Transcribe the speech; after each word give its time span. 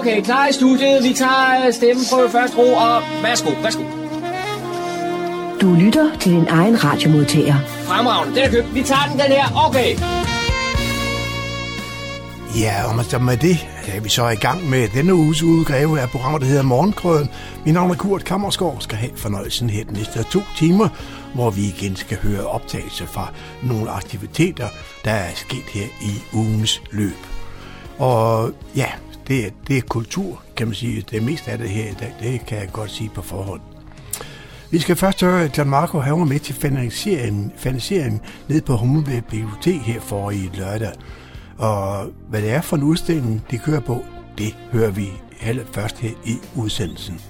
Okay, 0.00 0.22
klar 0.22 0.46
i 0.46 0.52
studiet. 0.52 1.04
Vi 1.04 1.12
tager 1.12 1.70
stemmen 1.70 2.04
på 2.12 2.28
først 2.28 2.58
ro, 2.58 2.72
og 2.72 3.02
værsgo, 3.22 3.50
værsgo. 3.62 3.82
Du 5.60 5.74
lytter 5.74 6.18
til 6.20 6.32
din 6.32 6.46
egen 6.48 6.84
radiomodtager. 6.84 7.54
Fremragende, 7.66 8.34
den 8.36 8.44
er 8.44 8.50
købt. 8.50 8.74
Vi 8.74 8.82
tager 8.82 9.06
den, 9.10 9.18
den 9.18 9.26
her. 9.26 9.66
Okay. 9.68 9.90
Ja, 12.60 12.98
og 12.98 13.04
så 13.04 13.18
med 13.18 13.36
det 13.36 13.68
er 13.86 14.00
vi 14.00 14.08
så 14.08 14.28
i 14.28 14.34
gang 14.34 14.70
med 14.70 14.88
denne 14.88 15.14
uges 15.14 15.42
udgave 15.42 16.00
af 16.00 16.08
programmet, 16.08 16.40
der 16.40 16.46
hedder 16.46 16.62
Morgenkrøden. 16.62 17.28
Mit 17.64 17.74
navn 17.74 17.90
er 17.90 17.94
Kurt 17.94 18.24
Kammersgaard, 18.24 18.76
skal 18.80 18.98
have 18.98 19.12
fornøjelsen 19.16 19.70
her 19.70 19.84
de 19.84 19.92
næste 19.92 20.22
to 20.22 20.40
timer, 20.56 20.88
hvor 21.34 21.50
vi 21.50 21.60
igen 21.60 21.96
skal 21.96 22.18
høre 22.22 22.46
optagelser 22.46 23.06
fra 23.06 23.32
nogle 23.62 23.90
aktiviteter, 23.90 24.68
der 25.04 25.10
er 25.10 25.30
sket 25.34 25.68
her 25.74 25.86
i 26.02 26.36
ugens 26.36 26.82
løb. 26.90 27.26
Og 27.98 28.50
ja, 28.76 28.86
det 29.30 29.46
er, 29.46 29.50
det 29.66 29.76
er 29.76 29.82
kultur, 29.82 30.42
kan 30.56 30.66
man 30.66 30.74
sige. 30.74 31.04
Det 31.10 31.22
meste 31.22 31.50
af 31.50 31.58
det 31.58 31.68
her 31.68 31.90
i 31.90 31.94
dag, 31.94 32.14
det 32.20 32.46
kan 32.46 32.58
jeg 32.58 32.68
godt 32.72 32.90
sige 32.90 33.10
på 33.14 33.22
forhånd. 33.22 33.60
Vi 34.70 34.78
skal 34.78 34.96
først 34.96 35.20
høre, 35.20 35.44
at 35.44 35.58
John 35.58 35.70
Marco 35.70 35.98
han 35.98 36.18
var 36.18 36.24
med 36.24 36.38
til 36.38 36.54
finansieringen, 36.54 37.52
finansieringen 37.56 38.20
ned 38.48 38.62
på 38.62 38.76
Hummelbæk 38.76 39.24
Bibliotek 39.24 39.80
her 39.80 40.00
for 40.00 40.30
i 40.30 40.50
lørdag. 40.54 40.92
Og 41.58 42.06
hvad 42.28 42.42
det 42.42 42.50
er 42.50 42.60
for 42.60 42.76
en 42.76 42.82
udstilling, 42.82 43.44
de 43.50 43.58
kører 43.58 43.80
på, 43.80 44.04
det 44.38 44.56
hører 44.72 44.90
vi 44.90 45.08
først 45.72 45.98
her 45.98 46.10
i 46.24 46.36
udsendelsen. 46.56 47.20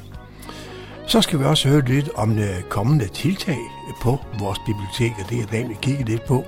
Så 1.07 1.21
skal 1.21 1.39
vi 1.39 1.45
også 1.45 1.69
høre 1.69 1.85
lidt 1.85 2.11
om 2.15 2.37
det 2.37 2.69
kommende 2.69 3.09
tiltag 3.09 3.59
på 4.03 4.19
vores 4.39 4.59
bibliotek, 4.67 5.13
og 5.25 5.31
det 5.31 5.41
er 5.41 5.47
dagen, 5.47 5.69
vi 5.69 5.77
kigger 5.83 6.05
lidt 6.05 6.25
på 6.25 6.45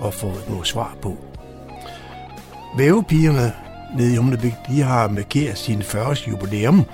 og 0.00 0.14
få 0.14 0.32
nogle 0.48 0.66
svar 0.66 0.96
på. 1.02 1.16
Vævepigerne 2.76 3.52
nede 3.94 4.12
i 4.12 4.16
Humlebæk, 4.16 4.52
de 4.68 4.82
har 4.82 5.08
markeret 5.08 5.58
sin 5.58 5.82
40 5.82 6.08
års 6.08 6.28
jubilæum. 6.28 6.84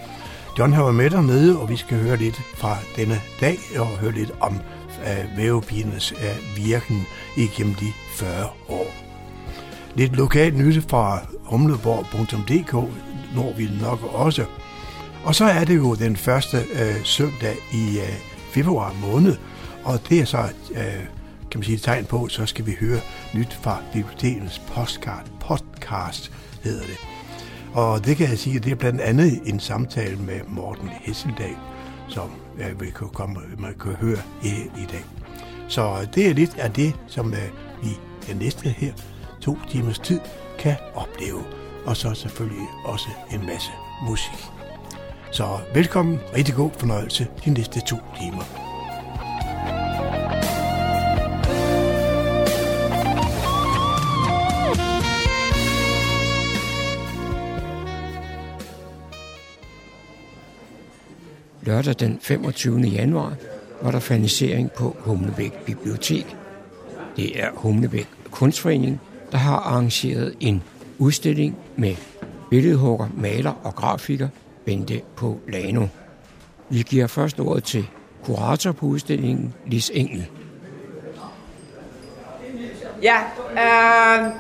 John 0.59 0.73
har 0.73 0.83
været 0.83 0.95
med 0.95 1.11
dernede, 1.11 1.61
og 1.61 1.69
vi 1.69 1.77
skal 1.77 1.99
høre 1.99 2.17
lidt 2.17 2.41
fra 2.57 2.77
denne 2.97 3.21
dag 3.41 3.59
og 3.79 3.87
høre 3.87 4.13
lidt 4.13 4.31
om 4.41 4.61
øh, 5.07 5.25
uh, 5.33 5.39
vævepigernes 5.39 6.13
uh, 6.13 6.25
øh, 6.25 6.67
virken 6.67 7.07
igennem 7.37 7.75
de 7.75 7.87
40 8.17 8.47
år. 8.69 8.87
Lidt 9.95 10.17
lokalt 10.17 10.59
nyt 10.59 10.85
fra 10.89 11.19
humleborg.dk 11.45 12.75
når 13.35 13.53
vi 13.57 13.69
nok 13.81 14.15
også. 14.15 14.45
Og 15.25 15.35
så 15.35 15.45
er 15.45 15.65
det 15.65 15.77
jo 15.77 15.95
den 15.95 16.17
første 16.17 16.57
uh, 16.57 17.05
søndag 17.05 17.57
i 17.73 17.97
uh, 17.97 18.15
februar 18.53 18.95
måned, 19.01 19.37
og 19.85 20.01
det 20.09 20.21
er 20.21 20.25
så 20.25 20.39
uh, 20.71 20.77
kan 21.51 21.59
man 21.59 21.63
sige 21.63 21.75
et 21.75 21.83
tegn 21.83 22.05
på, 22.05 22.29
så 22.29 22.47
skal 22.47 22.67
vi 22.67 22.77
høre 22.81 23.01
nyt 23.35 23.59
fra 23.63 23.79
bibliotekens 23.93 24.59
podcast, 24.59 25.33
podcast 25.41 26.33
hedder 26.63 26.87
det. 26.87 26.99
Og 27.75 28.05
det 28.05 28.17
kan 28.17 28.29
jeg 28.29 28.39
sige, 28.39 28.57
at 28.57 28.65
det 28.65 28.73
er 28.73 28.77
blandt 28.77 29.01
andet 29.01 29.41
en 29.45 29.61
samtale 29.61 30.17
med 30.17 30.41
Morten 30.49 30.89
Hesseldal, 30.89 31.57
som 32.09 32.31
øh, 32.55 32.61
jeg 32.61 32.81
vil 32.81 32.93
kunne 32.93 33.11
komme, 33.11 33.41
man 33.59 33.75
kan 33.81 33.93
høre 33.93 34.19
i, 34.43 34.49
i 34.83 34.87
dag. 34.93 35.05
Så 35.69 36.09
det 36.15 36.29
er 36.29 36.35
lidt 36.35 36.59
af 36.59 36.73
det, 36.73 36.95
som 37.07 37.35
øh, 37.35 37.49
vi 37.83 37.89
den 38.27 38.37
næste 38.37 38.69
her 38.69 38.93
to 39.41 39.59
timers 39.71 39.99
tid 39.99 40.21
kan 40.59 40.77
opleve. 40.95 41.45
Og 41.85 41.97
så 41.97 42.15
selvfølgelig 42.15 42.67
også 42.85 43.09
en 43.33 43.47
masse 43.47 43.71
musik. 44.09 44.47
Så 45.31 45.59
velkommen, 45.75 46.19
rigtig 46.37 46.55
god 46.55 46.71
fornøjelse 46.79 47.27
de 47.45 47.51
næste 47.51 47.81
to 47.81 47.97
timer. 48.21 48.62
Lørdag 61.65 61.95
den 62.01 62.19
25. 62.21 62.81
januar 62.81 63.35
var 63.83 63.91
der 63.91 64.01
fanisering 64.01 64.73
på 64.73 64.97
Humlebæk 65.01 65.53
Bibliotek. 65.67 66.37
Det 67.17 67.43
er 67.43 67.51
Humlebæk 67.55 68.09
Kunstforening, 68.31 69.01
der 69.33 69.39
har 69.39 69.57
arrangeret 69.57 70.35
en 70.41 70.63
udstilling 70.99 71.59
med 71.77 71.97
billedhugger, 72.51 73.09
maler 73.17 73.53
og 73.65 73.75
grafiker 73.75 74.29
Bente 74.65 75.01
på 75.17 75.41
Lano. 75.49 75.87
Vi 76.69 76.83
giver 76.83 77.07
først 77.07 77.41
ordet 77.41 77.65
til 77.65 77.87
kurator 78.25 78.73
på 78.73 78.87
udstillingen, 78.87 79.55
Lis 79.67 79.91
Engel. 79.95 80.27
Ja, 83.03 83.17
øh, 83.51 84.31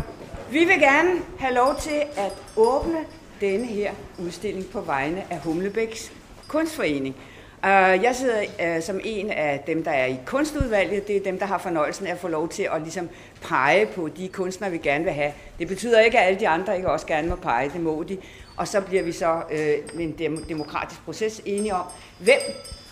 vi 0.52 0.58
vil 0.58 0.78
gerne 0.80 1.10
have 1.38 1.54
lov 1.54 1.76
til 1.80 2.02
at 2.16 2.32
åbne 2.56 2.98
denne 3.40 3.66
her 3.66 3.92
udstilling 4.18 4.66
på 4.66 4.80
vegne 4.80 5.32
af 5.32 5.38
Humlebæks 5.38 6.12
kunstforening. 6.52 7.16
Uh, 7.64 7.68
jeg 8.04 8.16
sidder 8.16 8.76
uh, 8.76 8.82
som 8.82 9.00
en 9.04 9.30
af 9.30 9.62
dem, 9.66 9.84
der 9.84 9.90
er 9.90 10.06
i 10.06 10.16
kunstudvalget. 10.26 11.08
Det 11.08 11.16
er 11.16 11.22
dem, 11.22 11.38
der 11.38 11.46
har 11.46 11.58
fornøjelsen 11.58 12.06
af 12.06 12.10
at 12.12 12.18
få 12.18 12.28
lov 12.28 12.48
til 12.48 12.68
at 12.72 12.82
ligesom 12.82 13.08
pege 13.42 13.86
på 13.86 14.08
de 14.08 14.28
kunstnere, 14.28 14.70
vi 14.70 14.78
gerne 14.78 15.04
vil 15.04 15.12
have. 15.12 15.32
Det 15.58 15.68
betyder 15.68 16.00
ikke, 16.00 16.18
at 16.18 16.26
alle 16.26 16.40
de 16.40 16.48
andre 16.48 16.76
ikke 16.76 16.90
også 16.90 17.06
gerne 17.06 17.28
må 17.28 17.36
pege. 17.36 17.68
Det 17.68 17.80
må 17.80 18.02
de. 18.02 18.18
Og 18.56 18.68
så 18.68 18.80
bliver 18.80 19.02
vi 19.02 19.12
så 19.12 19.34
uh, 19.34 19.96
med 19.96 20.04
en 20.04 20.12
dem- 20.18 20.44
demokratisk 20.44 21.04
proces 21.04 21.42
enige 21.44 21.74
om, 21.74 21.84
hvem 22.18 22.40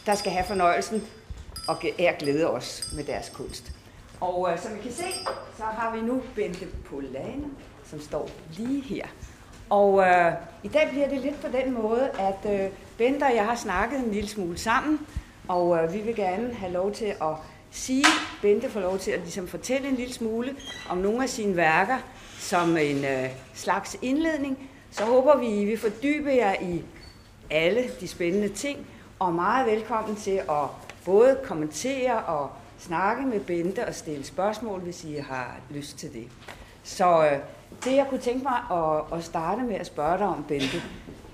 der 0.07 0.15
skal 0.15 0.33
have 0.33 0.45
fornøjelsen 0.45 1.03
og 1.69 1.77
er 1.99 2.13
glæde 2.19 2.51
os 2.51 2.89
med 2.97 3.05
deres 3.05 3.29
kunst. 3.35 3.73
Og 4.21 4.41
uh, 4.41 4.59
som 4.63 4.77
I 4.77 4.83
kan 4.83 4.93
se, 4.93 5.05
så 5.57 5.63
har 5.65 5.97
vi 5.97 6.01
nu 6.01 6.23
Bente 6.35 6.67
Polane, 6.91 7.45
som 7.91 8.01
står 8.01 8.29
lige 8.57 8.83
her. 8.83 9.07
Og 9.71 10.01
øh, 10.01 10.33
i 10.63 10.69
dag 10.69 10.89
bliver 10.91 11.09
det 11.09 11.21
lidt 11.21 11.41
på 11.41 11.47
den 11.53 11.75
måde, 11.75 12.11
at 12.19 12.61
øh, 12.61 12.71
Bente 12.99 13.25
og 13.25 13.35
jeg 13.35 13.45
har 13.45 13.55
snakket 13.55 13.99
en 13.99 14.11
lille 14.11 14.29
smule 14.29 14.59
sammen, 14.59 15.07
og 15.49 15.79
øh, 15.79 15.95
vi 15.95 15.99
vil 15.99 16.17
gerne 16.17 16.55
have 16.55 16.73
lov 16.73 16.93
til 16.93 17.05
at 17.05 17.35
sige, 17.71 18.05
Bente 18.43 18.71
får 18.71 18.81
lov 18.81 18.99
til 18.99 19.11
at 19.11 19.21
ligesom 19.21 19.49
fortælle 19.49 19.89
en 19.89 19.95
lille 19.95 20.15
smule 20.15 20.57
om 20.89 20.99
nogle 20.99 21.23
af 21.23 21.29
sine 21.29 21.57
værker 21.57 21.99
som 22.39 22.77
en 22.77 23.05
øh, 23.05 23.31
slags 23.55 23.97
indledning. 24.03 24.71
Så 24.91 25.05
håber 25.05 25.37
vi, 25.37 25.47
I 25.47 25.65
vil 25.65 25.79
fordybe 25.79 26.31
jer 26.31 26.55
i 26.63 26.83
alle 27.51 27.85
de 28.01 28.09
spændende 28.09 28.49
ting, 28.49 28.87
og 29.19 29.33
meget 29.33 29.67
velkommen 29.67 30.17
til 30.17 30.41
at 30.51 30.67
både 31.05 31.39
kommentere 31.45 32.19
og 32.19 32.51
snakke 32.79 33.23
med 33.23 33.41
Bente 33.41 33.87
og 33.87 33.95
stille 33.95 34.25
spørgsmål, 34.25 34.81
hvis 34.81 35.05
I 35.05 35.15
har 35.15 35.57
lyst 35.71 35.99
til 35.99 36.13
det. 36.13 36.29
Så 36.83 37.27
øh, 37.27 37.39
det, 37.85 37.97
jeg 37.97 38.07
kunne 38.11 38.21
tænke 38.21 38.43
mig 38.43 38.79
at, 38.79 39.19
at 39.19 39.25
starte 39.25 39.63
med 39.63 39.75
at 39.75 39.87
spørge 39.87 40.19
dig 40.19 40.27
om, 40.27 40.45
Bente, 40.49 40.83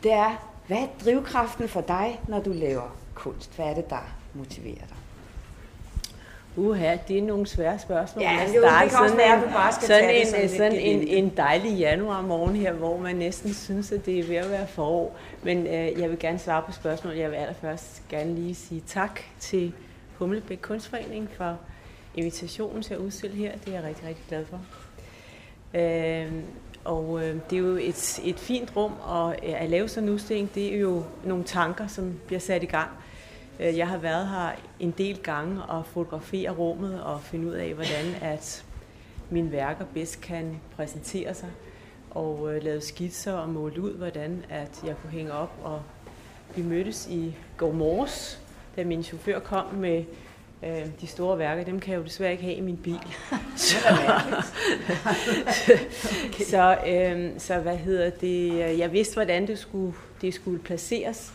det 0.02 0.12
er, 0.12 0.48
hvad 0.66 0.78
er 0.78 0.86
drivkraften 1.04 1.68
for 1.68 1.80
dig, 1.80 2.20
når 2.28 2.40
du 2.40 2.50
laver 2.52 2.96
kunst? 3.14 3.56
Hvad 3.56 3.66
er 3.66 3.74
det, 3.74 3.90
der 3.90 4.12
motiverer 4.34 4.74
dig? 4.74 4.96
Uha, 6.56 6.96
det 7.08 7.18
er 7.18 7.22
nogle 7.22 7.46
svære 7.46 7.78
spørgsmål. 7.78 8.22
Ja, 8.22 8.46
jo, 8.54 8.62
det 8.62 8.70
kan 8.80 8.90
sådan 8.90 9.16
være, 9.16 9.36
en, 9.36 9.42
du 9.42 9.48
bare 9.48 9.72
skal 9.72 9.88
sådan 9.88 10.10
en, 10.10 10.26
sådan 10.26 10.48
sådan 10.48 10.72
en, 10.72 11.08
en 11.08 11.32
dejlig 11.36 11.78
januar 11.78 12.22
morgen 12.22 12.56
her, 12.56 12.72
hvor 12.72 12.98
man 12.98 13.16
næsten 13.16 13.54
synes, 13.54 13.92
at 13.92 14.06
det 14.06 14.18
er 14.18 14.24
ved 14.24 14.36
at 14.36 14.50
være 14.50 14.66
forår. 14.66 15.16
Men 15.42 15.66
øh, 15.66 16.00
jeg 16.00 16.10
vil 16.10 16.18
gerne 16.18 16.38
svare 16.38 16.62
på 16.62 16.72
spørgsmålet. 16.72 17.18
Jeg 17.18 17.30
vil 17.30 17.36
allerførst 17.36 18.02
gerne 18.08 18.34
lige 18.34 18.54
sige 18.54 18.82
tak 18.86 19.20
til 19.40 19.72
Humlebæk 20.18 20.58
Kunstforening 20.62 21.28
for 21.36 21.56
invitationen 22.14 22.82
til 22.82 22.94
at 22.94 23.00
udstille 23.00 23.36
her. 23.36 23.52
Det 23.64 23.68
er 23.68 23.72
jeg 23.72 23.84
rigtig, 23.88 24.08
rigtig 24.08 24.24
glad 24.28 24.44
for. 24.44 24.60
Øh, 25.74 26.32
og 26.84 27.24
øh, 27.24 27.36
det 27.50 27.56
er 27.56 27.60
jo 27.60 27.76
et, 27.76 28.20
et 28.24 28.38
fint 28.40 28.76
rum, 28.76 28.92
og 29.02 29.36
øh, 29.46 29.62
at 29.62 29.70
lave 29.70 29.88
sådan 29.88 30.08
en 30.08 30.14
udstilling, 30.14 30.54
det 30.54 30.74
er 30.74 30.78
jo 30.78 31.04
nogle 31.24 31.44
tanker, 31.44 31.86
som 31.86 32.20
bliver 32.26 32.40
sat 32.40 32.62
i 32.62 32.66
gang. 32.66 32.90
Øh, 33.60 33.78
Jeg 33.78 33.88
har 33.88 33.98
været 33.98 34.28
her 34.28 34.50
en 34.80 34.90
del 34.90 35.18
gange 35.22 35.62
og 35.62 35.86
fotografere 35.86 36.50
rummet 36.50 37.02
og 37.02 37.20
finde 37.20 37.46
ud 37.46 37.52
af, 37.52 37.74
hvordan 37.74 38.04
at 38.20 38.64
mine 39.30 39.52
værker 39.52 39.84
bedst 39.94 40.20
kan 40.20 40.60
præsentere 40.76 41.34
sig. 41.34 41.48
Og 42.10 42.54
øh, 42.54 42.62
lavet 42.62 42.82
skitser 42.82 43.32
og 43.32 43.48
måle 43.48 43.80
ud, 43.82 43.92
hvordan 43.92 44.44
at 44.50 44.80
jeg 44.86 44.94
kunne 45.02 45.12
hænge 45.12 45.32
op. 45.32 45.52
Og 45.62 45.82
vi 46.56 46.62
mødtes 46.62 47.08
i 47.10 47.36
går 47.56 47.72
morges, 47.72 48.40
da 48.76 48.84
min 48.84 49.02
chauffør 49.02 49.38
kom 49.38 49.74
med 49.74 50.04
øh, 50.62 50.86
de 51.00 51.06
store 51.06 51.38
værker. 51.38 51.64
Dem 51.64 51.80
kan 51.80 51.92
jeg 51.92 51.98
jo 51.98 52.04
desværre 52.04 52.32
ikke 52.32 52.44
have 52.44 52.56
i 52.56 52.60
min 52.60 52.76
bil. 52.76 53.00
så, 53.56 53.76
så, 56.50 56.78
øh, 56.86 57.30
så 57.38 57.58
hvad 57.58 57.76
hedder 57.76 58.10
det? 58.10 58.78
Jeg 58.78 58.92
vidste, 58.92 59.14
hvordan 59.14 59.46
det 59.46 59.58
skulle, 59.58 59.94
det 60.20 60.34
skulle 60.34 60.58
placeres 60.58 61.32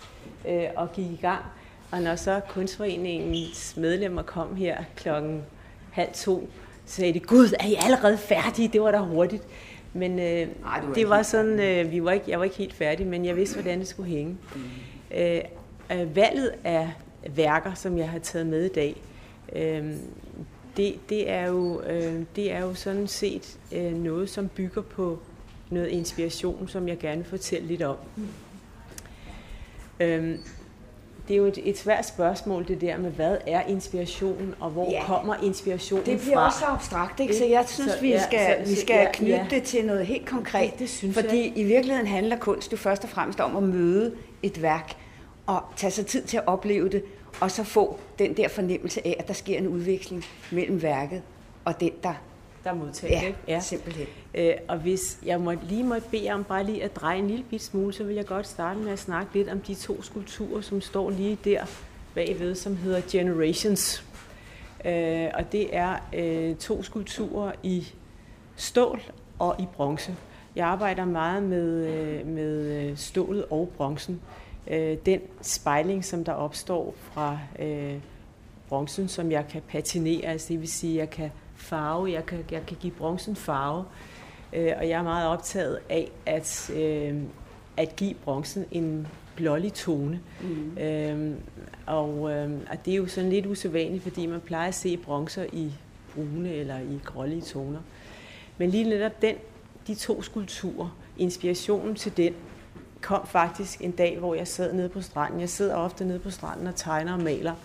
øh, 0.48 0.64
og 0.76 0.94
gik 0.94 1.06
i 1.06 1.20
gang. 1.22 1.46
Og 1.92 2.02
når 2.02 2.16
så 2.16 2.42
kunstforeningens 2.50 3.78
medlemmer 3.78 4.22
kom 4.22 4.56
her 4.56 4.84
klokken 4.96 5.44
halv 5.92 6.10
to, 6.14 6.50
så 6.86 6.96
sagde 6.96 7.14
de, 7.14 7.20
Gud, 7.20 7.54
er 7.60 7.68
I 7.68 7.76
allerede 7.80 8.18
færdige? 8.18 8.68
Det 8.68 8.82
var 8.82 8.92
da 8.92 8.98
hurtigt. 8.98 9.44
Men 9.94 10.20
øh, 10.20 10.26
Ej, 10.26 10.48
du 10.82 10.88
var 10.88 10.94
det 10.94 11.10
var 11.10 11.24
sådan, 11.24 11.60
øh, 11.60 11.92
vi 11.92 12.04
var 12.04 12.12
ikke, 12.12 12.26
jeg 12.28 12.40
var 12.40 12.44
ikke 12.44 12.58
helt 12.58 12.74
færdig, 12.74 13.08
men 13.08 13.26
jeg 13.26 13.36
vidste, 13.36 13.56
hvordan 13.56 13.80
det 13.80 13.88
skulle 13.88 14.10
hænge. 14.10 14.38
Mm. 14.56 14.62
Øh, 15.18 15.42
øh, 15.92 16.16
valget 16.16 16.54
af 16.64 16.90
værker, 17.36 17.74
som 17.74 17.98
jeg 17.98 18.10
har 18.10 18.20
taget 18.20 18.46
med 18.48 18.66
i 18.66 18.74
dag, 18.74 19.02
øh, 19.56 19.94
det, 20.78 20.96
det, 21.10 21.30
er 21.30 21.48
jo, 21.48 21.82
øh, 21.82 22.24
det 22.36 22.52
er 22.52 22.60
jo 22.60 22.74
sådan 22.74 23.08
set 23.08 23.58
øh, 23.72 23.94
noget, 23.94 24.30
som 24.30 24.48
bygger 24.48 24.82
på 24.82 25.20
noget 25.70 25.88
inspiration, 25.88 26.68
som 26.68 26.88
jeg 26.88 26.98
gerne 26.98 27.18
vil 27.18 27.30
fortælle 27.30 27.68
lidt 27.68 27.82
om. 27.82 27.98
Øhm, 30.00 30.38
det 31.28 31.34
er 31.34 31.38
jo 31.38 31.46
et, 31.46 31.60
et 31.64 31.78
svært 31.78 32.08
spørgsmål, 32.08 32.68
det 32.68 32.82
der 32.82 32.98
med, 32.98 33.12
hvad 33.12 33.38
er 33.48 33.62
inspiration, 33.62 34.56
og 34.60 34.70
hvor 34.70 34.92
ja. 34.92 35.04
kommer 35.06 35.36
inspirationen 35.44 36.06
fra? 36.06 36.12
Det 36.12 36.20
bliver 36.20 36.36
fra? 36.36 36.46
også 36.46 36.66
abstrakt, 36.66 37.20
ikke? 37.20 37.36
Så 37.36 37.46
jeg 37.46 37.66
synes, 37.68 37.92
så, 37.92 38.02
vi 38.02 38.16
skal, 38.28 38.40
ja, 38.40 38.66
så, 38.66 38.70
vi 38.70 38.76
skal 38.76 38.96
ja, 38.96 39.12
knytte 39.14 39.36
ja. 39.36 39.46
det 39.50 39.64
til 39.64 39.86
noget 39.86 40.06
helt 40.06 40.26
konkret. 40.26 40.72
Det, 40.72 40.80
det 40.80 40.90
synes 40.90 41.16
fordi 41.16 41.42
jeg. 41.42 41.58
i 41.58 41.64
virkeligheden 41.64 42.08
handler 42.08 42.38
kunst 42.38 42.72
jo 42.72 42.78
først 42.78 43.04
og 43.04 43.10
fremmest 43.10 43.40
om 43.40 43.58
at 43.58 43.64
møde 43.64 44.16
et 44.44 44.62
værk, 44.62 44.96
og 45.46 45.64
tage 45.76 45.92
sig 45.92 46.06
tid 46.06 46.24
til 46.24 46.38
at 46.38 46.48
opleve 46.48 46.90
det, 46.90 47.04
og 47.42 47.52
så 47.52 47.64
få 47.64 48.00
den 48.20 48.38
der 48.38 48.48
fornemmelse 48.48 49.08
af, 49.08 49.16
at 49.20 49.28
der 49.28 49.34
sker 49.34 49.58
en 49.58 49.68
udveksling 49.68 50.24
mellem 50.52 50.82
værket 50.82 51.22
og 51.66 51.80
den, 51.80 51.92
der 52.04 52.14
der 52.64 52.74
modtager 52.74 53.22
ja, 53.22 53.28
det. 53.28 53.36
Ja, 53.48 53.60
simpelthen. 53.60 54.08
Øh, 54.34 54.54
og 54.68 54.78
hvis 54.78 55.20
jeg 55.26 55.42
må, 55.42 55.54
lige 55.70 55.84
må 55.84 55.96
bede 56.12 56.32
om 56.32 56.44
bare 56.44 56.64
lige 56.64 56.84
at 56.84 56.96
dreje 56.96 57.18
en 57.18 57.28
lille 57.28 57.44
bit 57.50 57.64
smule, 57.64 57.94
så 57.94 58.04
vil 58.04 58.16
jeg 58.16 58.26
godt 58.26 58.48
starte 58.48 58.80
med 58.80 58.92
at 58.92 59.00
snakke 59.00 59.34
lidt 59.34 59.50
om 59.50 59.60
de 59.60 59.76
to 59.76 60.02
skulpturer, 60.02 60.62
som 60.62 60.82
står 60.82 61.10
lige 61.10 61.38
der 61.44 61.66
bagved, 62.16 62.56
som 62.56 62.76
hedder 62.76 63.02
Generations. 63.12 64.06
Øh, 64.86 65.28
og 65.34 65.52
det 65.52 65.76
er 65.76 65.96
øh, 66.14 66.56
to 66.56 66.84
skulpturer 66.84 67.52
i 67.64 67.88
stål 68.56 69.02
og 69.40 69.56
i 69.60 69.66
bronze. 69.74 70.16
Jeg 70.56 70.68
arbejder 70.68 71.06
meget 71.06 71.44
med, 71.44 71.88
øh, 71.88 72.28
med 72.28 72.82
øh, 72.82 72.98
stålet 72.98 73.46
og 73.50 73.72
bronzen. 73.78 74.22
Øh, 74.68 74.98
den 75.06 75.22
spejling, 75.42 76.06
som 76.06 76.24
der 76.24 76.34
opstår 76.34 76.96
fra 76.98 77.40
øh, 77.60 77.96
bronzen, 78.70 79.08
som 79.08 79.32
jeg 79.32 79.48
kan 79.48 79.62
patinere, 79.68 80.26
altså 80.26 80.48
det 80.54 80.60
vil 80.60 80.72
sige, 80.72 80.98
jeg 80.98 81.10
kan 81.10 81.32
farve, 81.56 82.12
jeg 82.12 82.26
kan, 82.26 82.46
jeg 82.52 82.66
kan 82.68 82.78
give 82.80 82.94
bronzen 82.94 83.36
farve, 83.36 83.86
øh, 84.54 84.74
og 84.78 84.90
jeg 84.90 85.00
er 85.00 85.04
meget 85.04 85.28
optaget 85.28 85.80
af 85.90 86.12
at, 86.26 86.72
øh, 86.76 87.22
at 87.78 87.96
give 87.96 88.14
bronzen 88.14 88.66
en 88.72 89.08
blålig 89.36 89.74
tone. 89.74 90.20
Mm. 90.42 90.78
Øh, 90.78 91.36
og, 91.86 92.32
øh, 92.32 92.52
og 92.70 92.86
det 92.86 92.92
er 92.92 92.98
jo 92.98 93.08
sådan 93.08 93.30
lidt 93.30 93.46
usædvanligt, 93.46 94.04
fordi 94.04 94.26
man 94.26 94.42
plejer 94.42 94.68
at 94.68 94.76
se 94.76 94.98
bronzer 94.98 95.46
i 95.54 95.72
brune 96.16 96.54
eller 96.54 96.80
i 96.80 97.00
grålige 97.06 97.42
toner. 97.42 97.80
Men 98.58 98.70
lige 98.70 98.84
netop 98.84 99.22
den, 99.22 99.36
de 99.88 99.96
to 99.96 100.22
skulpturer, 100.22 100.98
inspirationen 101.18 101.96
til 101.96 102.18
den, 102.18 102.34
kom 103.02 103.28
faktisk 103.28 103.82
en 103.82 103.92
dag, 103.92 104.18
hvor 104.20 104.36
jeg 104.36 104.48
sad 104.48 104.74
nede 104.74 104.90
på 104.90 105.02
stranden. 105.02 105.40
Jeg 105.40 105.50
sidder 105.50 105.76
ofte 105.76 106.06
nede 106.06 106.20
på 106.20 106.30
stranden 106.30 106.68
og 106.68 106.76
tegner 106.76 107.14
og 107.14 107.24
maler. 107.24 107.56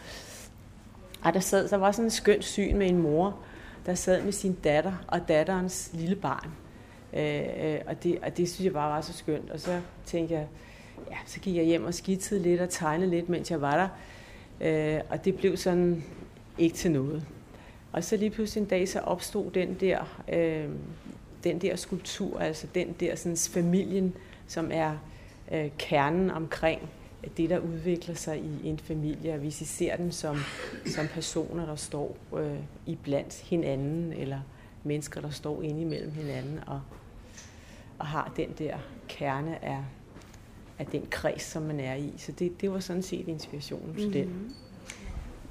Og 1.23 1.35
der, 1.35 1.41
sad, 1.41 1.69
der 1.69 1.77
var 1.77 1.93
sådan 1.93 2.05
en 2.05 2.11
skøn 2.11 2.43
syn 2.43 2.77
med 2.77 2.89
en 2.89 3.03
mor, 3.03 3.39
der 3.87 3.95
sad 3.95 4.23
med 4.23 4.33
sin 4.33 4.53
datter 4.53 4.93
og 5.09 5.29
datterens 5.29 5.91
lille 5.93 6.17
barn. 6.17 6.51
Øh, 7.13 7.73
øh, 7.73 7.81
og, 7.87 8.03
det, 8.03 8.19
og 8.23 8.37
det 8.37 8.51
synes 8.51 8.65
jeg 8.65 8.73
bare 8.73 8.91
var 8.91 9.01
så 9.01 9.13
skønt. 9.13 9.51
Og 9.51 9.61
så 9.61 9.81
tænkte 10.05 10.35
jeg, 10.35 10.47
ja, 11.11 11.17
så 11.27 11.41
gik 11.41 11.57
jeg 11.57 11.65
hjem 11.65 11.85
og 11.85 11.95
skidsede 11.95 12.43
lidt 12.43 12.61
og 12.61 12.71
tegnede 12.71 13.11
lidt, 13.11 13.29
mens 13.29 13.51
jeg 13.51 13.61
var 13.61 13.77
der. 13.77 13.89
Øh, 14.61 15.01
og 15.11 15.25
det 15.25 15.37
blev 15.37 15.57
sådan 15.57 16.05
ikke 16.59 16.77
til 16.77 16.91
noget. 16.91 17.27
Og 17.93 18.05
så 18.05 18.17
lige 18.17 18.31
pludselig 18.31 18.63
en 18.63 18.69
dag, 18.69 18.89
så 18.89 19.01
opstod 19.01 19.51
den 19.51 19.75
der, 19.75 20.23
øh, 20.33 20.69
den 21.45 21.59
der 21.59 21.77
skulptur, 21.77 22.39
altså 22.41 22.67
den 22.75 22.95
der 23.01 23.17
sådan, 23.17 23.37
familien, 23.37 24.15
som 24.47 24.71
er 24.73 24.97
øh, 25.53 25.71
kernen 25.79 26.31
omkring 26.31 26.89
det, 27.37 27.51
der 27.51 27.59
udvikler 27.59 28.15
sig 28.15 28.39
i 28.39 28.69
en 28.69 28.79
familie, 28.79 29.33
og 29.33 29.39
hvis 29.39 29.61
I 29.61 29.65
ser 29.65 29.97
dem 29.97 30.11
som, 30.11 30.37
som 30.87 31.07
personer, 31.07 31.67
der 31.67 31.77
står 31.77 32.17
øh, 32.39 32.59
i 32.87 32.99
blandt 33.03 33.35
hinanden, 33.35 34.13
eller 34.13 34.41
mennesker, 34.85 35.21
der 35.21 35.31
står 35.31 35.63
inde 35.63 35.81
imellem 35.81 36.13
hinanden, 36.13 36.61
og, 36.67 36.81
og 37.99 38.07
har 38.07 38.33
den 38.37 38.49
der 38.59 38.77
kerne 39.09 39.65
af, 39.65 39.85
af 40.79 40.87
den 40.87 41.07
kreds, 41.11 41.43
som 41.43 41.63
man 41.63 41.81
er 41.81 41.95
i. 41.95 42.15
Så 42.17 42.33
det, 42.33 42.61
det 42.61 42.73
var 42.73 42.81
sådan 42.81 43.03
set 43.03 43.29
inspirationen 43.29 43.95
til 43.95 44.05
mm-hmm. 44.07 44.13
den. 44.13 44.29
Mhm. 44.29 44.55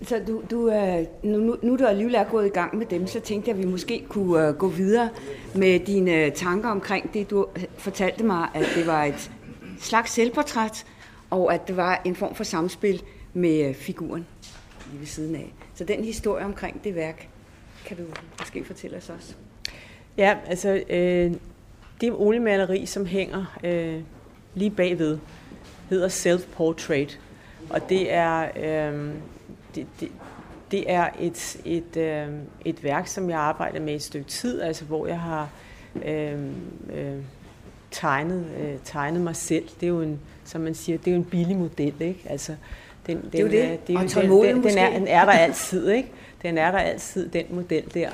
Så 0.02 0.22
du, 0.28 0.42
du, 0.52 0.70
øh, 0.70 1.06
nu, 1.24 1.58
nu 1.62 1.76
du 1.76 1.86
alligevel 1.86 2.16
er 2.16 2.24
gået 2.24 2.46
i 2.46 2.50
gang 2.50 2.78
med 2.78 2.86
dem, 2.86 3.08
så 3.08 3.20
tænkte 3.20 3.50
jeg, 3.50 3.58
at 3.58 3.64
vi 3.64 3.70
måske 3.72 4.06
kunne 4.10 4.48
øh, 4.48 4.56
gå 4.56 4.68
videre 4.68 5.10
med 5.56 5.80
dine 5.80 6.26
øh, 6.26 6.32
tanker 6.32 6.70
omkring 6.70 7.14
det, 7.14 7.30
du 7.30 7.48
fortalte 7.78 8.24
mig, 8.24 8.50
at 8.54 8.66
det 8.76 8.88
var 8.88 9.04
et 9.04 9.32
slags 9.80 10.12
selvportræt, 10.12 10.86
og 11.30 11.54
at 11.54 11.68
det 11.68 11.78
var 11.78 12.02
en 12.06 12.16
form 12.16 12.36
for 12.36 12.44
samspil 12.44 13.04
med 13.34 13.70
øh, 13.70 13.76
figuren 13.76 14.28
lige 14.92 15.00
ved 15.00 15.08
siden 15.08 15.36
af. 15.36 15.54
Så 15.76 15.84
den 15.84 16.04
historie 16.04 16.46
omkring 16.46 16.84
det 16.84 16.96
værk, 16.96 17.30
kan 17.86 17.98
du 17.98 18.04
måske 18.40 18.64
fortælle 18.66 18.98
os 18.98 19.10
også? 19.10 19.36
Ja, 20.18 20.38
altså 20.48 20.84
øh, 20.90 21.34
det 22.02 22.14
oliemaleri, 22.14 22.86
som 22.86 23.06
hænger 23.06 23.58
øh, 23.64 24.02
lige 24.54 24.72
bagved, 24.72 25.20
hedder 25.90 26.08
Self-Portrait. 26.08 27.20
Og 27.70 27.90
det 27.90 28.14
er, 28.14 28.50
øh, 28.56 29.14
det, 29.76 29.88
det, 30.00 30.12
det 30.72 30.92
er 30.92 31.10
et, 31.20 31.58
et, 31.66 31.98
øh, 31.98 32.28
et 32.66 32.84
værk, 32.84 33.08
som 33.08 33.30
jeg 33.30 33.40
arbejder 33.40 33.80
med 33.80 33.96
et 33.96 34.02
stykke 34.02 34.28
tid, 34.28 34.62
altså 34.62 34.86
hvor 34.86 35.08
jeg 35.08 35.20
har 35.20 35.50
øh, 36.06 36.40
øh, 36.94 37.18
tegnet, 37.96 38.46
øh, 38.60 38.76
tegnet 38.86 39.22
mig 39.22 39.36
selv. 39.36 39.68
Det 39.80 39.84
er 39.84 39.88
jo 39.88 40.02
en, 40.02 40.20
som 40.46 40.62
man 40.62 40.76
siger, 40.76 40.98
det 40.98 41.08
er 41.08 41.12
jo 41.12 41.18
en 41.18 41.26
billig 41.26 41.58
model, 41.58 41.94
ikke? 42.00 42.24
Altså, 42.30 42.56
den, 43.08 43.22
den, 43.22 43.32
det 43.32 43.40
er 43.40 43.44
jo 43.44 43.50
det. 43.50 43.88
det 43.88 43.96
er 43.96 44.28
jo 44.28 44.44
den, 44.44 44.56
den, 44.56 44.64
den, 44.64 44.78
er, 44.78 44.90
den 44.90 45.08
er 45.08 45.26
der 45.26 45.32
altid, 45.32 45.90
ikke? 45.90 46.12
Den 46.42 46.58
er 46.58 46.72
der 46.72 46.78
altid, 46.78 47.30
den 47.30 47.46
model 47.50 47.94
der. 47.94 48.10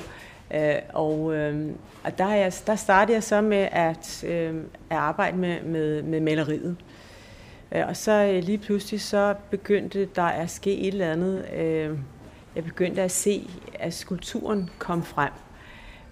Øh, 0.54 0.74
og, 0.94 1.34
øh, 1.34 1.70
og 2.04 2.18
der, 2.18 2.34
jeg, 2.34 2.52
der 2.66 2.76
startede 2.76 3.14
jeg 3.14 3.22
så 3.22 3.40
med 3.40 3.68
at, 3.72 4.24
øh, 4.24 4.54
at 4.90 4.96
arbejde 4.96 5.36
med, 5.36 5.62
med, 5.62 6.02
med 6.02 6.20
maleriet. 6.20 6.76
Øh, 7.72 7.88
og 7.88 7.96
så 7.96 8.12
øh, 8.12 8.42
lige 8.42 8.58
pludselig 8.58 9.00
så 9.00 9.34
begyndte 9.50 10.08
der 10.16 10.22
at 10.22 10.50
ske 10.50 10.78
et 10.78 10.92
eller 10.92 11.12
andet. 11.12 11.44
Øh, 11.54 11.98
jeg 12.56 12.64
begyndte 12.64 13.02
at 13.02 13.10
se, 13.10 13.50
at 13.74 13.94
skulpturen 13.94 14.70
kom 14.78 15.02
frem. 15.02 15.30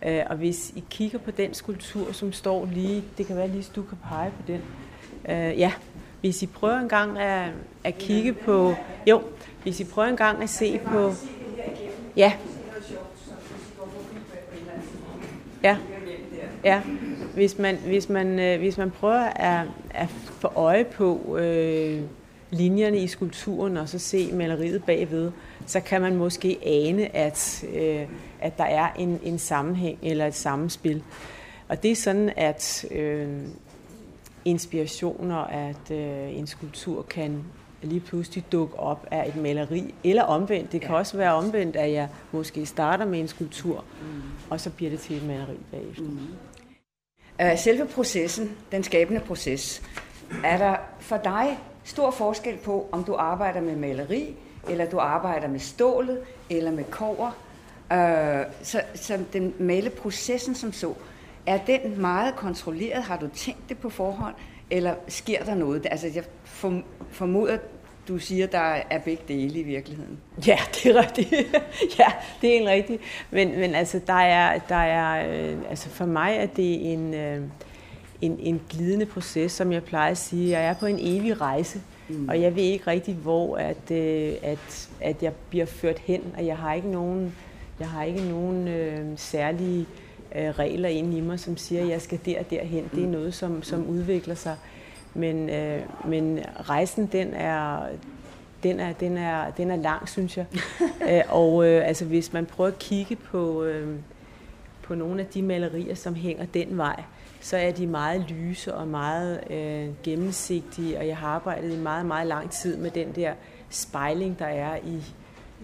Øh, 0.06 0.22
og 0.30 0.36
hvis 0.36 0.72
I 0.76 0.84
kigger 0.90 1.18
på 1.18 1.30
den 1.30 1.54
skulptur, 1.54 2.12
som 2.12 2.32
står 2.32 2.68
lige, 2.72 3.04
det 3.18 3.26
kan 3.26 3.36
være 3.36 3.48
lige, 3.48 3.66
du 3.76 3.82
kan 3.82 3.98
pege 4.08 4.30
på 4.30 4.42
den. 4.46 4.60
Øh, 5.28 5.58
ja, 5.58 5.72
hvis 6.20 6.42
I 6.42 6.46
prøver 6.46 6.78
engang 6.78 7.18
at, 7.18 7.50
at 7.84 7.98
kigge 7.98 8.32
på, 8.32 8.74
jo, 9.06 9.22
hvis 9.62 9.80
I 9.80 9.84
prøver 9.84 10.08
engang 10.08 10.42
at 10.42 10.50
se 10.50 10.78
på, 10.78 11.12
ja, 12.16 12.32
ja, 15.62 15.76
ja, 16.64 16.82
hvis 17.34 17.58
man, 17.58 17.76
hvis 17.76 18.08
man, 18.08 18.38
øh, 18.38 18.58
hvis 18.58 18.78
man 18.78 18.90
prøver 18.90 19.20
at, 19.20 19.66
at 19.90 20.08
få 20.08 20.48
øje 20.54 20.84
på 20.84 21.36
øh, 21.38 22.00
linjerne 22.50 22.98
i 22.98 23.06
skulpturen 23.06 23.76
og 23.76 23.88
så 23.88 23.98
se 23.98 24.32
maleriet 24.32 24.84
bagved, 24.84 25.32
så 25.70 25.80
kan 25.80 26.00
man 26.00 26.16
måske 26.16 26.58
ane, 26.62 27.16
at, 27.16 27.64
øh, 27.74 28.06
at 28.40 28.58
der 28.58 28.64
er 28.64 28.92
en, 28.92 29.20
en 29.22 29.38
sammenhæng 29.38 29.98
eller 30.02 30.26
et 30.26 30.34
sammenspil. 30.34 31.02
Og 31.68 31.82
det 31.82 31.90
er 31.90 31.96
sådan, 31.96 32.32
at 32.36 32.84
øh, 32.90 33.28
inspirationer, 34.44 35.36
at 35.36 35.90
øh, 35.90 36.38
en 36.38 36.46
skulptur 36.46 37.02
kan 37.02 37.44
lige 37.82 38.00
pludselig 38.00 38.44
dukke 38.52 38.78
op 38.78 39.06
af 39.10 39.28
et 39.28 39.36
maleri, 39.36 39.94
eller 40.04 40.22
omvendt. 40.22 40.72
Det 40.72 40.80
kan 40.80 40.90
ja. 40.90 40.96
også 40.96 41.16
være 41.16 41.34
omvendt, 41.34 41.76
at 41.76 41.92
jeg 41.92 42.08
måske 42.32 42.66
starter 42.66 43.04
med 43.04 43.20
en 43.20 43.28
skulptur, 43.28 43.84
mm. 44.02 44.22
og 44.50 44.60
så 44.60 44.70
bliver 44.70 44.90
det 44.90 45.00
til 45.00 45.16
et 45.16 45.26
maleri 45.26 45.58
bagefter. 45.70 46.02
Mm. 46.02 46.18
Uh, 47.42 47.58
selve 47.58 47.86
processen, 47.86 48.56
den 48.72 48.82
skabende 48.82 49.20
proces, 49.20 49.82
er 50.44 50.58
der 50.58 50.76
for 51.00 51.16
dig 51.16 51.58
stor 51.84 52.10
forskel 52.10 52.56
på, 52.56 52.88
om 52.92 53.04
du 53.04 53.14
arbejder 53.14 53.60
med 53.60 53.76
maleri, 53.76 54.36
eller 54.68 54.90
du 54.90 54.98
arbejder 54.98 55.48
med 55.48 55.60
stålet, 55.60 56.18
eller 56.50 56.70
med 56.70 56.84
kover. 56.84 57.30
Øh, 57.92 58.44
så, 58.62 58.82
så 58.94 59.18
den 59.32 59.54
maleprocessen 59.58 60.54
som 60.54 60.72
så, 60.72 60.94
er 61.46 61.58
den 61.58 62.00
meget 62.00 62.36
kontrolleret? 62.36 63.02
Har 63.02 63.16
du 63.16 63.28
tænkt 63.34 63.68
det 63.68 63.78
på 63.78 63.90
forhånd? 63.90 64.34
Eller 64.70 64.94
sker 65.08 65.44
der 65.44 65.54
noget? 65.54 65.86
Altså, 65.90 66.10
jeg 66.14 66.24
formoder, 67.10 67.58
du 68.08 68.18
siger, 68.18 68.46
der 68.46 68.76
er 68.90 68.98
begge 68.98 69.22
dele 69.28 69.60
i 69.60 69.62
virkeligheden. 69.62 70.18
Ja, 70.46 70.58
det 70.74 70.86
er 70.86 71.02
rigtigt. 71.02 71.30
ja, 71.98 72.06
det 72.40 72.56
er 72.56 72.60
en 72.60 72.68
rigtig. 72.68 73.00
Men, 73.30 73.60
men 73.60 73.74
altså, 73.74 74.00
der 74.06 74.12
er, 74.12 74.58
der 74.58 74.74
er, 74.74 75.32
øh, 75.32 75.58
altså 75.70 75.88
for 75.88 76.06
mig 76.06 76.36
er 76.36 76.46
det 76.46 76.92
en, 76.92 77.14
øh, 77.14 77.42
en, 78.20 78.38
en 78.40 78.62
glidende 78.70 79.06
proces, 79.06 79.52
som 79.52 79.72
jeg 79.72 79.84
plejer 79.84 80.10
at 80.10 80.18
sige. 80.18 80.50
Jeg 80.50 80.66
er 80.66 80.74
på 80.74 80.86
en 80.86 80.98
evig 81.00 81.40
rejse, 81.40 81.80
mm. 82.10 82.28
og 82.28 82.40
jeg 82.40 82.56
ved 82.56 82.62
ikke 82.62 82.86
rigtig, 82.86 83.14
hvor 83.14 83.56
at, 83.56 83.90
øh, 83.90 84.32
at, 84.42 84.88
at 85.00 85.22
jeg 85.22 85.32
bliver 85.48 85.66
ført 85.66 85.98
hen, 85.98 86.22
og 86.36 86.46
jeg 86.46 86.56
har 86.56 86.74
ikke 86.74 86.90
nogen, 86.90 87.34
jeg 87.80 87.88
har 87.88 88.04
ikke 88.04 88.28
nogen 88.28 88.68
øh, 88.68 89.04
særlige 89.16 89.86
øh, 90.36 90.50
regler 90.50 90.88
inde 90.88 91.18
i 91.18 91.20
mig, 91.20 91.40
som 91.40 91.56
siger, 91.56 91.82
at 91.82 91.88
jeg 91.88 92.02
skal 92.02 92.20
der 92.24 92.38
og 92.38 92.50
derhen. 92.50 92.90
Det 92.94 93.02
er 93.02 93.06
mm. 93.06 93.12
noget, 93.12 93.34
som, 93.34 93.62
som 93.62 93.86
udvikler 93.86 94.34
sig. 94.34 94.56
Men, 95.14 95.50
øh, 95.50 95.80
men 96.08 96.38
rejsen, 96.60 97.06
den 97.06 97.34
er, 97.34 97.86
den 98.62 98.80
er, 98.80 98.92
den 98.92 99.16
er, 99.16 99.50
den 99.50 99.70
er 99.70 99.76
lang, 99.76 100.08
synes 100.08 100.36
jeg. 100.36 100.46
Æ, 101.08 101.20
og 101.28 101.66
øh, 101.66 101.88
altså, 101.88 102.04
hvis 102.04 102.32
man 102.32 102.46
prøver 102.46 102.70
at 102.70 102.78
kigge 102.78 103.16
på, 103.16 103.62
øh, 103.64 103.96
på 104.82 104.94
nogle 104.94 105.20
af 105.20 105.26
de 105.26 105.42
malerier, 105.42 105.94
som 105.94 106.14
hænger 106.14 106.46
den 106.54 106.76
vej, 106.76 107.02
så 107.40 107.56
er 107.56 107.70
de 107.70 107.86
meget 107.86 108.30
lyse 108.30 108.74
og 108.74 108.88
meget 108.88 109.50
øh, 109.50 109.88
gennemsigtige, 110.02 110.98
og 110.98 111.06
jeg 111.06 111.16
har 111.16 111.28
arbejdet 111.28 111.72
i 111.72 111.76
meget, 111.76 112.06
meget 112.06 112.26
lang 112.26 112.50
tid 112.50 112.76
med 112.76 112.90
den 112.90 113.12
der 113.14 113.32
spejling, 113.70 114.38
der 114.38 114.46
er 114.46 114.76
i, 114.76 115.02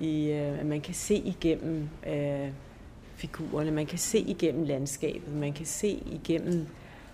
i 0.00 0.30
øh, 0.30 0.60
at 0.60 0.66
man 0.66 0.80
kan 0.80 0.94
se 0.94 1.14
igennem 1.14 1.88
øh, 2.06 2.48
figurerne, 3.16 3.70
man 3.70 3.86
kan 3.86 3.98
se 3.98 4.18
igennem 4.18 4.64
landskabet, 4.64 5.34
man 5.34 5.52
kan 5.52 5.66
se 5.66 6.02
igennem 6.06 6.66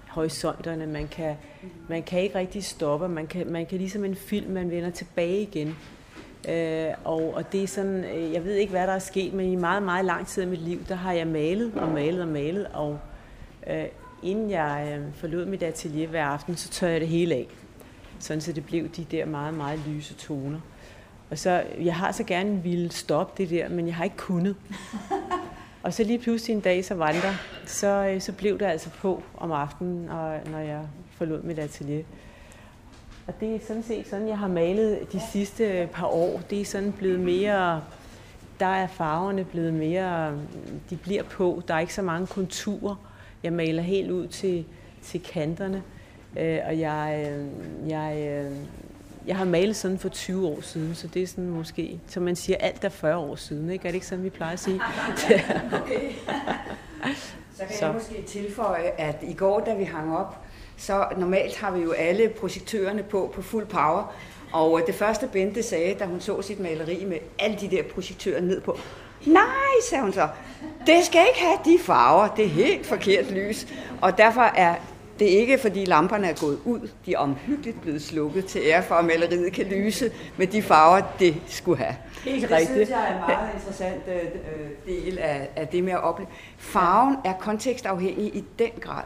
horisonterne, 0.08 0.86
man 0.86 1.08
kan, 1.08 1.36
man 1.88 2.02
kan 2.02 2.20
ikke 2.20 2.38
rigtig 2.38 2.64
stoppe, 2.64 3.08
man 3.08 3.26
kan, 3.26 3.52
man 3.52 3.66
kan 3.66 3.78
ligesom 3.78 4.04
en 4.04 4.16
film, 4.16 4.50
man 4.50 4.70
vender 4.70 4.90
tilbage 4.90 5.42
igen. 5.42 5.76
Øh, 6.48 6.88
og, 7.04 7.34
og 7.34 7.52
det 7.52 7.62
er 7.62 7.66
sådan, 7.66 8.04
øh, 8.04 8.32
jeg 8.32 8.44
ved 8.44 8.54
ikke, 8.54 8.70
hvad 8.70 8.86
der 8.86 8.92
er 8.92 8.98
sket, 8.98 9.32
men 9.32 9.52
i 9.52 9.56
meget, 9.56 9.82
meget 9.82 10.04
lang 10.04 10.26
tid 10.26 10.42
af 10.42 10.48
mit 10.48 10.62
liv, 10.62 10.84
der 10.88 10.94
har 10.94 11.12
jeg 11.12 11.26
malet 11.26 11.72
og 11.76 11.88
malet 11.88 12.22
og 12.22 12.28
malet, 12.28 12.66
og 12.72 12.98
øh, 13.66 13.84
inden 14.22 14.50
jeg 14.50 14.98
øh, 14.98 15.14
forlod 15.14 15.46
mit 15.46 15.62
atelier 15.62 16.08
hver 16.08 16.24
aften, 16.24 16.56
så 16.56 16.68
tør 16.68 16.88
jeg 16.88 17.00
det 17.00 17.08
hele 17.08 17.34
af. 17.34 17.48
Sådan 18.18 18.40
så 18.40 18.52
det 18.52 18.66
blev 18.66 18.88
de 18.88 19.04
der 19.04 19.26
meget, 19.26 19.54
meget 19.54 19.80
lyse 19.86 20.14
toner. 20.14 20.60
Og 21.30 21.38
så, 21.38 21.64
jeg 21.80 21.94
har 21.94 22.12
så 22.12 22.24
gerne 22.24 22.62
ville 22.62 22.92
stoppe 22.92 23.42
det 23.42 23.50
der, 23.50 23.68
men 23.68 23.86
jeg 23.86 23.94
har 23.94 24.04
ikke 24.04 24.16
kunnet. 24.16 24.56
Og 25.82 25.94
så 25.94 26.04
lige 26.04 26.18
pludselig 26.18 26.54
en 26.54 26.60
dag, 26.60 26.84
så 26.84 26.94
var 26.94 27.12
der, 27.12 27.34
så, 27.66 27.86
øh, 27.86 28.20
så 28.20 28.32
blev 28.32 28.58
det 28.58 28.66
altså 28.66 28.90
på 28.90 29.22
om 29.36 29.52
aftenen, 29.52 30.08
og, 30.08 30.38
når 30.50 30.58
jeg 30.58 30.80
forlod 31.10 31.42
mit 31.42 31.58
atelier. 31.58 32.04
Og 33.26 33.40
det 33.40 33.54
er 33.54 33.58
sådan 33.66 33.82
set 33.82 34.06
sådan, 34.10 34.28
jeg 34.28 34.38
har 34.38 34.48
malet 34.48 35.12
de 35.12 35.20
sidste 35.32 35.88
par 35.92 36.06
år. 36.06 36.40
Det 36.50 36.60
er 36.60 36.64
sådan 36.64 36.92
blevet 36.92 37.20
mere, 37.20 37.82
der 38.60 38.66
er 38.66 38.86
farverne 38.86 39.44
blevet 39.44 39.74
mere, 39.74 40.38
de 40.90 40.96
bliver 40.96 41.22
på. 41.22 41.62
Der 41.68 41.74
er 41.74 41.78
ikke 41.78 41.94
så 41.94 42.02
mange 42.02 42.26
konturer. 42.26 42.96
Jeg 43.42 43.52
maler 43.52 43.82
helt 43.82 44.10
ud 44.10 44.26
til, 44.26 44.64
til 45.02 45.22
kanterne. 45.22 45.82
Øh, 46.38 46.58
og 46.66 46.78
jeg, 46.78 47.30
øh, 47.30 47.90
jeg, 47.90 48.44
jeg 49.26 49.36
har 49.36 49.44
malet 49.44 49.76
sådan 49.76 49.98
for 49.98 50.08
20 50.08 50.48
år 50.48 50.60
siden, 50.60 50.94
så 50.94 51.08
det 51.08 51.22
er 51.22 51.26
sådan 51.26 51.50
måske, 51.50 52.00
som 52.06 52.22
man 52.22 52.36
siger, 52.36 52.56
alt 52.56 52.84
er 52.84 52.88
40 52.88 53.16
år 53.16 53.36
siden, 53.36 53.70
ikke? 53.70 53.82
Er 53.82 53.88
det 53.88 53.94
ikke 53.94 54.06
sådan, 54.06 54.24
vi 54.24 54.30
plejer 54.30 54.52
at 54.52 54.60
sige? 54.60 54.80
okay. 55.12 55.40
så 57.56 57.64
kan 57.66 57.76
så. 57.76 57.86
jeg 57.86 57.94
måske 57.94 58.22
tilføje, 58.22 58.90
at 58.98 59.16
i 59.22 59.34
går, 59.34 59.60
da 59.60 59.74
vi 59.74 59.84
hang 59.84 60.16
op, 60.16 60.38
så 60.76 61.06
normalt 61.18 61.56
har 61.56 61.70
vi 61.70 61.82
jo 61.82 61.92
alle 61.92 62.28
projektørerne 62.28 63.02
på 63.02 63.32
på 63.34 63.42
fuld 63.42 63.66
power, 63.66 64.14
og 64.52 64.80
det 64.86 64.94
første 64.94 65.28
Bente 65.32 65.62
sagde, 65.62 65.94
da 65.94 66.04
hun 66.04 66.20
så 66.20 66.42
sit 66.42 66.60
maleri 66.60 67.04
med 67.04 67.18
alle 67.38 67.56
de 67.60 67.70
der 67.70 67.82
projektører 67.82 68.40
ned 68.40 68.60
på, 68.60 68.78
nej, 69.26 69.44
sagde 69.90 70.02
hun 70.02 70.12
så, 70.12 70.28
det 70.86 71.04
skal 71.04 71.26
ikke 71.28 71.40
have 71.40 71.58
de 71.64 71.78
farver, 71.84 72.28
det 72.28 72.44
er 72.44 72.48
helt 72.48 72.86
forkert 72.86 73.30
lys. 73.30 73.66
Og 74.00 74.18
derfor 74.18 74.42
er 74.42 74.74
det 75.18 75.26
ikke, 75.26 75.58
fordi 75.58 75.84
lamperne 75.84 76.28
er 76.28 76.34
gået 76.40 76.58
ud. 76.64 76.90
De 77.06 77.14
er 77.14 77.18
omhyggeligt 77.18 77.82
blevet 77.82 78.02
slukket 78.02 78.46
til 78.46 78.60
ære 78.64 78.82
for, 78.82 78.94
at 78.94 79.04
maleriet 79.04 79.52
kan 79.52 79.66
lyse 79.66 80.12
med 80.36 80.46
de 80.46 80.62
farver, 80.62 81.00
det 81.18 81.36
skulle 81.46 81.78
have. 81.78 81.96
Helt 82.24 82.42
det 82.42 82.50
rigtigt. 82.50 82.70
synes 82.70 82.88
jeg 82.88 83.08
er 83.08 83.14
en 83.14 83.20
meget 83.28 83.54
interessant 83.54 84.02
øh, 84.08 84.14
øh, 84.14 84.70
del 84.86 85.18
af, 85.18 85.48
af 85.56 85.68
det 85.68 85.84
med 85.84 85.92
at 85.92 86.02
opleve. 86.02 86.28
Farven 86.58 87.16
er 87.24 87.32
kontekstafhængig 87.32 88.36
i 88.36 88.44
den 88.58 88.70
grad. 88.80 89.02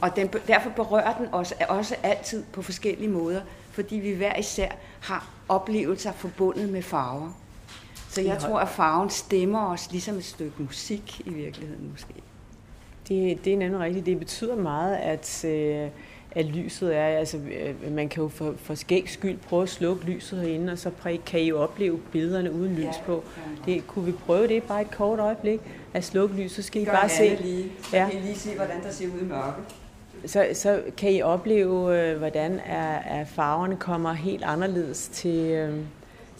Og 0.00 0.16
den, 0.16 0.28
derfor 0.46 0.70
berører 0.70 1.16
den 1.18 1.26
også, 1.32 1.54
også 1.68 1.96
altid 2.02 2.44
på 2.52 2.62
forskellige 2.62 3.08
måder, 3.08 3.40
fordi 3.72 3.96
vi 3.96 4.12
hver 4.12 4.36
især 4.36 4.68
har 5.00 5.30
oplevelser 5.48 6.12
forbundet 6.12 6.68
med 6.68 6.82
farver. 6.82 7.39
Så 8.10 8.20
jeg 8.20 8.38
tror, 8.38 8.58
at 8.58 8.68
farven 8.68 9.10
stemmer 9.10 9.66
os 9.66 9.90
ligesom 9.90 10.16
et 10.16 10.24
stykke 10.24 10.62
musik 10.62 11.20
i 11.26 11.30
virkeligheden 11.30 11.90
måske. 11.92 12.14
Det, 13.08 13.44
det 13.44 13.52
er 13.52 13.56
nemlig 13.56 13.80
rigtigt. 13.80 14.06
Det 14.06 14.18
betyder 14.18 14.56
meget, 14.56 14.96
at, 14.96 15.44
øh, 15.44 15.88
at 16.30 16.44
lyset 16.44 16.96
er, 16.96 17.06
altså 17.06 17.36
øh, 17.36 17.92
man 17.92 18.08
kan 18.08 18.22
jo 18.22 18.28
for, 18.28 18.54
for 18.56 18.74
skæg 18.74 19.10
skyld 19.10 19.38
prøve 19.38 19.62
at 19.62 19.68
slukke 19.68 20.04
lyset 20.04 20.40
herinde, 20.40 20.72
og 20.72 20.78
så 20.78 20.90
kan 21.26 21.40
I 21.40 21.48
jo 21.48 21.58
opleve 21.62 21.98
billederne 22.12 22.52
uden 22.52 22.74
lys 22.74 22.96
på. 23.06 23.24
Det, 23.66 23.86
kunne 23.86 24.04
vi 24.04 24.12
prøve 24.12 24.48
det 24.48 24.62
bare 24.62 24.82
et 24.82 24.90
kort 24.90 25.18
øjeblik, 25.18 25.60
at 25.94 26.04
slukke 26.04 26.34
lyset, 26.34 26.56
så 26.56 26.62
skal 26.62 26.82
I 26.82 26.84
bare 26.84 27.08
se. 27.08 27.38
Lige. 27.40 27.72
Så 27.82 27.96
ja. 27.96 28.08
kan 28.10 28.18
I 28.18 28.22
lige 28.22 28.38
se, 28.38 28.56
hvordan 28.56 28.82
der 28.82 28.90
ser 28.90 29.06
ud 29.06 29.20
i 29.20 29.24
mørke. 29.24 29.62
Så, 30.26 30.46
så 30.52 30.82
kan 30.96 31.12
I 31.12 31.22
opleve, 31.22 32.00
øh, 32.00 32.18
hvordan 32.18 32.60
er, 32.66 32.98
er 32.98 33.24
farverne 33.24 33.76
kommer 33.76 34.12
helt 34.12 34.44
anderledes 34.44 35.08
til, 35.08 35.50
øh, 35.50 35.74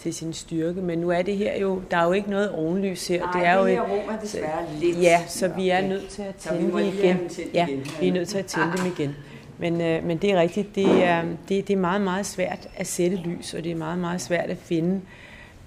til 0.02 0.14
sin 0.14 0.33
styrke. 0.33 0.80
Men 0.80 0.99
nu 0.99 1.11
er 1.11 1.23
det 1.23 1.37
her 1.37 1.59
jo, 1.59 1.83
der 1.90 1.97
er 1.97 2.04
jo 2.04 2.12
ikke 2.12 2.30
noget 2.30 2.50
ovenlys 2.50 3.09
her. 3.09 3.21
Nej, 3.21 3.33
det 3.33 3.47
er 3.47 3.52
det 3.52 3.61
jo 3.61 3.66
her 3.66 3.83
rum 3.83 4.14
er 4.14 4.21
desværre 4.21 4.64
lidt. 4.80 5.02
Ja, 5.02 5.23
så 5.26 5.49
vi 5.49 5.69
er 5.69 5.80
nødt 5.80 6.09
til 6.09 6.23
at 6.23 6.35
tænde 6.35 6.73
dem 6.73 6.78
igen. 6.78 7.30
Ja, 7.54 7.66
vi 8.00 8.09
er 8.09 8.12
nødt 8.12 8.28
til 8.28 8.38
at 8.38 8.47
tænde 8.47 8.73
dem 8.76 8.87
igen. 8.87 9.16
Men, 9.59 9.80
øh, 9.80 10.04
men 10.04 10.19
det 10.19 10.33
er 10.33 10.40
rigtigt, 10.40 10.75
det 10.75 11.04
er, 11.04 11.23
det, 11.49 11.69
det 11.69 11.71
er 11.71 11.76
meget, 11.76 12.00
meget 12.00 12.26
svært 12.26 12.69
at 12.76 12.87
sætte 12.87 13.16
lys, 13.16 13.54
og 13.54 13.64
det 13.64 13.73
er 13.73 13.76
meget, 13.76 13.99
meget 13.99 14.21
svært 14.21 14.50
at 14.50 14.59
finde 14.59 15.00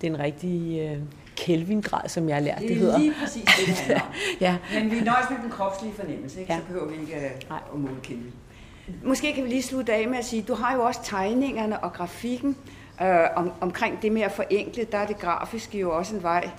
den 0.02 0.20
rigtige 0.20 0.92
øh, 0.92 0.98
Kelvin-grad, 1.36 2.10
som 2.10 2.30
jeg 2.30 2.36
har 2.36 2.42
lært, 2.42 2.60
det, 2.60 2.70
det 2.70 2.78
hedder. 2.78 2.98
Det 2.98 3.08
er 3.08 3.12
lige 3.12 3.20
præcis 3.20 3.44
det, 3.44 3.68
det 3.68 3.76
handler 3.76 4.02
om. 4.02 4.08
ja. 4.42 4.58
Men 4.74 4.92
vi 4.92 5.00
nøjes 5.00 5.30
med 5.30 5.38
den 5.44 5.50
kropslige 5.50 5.94
fornemmelse, 5.94 6.40
ikke? 6.40 6.54
Ja. 6.54 6.60
så 6.60 6.66
behøver 6.66 6.88
vi 6.88 7.02
ikke 7.02 7.16
at, 7.16 7.48
at 7.52 7.80
måle 7.80 7.96
Kelvin. 8.04 8.32
Måske 9.04 9.34
kan 9.34 9.44
vi 9.44 9.50
lige 9.50 9.64
slutte 9.64 9.94
af 9.94 10.08
med 10.08 10.18
at 10.18 10.26
sige, 10.26 10.42
du 10.42 10.54
har 10.54 10.76
jo 10.76 10.82
også 10.84 11.00
tegningerne 11.04 11.80
og 11.84 11.94
grafikken, 11.94 12.56
Øh, 13.02 13.26
om, 13.36 13.52
omkring 13.62 14.02
det 14.02 14.12
med 14.12 14.22
at 14.22 14.32
forenkle, 14.32 14.84
der 14.84 14.98
er 14.98 15.08
det 15.08 15.20
grafiske 15.20 15.80
jo 15.80 15.98
også 15.98 16.16
en 16.16 16.24
vej 16.24 16.50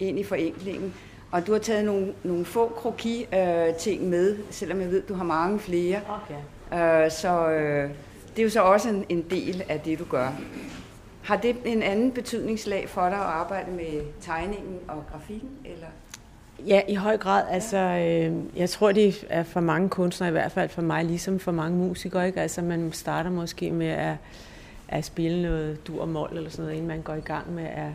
ind 0.00 0.18
i 0.18 0.24
forenklingen. 0.24 0.94
Og 1.30 1.46
du 1.46 1.52
har 1.52 1.58
taget 1.58 1.84
nogle, 1.84 2.14
nogle 2.22 2.44
få 2.44 2.68
kroki-ting 2.68 4.02
øh, 4.02 4.08
med, 4.08 4.36
selvom 4.50 4.80
jeg 4.80 4.90
ved, 4.90 5.02
du 5.02 5.14
har 5.14 5.24
mange 5.24 5.58
flere. 5.58 6.00
Okay. 6.08 7.04
Øh, 7.04 7.10
så 7.10 7.48
øh, 7.50 7.90
det 8.36 8.38
er 8.38 8.42
jo 8.42 8.50
så 8.50 8.62
også 8.62 8.88
en, 8.88 9.04
en 9.08 9.24
del 9.30 9.62
af 9.68 9.80
det, 9.80 9.98
du 9.98 10.04
gør. 10.04 10.28
Har 11.22 11.36
det 11.36 11.56
en 11.64 11.82
anden 11.82 12.12
betydningslag 12.12 12.88
for 12.88 13.00
dig 13.00 13.18
at 13.18 13.24
arbejde 13.24 13.70
med 13.70 14.02
tegningen 14.20 14.78
og 14.88 15.04
grafikken? 15.12 15.50
Eller? 15.64 15.86
Ja, 16.66 16.80
i 16.88 16.94
høj 16.94 17.16
grad. 17.16 17.44
Altså, 17.50 17.76
øh, 17.76 18.32
jeg 18.56 18.70
tror, 18.70 18.92
det 18.92 19.26
er 19.28 19.42
for 19.42 19.60
mange 19.60 19.88
kunstnere, 19.88 20.28
i 20.28 20.32
hvert 20.32 20.52
fald 20.52 20.68
for 20.68 20.82
mig, 20.82 21.04
ligesom 21.04 21.38
for 21.38 21.52
mange 21.52 21.78
musikere. 21.78 22.26
Ikke? 22.26 22.40
Altså, 22.40 22.62
man 22.62 22.92
starter 22.92 23.30
måske 23.30 23.70
med 23.70 23.86
at 23.86 24.14
at 24.90 25.04
spille 25.04 25.42
noget 25.42 25.86
dur 25.86 26.00
og 26.00 26.08
mål 26.08 26.30
eller 26.36 26.50
sådan 26.50 26.62
noget, 26.62 26.74
inden 26.74 26.88
man 26.88 27.02
går 27.02 27.14
i 27.14 27.20
gang 27.20 27.52
med 27.52 27.64
at, 27.64 27.92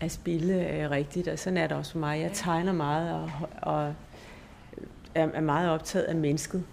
at 0.00 0.12
spille 0.12 0.70
øh, 0.70 0.90
rigtigt. 0.90 1.28
Og 1.28 1.38
sådan 1.38 1.56
er 1.56 1.66
det 1.66 1.76
også 1.76 1.92
for 1.92 1.98
mig. 1.98 2.20
Jeg 2.20 2.30
tegner 2.34 2.72
meget 2.72 3.14
og, 3.14 3.30
og 3.62 3.94
er, 5.14 5.28
er 5.34 5.40
meget 5.40 5.70
optaget 5.70 6.04
af 6.04 6.14
mennesket. 6.14 6.64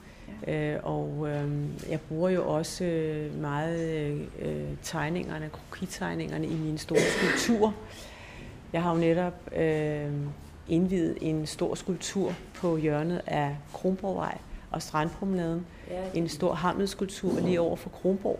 Øh, 0.48 0.76
og 0.84 1.28
øh, 1.30 1.52
jeg 1.90 2.00
bruger 2.02 2.30
jo 2.30 2.48
også 2.48 2.84
øh, 2.84 3.42
meget 3.42 4.20
øh, 4.40 4.68
tegningerne, 4.84 5.50
krokitegningerne 5.50 6.48
i 6.48 6.56
mine 6.56 6.78
store 6.78 7.00
skulpturer. 7.00 7.72
Jeg 8.74 8.84
har 8.84 8.94
jo 8.94 9.00
netop 9.00 9.54
øh, 9.56 10.12
indvidet 10.68 11.18
en 11.22 11.46
stor 11.46 11.76
skulptur 11.76 12.34
på 12.54 12.78
hjørnet 12.78 13.22
af 13.28 13.58
Kronborgvej 13.74 14.38
og 14.72 14.82
Strandpromenaden. 14.82 15.66
Ja, 15.90 16.02
en 16.14 16.30
stor 16.30 16.54
hammelskulptur 16.54 17.40
lige 17.40 17.62
over 17.62 17.76
for 17.76 17.90
Kronborg 17.90 18.40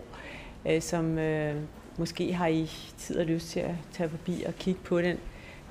øh, 0.66 0.82
som 0.82 1.18
øh, 1.18 1.54
måske 1.98 2.32
har 2.32 2.46
I 2.46 2.70
tid 2.98 3.16
og 3.16 3.26
lyst 3.26 3.48
til 3.48 3.60
at 3.60 3.74
tage 3.92 4.08
forbi 4.08 4.42
og 4.46 4.54
kigge 4.54 4.80
på 4.84 5.00
den. 5.00 5.18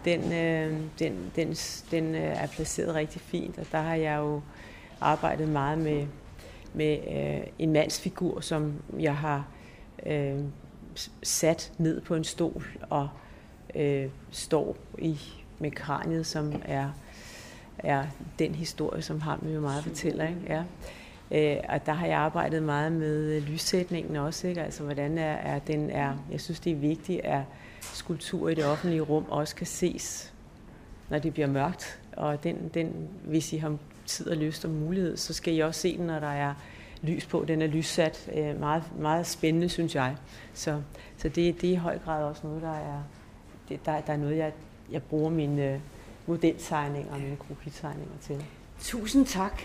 Den, 0.06 0.34
øh, 0.34 0.80
den, 1.00 1.32
den, 1.36 1.56
den 1.92 2.16
øh, 2.16 2.22
er 2.22 2.48
placeret 2.48 2.96
rigtig 2.96 3.22
fint, 3.22 3.58
og 3.58 3.66
der 3.72 3.82
har 3.82 3.96
jeg 3.96 4.18
jo 4.18 4.42
arbejdet 5.02 5.50
meget 5.50 5.78
med, 5.78 6.08
med 6.74 6.98
øh, 7.08 7.48
en 7.60 7.74
mandsfigur, 7.74 8.40
som 8.40 8.74
jeg 9.00 9.16
har 9.16 9.48
øh, 10.06 10.40
sat 11.24 11.74
ned 11.78 12.02
på 12.02 12.16
en 12.16 12.24
stol 12.24 12.66
og 12.90 13.10
øh, 13.76 14.10
står 14.32 14.78
i 14.98 15.20
med 15.60 15.72
kraniet, 15.72 16.26
som 16.26 16.54
er, 16.66 16.90
er 17.78 18.06
den 18.40 18.56
historie, 18.56 19.02
som 19.02 19.22
ham 19.22 19.48
jo 19.54 19.60
meget 19.60 19.84
fortæller. 19.84 20.28
Ikke? 20.28 20.42
Ja. 20.48 20.64
Øh, 21.32 21.58
og 21.70 21.86
der 21.86 21.94
har 21.94 22.08
jeg 22.08 22.18
arbejdet 22.18 22.64
meget 22.64 22.92
med 22.92 23.34
øh, 23.34 23.44
lyssætningen 23.44 24.16
også, 24.16 24.48
ikke? 24.48 24.62
altså 24.62 24.84
hvordan 24.84 25.18
er, 25.18 25.34
er 25.34 25.60
den 25.60 25.90
er, 25.90 26.14
jeg 26.32 26.42
synes 26.42 26.60
det 26.60 26.72
er 26.72 26.76
vigtigt, 26.76 27.22
at 27.22 27.42
skulptur 27.82 28.50
i 28.50 28.56
det 28.56 28.66
offentlige 28.66 29.02
rum 29.02 29.26
også 29.30 29.56
kan 29.56 29.68
ses, 29.68 30.34
når 31.10 31.20
det 31.20 31.34
bliver 31.34 31.48
mørkt, 31.48 32.00
og 32.18 32.44
den, 32.44 32.72
den, 32.74 33.10
hvis 33.24 33.54
I 33.54 33.58
har 33.58 33.78
tid 34.06 34.28
og 34.28 34.38
lyst 34.38 34.66
og 34.66 34.72
mulighed, 34.72 35.18
så 35.18 35.34
skal 35.34 35.56
I 35.56 35.60
også 35.60 35.82
se 35.82 35.98
den, 35.98 36.08
når 36.08 36.20
der 36.20 36.28
er 36.28 36.54
lys 37.02 37.26
på. 37.26 37.46
Den 37.48 37.62
er 37.62 37.68
lyssat. 37.68 38.30
Øh, 38.36 38.60
meget, 38.60 38.84
meget 39.00 39.28
spændende, 39.28 39.70
synes 39.70 39.96
jeg. 39.96 40.16
Så, 40.54 40.82
så 41.18 41.30
det, 41.30 41.62
det 41.62 41.70
er 41.70 41.74
i 41.74 41.76
høj 41.76 42.00
grad 42.00 42.24
også 42.24 42.42
noget, 42.48 42.62
der 42.62 42.74
er, 42.74 43.04
det, 43.70 43.86
der, 43.86 44.02
der 44.02 44.14
er 44.14 44.18
noget, 44.18 44.38
jeg, 44.38 44.52
jeg 44.92 45.04
bruger 45.04 45.30
mine 45.30 45.74
øh, 45.74 45.80
modeltegninger 46.26 47.14
og 47.14 47.20
mine 47.20 47.36
krokitegninger 47.36 48.16
til. 48.22 48.46
Tusind 48.80 49.26
tak. 49.26 49.62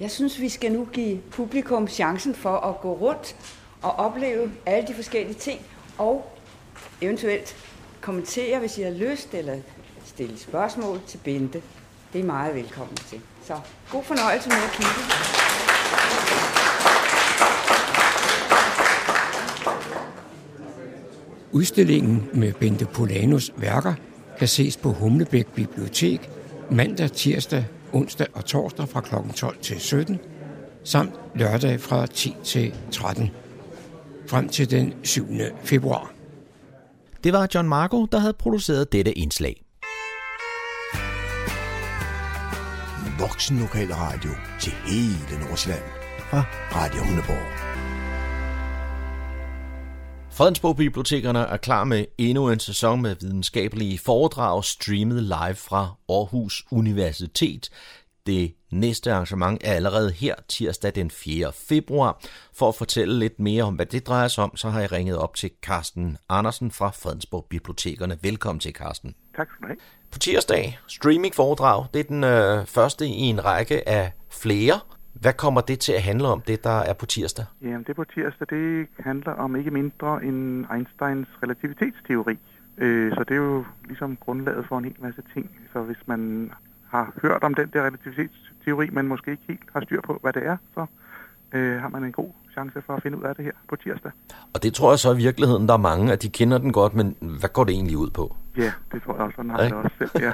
Jeg 0.00 0.10
synes, 0.10 0.40
vi 0.40 0.48
skal 0.48 0.72
nu 0.72 0.88
give 0.92 1.18
publikum 1.30 1.88
chancen 1.88 2.34
for 2.34 2.56
at 2.56 2.80
gå 2.80 2.92
rundt 2.92 3.36
og 3.82 3.90
opleve 3.90 4.52
alle 4.66 4.88
de 4.88 4.94
forskellige 4.94 5.34
ting, 5.34 5.60
og 5.98 6.32
eventuelt 7.00 7.56
kommentere, 8.00 8.58
hvis 8.58 8.78
I 8.78 8.82
har 8.82 8.90
lyst, 8.90 9.34
eller 9.34 9.56
stille 10.04 10.38
spørgsmål 10.38 11.00
til 11.06 11.18
Bente. 11.24 11.62
Det 12.12 12.20
er 12.20 12.24
meget 12.24 12.54
velkommen 12.54 12.96
til. 12.96 13.20
Så 13.44 13.60
god 13.90 14.04
fornøjelse 14.04 14.48
med 14.48 14.56
at 14.56 14.70
kigge. 14.72 14.90
Udstillingen 21.52 22.28
med 22.34 22.52
Bente 22.52 22.86
Polanus 22.86 23.52
værker 23.56 23.94
kan 24.38 24.48
ses 24.48 24.76
på 24.76 24.92
Humlebæk 24.92 25.46
Bibliotek 25.46 26.30
mandag, 26.70 27.12
tirsdag, 27.12 27.64
onsdag 27.92 28.26
og 28.34 28.44
torsdag 28.44 28.88
fra 28.88 29.00
kl. 29.00 29.14
12 29.34 29.58
til 29.62 29.80
17, 29.80 30.18
samt 30.84 31.12
lørdag 31.34 31.80
fra 31.80 32.06
10 32.06 32.36
til 32.44 32.74
13, 32.90 33.30
frem 34.28 34.48
til 34.48 34.70
den 34.70 34.94
7. 35.02 35.26
februar. 35.64 36.12
Det 37.24 37.32
var 37.32 37.48
John 37.54 37.68
Marco, 37.68 38.04
der 38.04 38.18
havde 38.18 38.32
produceret 38.32 38.92
dette 38.92 39.12
indslag. 39.12 39.64
Voksen 43.18 43.58
lokal 43.58 43.92
radio 43.92 44.30
til 44.60 44.72
hele 44.86 45.44
Nordsjælland 45.48 45.82
fra 46.30 46.44
Radio 46.74 47.04
Hundeborg. 47.04 47.69
Fredensborg 50.40 50.76
Bibliotekerne 50.76 51.38
er 51.38 51.56
klar 51.56 51.84
med 51.84 52.04
endnu 52.18 52.50
en 52.50 52.60
sæson 52.60 53.02
med 53.02 53.16
videnskabelige 53.20 53.98
foredrag 53.98 54.64
streamet 54.64 55.22
live 55.22 55.54
fra 55.54 55.94
Aarhus 56.08 56.64
Universitet. 56.70 57.70
Det 58.26 58.54
næste 58.72 59.12
arrangement 59.12 59.60
er 59.64 59.72
allerede 59.72 60.10
her 60.10 60.34
tirsdag 60.48 60.94
den 60.94 61.10
4. 61.10 61.52
februar. 61.52 62.20
For 62.54 62.68
at 62.68 62.74
fortælle 62.74 63.18
lidt 63.18 63.40
mere 63.40 63.64
om, 63.64 63.74
hvad 63.74 63.86
det 63.86 64.06
drejer 64.06 64.28
sig 64.28 64.44
om, 64.44 64.56
så 64.56 64.68
har 64.68 64.80
jeg 64.80 64.92
ringet 64.92 65.18
op 65.18 65.34
til 65.34 65.50
Carsten 65.62 66.16
Andersen 66.28 66.70
fra 66.70 66.90
Fredensborg 66.90 67.46
Bibliotekerne. 67.50 68.18
Velkommen 68.22 68.60
til, 68.60 68.72
Carsten. 68.72 69.14
Tak 69.36 69.48
skal 69.50 69.62
du 69.62 69.66
have. 69.66 69.78
På 70.10 70.18
tirsdag, 70.18 70.78
streaming 70.86 71.34
foredrag, 71.34 71.86
det 71.94 72.00
er 72.00 72.04
den 72.04 72.24
øh, 72.24 72.66
første 72.66 73.06
i 73.06 73.20
en 73.20 73.44
række 73.44 73.88
af 73.88 74.12
flere. 74.30 74.80
Hvad 75.20 75.32
kommer 75.32 75.60
det 75.60 75.78
til 75.78 75.92
at 75.92 76.02
handle 76.02 76.28
om, 76.28 76.40
det 76.40 76.64
der 76.64 76.78
er 76.90 76.92
på 76.92 77.06
tirsdag? 77.06 77.44
Jamen, 77.62 77.82
det 77.82 77.96
på 77.96 78.04
tirsdag, 78.04 78.46
det 78.50 78.86
handler 78.98 79.32
om 79.32 79.56
ikke 79.56 79.70
mindre 79.70 80.24
end 80.24 80.66
Einsteins 80.74 81.28
relativitetsteori. 81.42 82.38
Øh, 82.78 83.12
så 83.12 83.24
det 83.24 83.30
er 83.30 83.36
jo 83.36 83.64
ligesom 83.84 84.16
grundlaget 84.16 84.66
for 84.68 84.78
en 84.78 84.84
hel 84.84 84.96
masse 84.98 85.22
ting. 85.34 85.50
Så 85.72 85.82
hvis 85.82 86.02
man 86.06 86.52
har 86.88 87.12
hørt 87.22 87.42
om 87.42 87.54
den 87.54 87.70
der 87.72 87.82
relativitetsteori, 87.82 88.90
men 88.90 89.08
måske 89.08 89.30
ikke 89.30 89.42
helt 89.48 89.68
har 89.72 89.80
styr 89.80 90.00
på, 90.00 90.18
hvad 90.22 90.32
det 90.32 90.46
er, 90.46 90.56
så 90.74 90.86
øh, 91.52 91.80
har 91.80 91.88
man 91.88 92.04
en 92.04 92.12
god 92.12 92.30
chance 92.52 92.82
for 92.86 92.92
at 92.94 93.02
finde 93.02 93.18
ud 93.18 93.22
af 93.22 93.34
det 93.34 93.44
her 93.44 93.52
på 93.68 93.76
tirsdag. 93.76 94.12
Og 94.54 94.62
det 94.62 94.74
tror 94.74 94.92
jeg 94.92 94.98
så 94.98 95.12
i 95.12 95.16
virkeligheden, 95.16 95.68
der 95.68 95.74
er 95.74 95.78
mange, 95.78 96.12
at 96.12 96.22
de 96.22 96.28
kender 96.28 96.58
den 96.58 96.72
godt, 96.72 96.94
men 96.94 97.16
hvad 97.20 97.48
går 97.48 97.64
det 97.64 97.72
egentlig 97.72 97.96
ud 97.96 98.10
på? 98.10 98.36
Ja, 98.56 98.72
det 98.92 99.02
tror 99.02 99.14
jeg 99.14 99.22
også, 99.22 99.36
sådan 99.36 99.50
har 99.50 99.62
jeg 99.62 99.74
også 99.74 99.94
selv, 99.98 100.10
ja. 100.20 100.32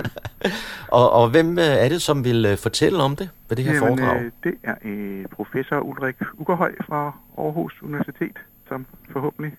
og, 0.99 1.11
og 1.11 1.31
hvem 1.31 1.59
øh, 1.59 1.65
er 1.65 1.89
det, 1.89 2.03
som 2.03 2.25
vil 2.25 2.47
øh, 2.47 2.57
fortælle 2.59 3.03
om 3.03 3.17
det 3.17 3.31
ved 3.49 3.57
det 3.57 3.65
her 3.65 3.75
Jamen, 3.75 3.99
foredrag? 3.99 4.23
Øh, 4.23 4.31
det 4.45 4.55
er 4.63 4.75
øh, 4.85 5.25
professor 5.33 5.81
Ulrik 5.81 6.17
Ugerhøj 6.39 6.75
fra 6.87 7.13
Aarhus 7.39 7.83
Universitet, 7.83 8.37
som 8.69 8.87
forhåbentlig 9.13 9.53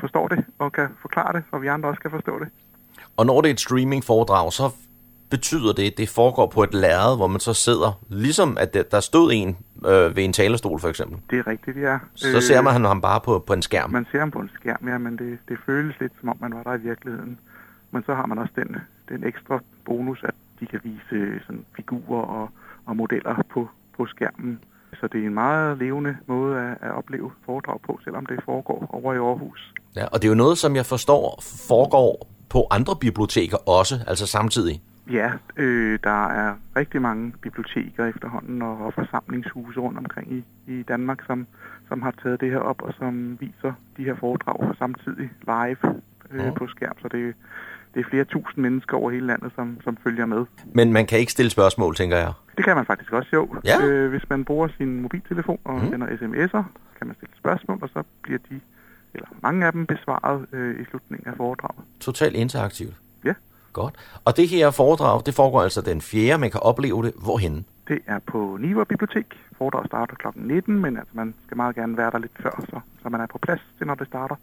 forstår 0.00 0.28
det 0.28 0.44
og 0.58 0.72
kan 0.72 0.88
forklare 1.02 1.32
det, 1.32 1.42
og 1.50 1.62
vi 1.62 1.66
andre 1.66 1.88
også 1.88 2.00
kan 2.00 2.10
forstå 2.10 2.38
det. 2.38 2.48
Og 3.16 3.26
når 3.26 3.40
det 3.40 3.48
er 3.48 3.52
et 3.52 3.60
streaming-foredrag, 3.60 4.52
så 4.52 4.70
betyder 5.30 5.72
det, 5.72 5.90
at 5.90 5.98
det 5.98 6.08
foregår 6.08 6.46
på 6.46 6.62
et 6.62 6.74
lærred, 6.74 7.16
hvor 7.16 7.26
man 7.26 7.40
så 7.40 7.54
sidder, 7.54 8.00
ligesom 8.08 8.56
at 8.60 8.76
der 8.90 9.00
stod 9.00 9.32
en 9.34 9.56
øh, 9.84 10.16
ved 10.16 10.24
en 10.24 10.32
talerstol 10.32 10.80
for 10.80 10.88
eksempel. 10.88 11.18
Det 11.30 11.38
er 11.38 11.46
rigtigt, 11.46 11.76
ja. 11.80 11.98
Så 12.14 12.40
ser 12.40 12.60
man 12.60 12.84
ham 12.84 13.00
bare 13.00 13.20
på, 13.20 13.44
på 13.46 13.52
en 13.52 13.62
skærm. 13.62 13.90
Man 13.90 14.06
ser 14.12 14.18
ham 14.18 14.30
på 14.30 14.38
en 14.38 14.50
skærm, 14.54 14.88
ja, 14.88 14.98
men 14.98 15.18
det, 15.18 15.38
det 15.48 15.58
føles 15.66 15.94
lidt 16.00 16.12
som 16.20 16.28
om, 16.28 16.36
man 16.40 16.54
var 16.54 16.62
der 16.62 16.74
i 16.74 16.80
virkeligheden. 16.80 17.38
Men 17.90 18.02
så 18.06 18.14
har 18.14 18.26
man 18.26 18.38
også 18.38 18.52
den, 18.56 18.76
den 19.08 19.24
ekstra 19.24 19.60
bonus, 19.84 20.24
at 20.24 20.34
de 20.60 20.66
kan 20.66 20.80
vise 20.84 21.40
sådan, 21.46 21.64
figurer 21.76 22.22
og, 22.22 22.48
og 22.86 22.96
modeller 22.96 23.42
på, 23.50 23.68
på 23.96 24.06
skærmen. 24.06 24.60
Så 25.00 25.06
det 25.06 25.22
er 25.22 25.26
en 25.26 25.34
meget 25.34 25.78
levende 25.78 26.16
måde 26.26 26.60
at, 26.60 26.76
at 26.80 26.90
opleve 26.90 27.30
foredrag 27.46 27.80
på, 27.86 28.00
selvom 28.04 28.26
det 28.26 28.40
foregår 28.44 28.90
over 28.92 29.14
i 29.14 29.16
Aarhus. 29.16 29.72
Ja, 29.96 30.06
og 30.06 30.22
det 30.22 30.24
er 30.24 30.28
jo 30.28 30.34
noget, 30.34 30.58
som 30.58 30.76
jeg 30.76 30.86
forstår 30.86 31.42
foregår 31.68 32.28
på 32.48 32.66
andre 32.70 32.96
biblioteker 32.96 33.68
også, 33.68 33.94
altså 34.06 34.26
samtidig. 34.26 34.82
Ja, 35.10 35.32
øh, 35.56 35.98
der 36.04 36.26
er 36.26 36.54
rigtig 36.76 37.02
mange 37.02 37.32
biblioteker 37.42 38.06
efterhånden 38.06 38.62
og, 38.62 38.78
og 38.78 38.94
forsamlingshuse 38.94 39.80
rundt 39.80 39.98
omkring 39.98 40.32
i, 40.32 40.44
i 40.66 40.82
Danmark, 40.82 41.22
som, 41.26 41.46
som 41.88 42.02
har 42.02 42.14
taget 42.22 42.40
det 42.40 42.50
her 42.50 42.58
op 42.58 42.82
og 42.82 42.94
som 42.98 43.40
viser 43.40 43.72
de 43.96 44.04
her 44.04 44.14
foredrag 44.14 44.74
samtidig 44.78 45.30
live 45.46 46.00
øh, 46.30 46.44
ja. 46.44 46.50
på 46.50 46.66
skærm. 46.66 46.96
Så 47.02 47.08
det, 47.08 47.34
det 47.94 48.00
er 48.00 48.04
flere 48.10 48.24
tusind 48.24 48.62
mennesker 48.62 48.96
over 48.96 49.10
hele 49.10 49.26
landet, 49.26 49.52
som, 49.54 49.78
som 49.84 49.96
følger 49.96 50.26
med. 50.26 50.44
Men 50.74 50.92
man 50.92 51.06
kan 51.06 51.18
ikke 51.18 51.32
stille 51.32 51.50
spørgsmål, 51.50 51.96
tænker 51.96 52.16
jeg? 52.16 52.32
Det 52.56 52.64
kan 52.64 52.76
man 52.76 52.86
faktisk 52.86 53.12
også, 53.12 53.30
jo. 53.32 53.56
Ja. 53.64 53.86
Øh, 53.86 54.10
hvis 54.10 54.30
man 54.30 54.44
bruger 54.44 54.68
sin 54.76 55.00
mobiltelefon 55.02 55.58
og 55.64 55.80
mm. 55.80 55.90
sender 55.90 56.06
sms'er, 56.06 56.62
kan 56.98 57.06
man 57.06 57.16
stille 57.16 57.34
spørgsmål, 57.36 57.78
og 57.82 57.88
så 57.88 58.02
bliver 58.22 58.38
de, 58.50 58.60
eller 59.14 59.28
mange 59.42 59.66
af 59.66 59.72
dem, 59.72 59.86
besvaret 59.86 60.46
øh, 60.52 60.80
i 60.80 60.84
slutningen 60.84 61.28
af 61.28 61.36
foredraget. 61.36 61.84
Totalt 62.00 62.36
interaktivt? 62.36 62.94
Ja. 63.24 63.34
Godt. 63.74 63.94
Og 64.24 64.36
det 64.36 64.48
her 64.48 64.70
foredrag, 64.70 65.22
det 65.26 65.34
foregår 65.34 65.62
altså 65.62 65.80
den 65.80 66.00
4. 66.00 66.38
Man 66.38 66.50
kan 66.50 66.60
opleve 66.60 67.02
det 67.02 67.12
hvorhenne? 67.24 67.64
Det 67.88 67.98
er 68.06 68.18
på 68.26 68.58
Niver 68.60 68.84
Bibliotek. 68.84 69.26
Foredraget 69.58 69.86
starter 69.86 70.14
kl. 70.14 70.26
19, 70.34 70.80
men 70.80 70.96
altså, 70.96 71.10
man 71.12 71.34
skal 71.46 71.56
meget 71.56 71.74
gerne 71.74 71.96
være 71.96 72.10
der 72.10 72.18
lidt 72.18 72.32
før, 72.42 72.64
så, 72.70 72.80
så 73.02 73.08
man 73.08 73.20
er 73.20 73.26
på 73.26 73.38
plads 73.38 73.60
til, 73.78 73.86
når 73.86 73.94
det 73.94 74.06
starter. 74.06 74.36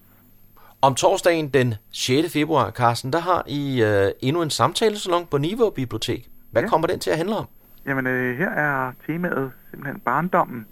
Om 0.81 0.95
torsdagen 0.95 1.49
den 1.49 1.75
6. 1.91 2.33
februar, 2.33 2.71
Carsten, 2.71 3.13
der 3.13 3.19
har 3.19 3.43
I 3.47 3.83
øh, 3.83 4.11
endnu 4.19 4.41
en 4.41 4.49
samtalesalon 4.49 5.25
på 5.25 5.37
Niveau 5.37 5.69
Bibliotek. 5.69 6.29
Hvad 6.51 6.61
ja. 6.61 6.67
kommer 6.67 6.87
den 6.87 6.99
til 6.99 7.09
at 7.09 7.17
handle 7.17 7.35
om? 7.35 7.45
Jamen, 7.85 8.07
øh, 8.07 8.37
her 8.37 8.49
er 8.49 8.91
temaet 9.07 9.51
simpelthen 9.69 9.99
barndommen. 9.99 10.65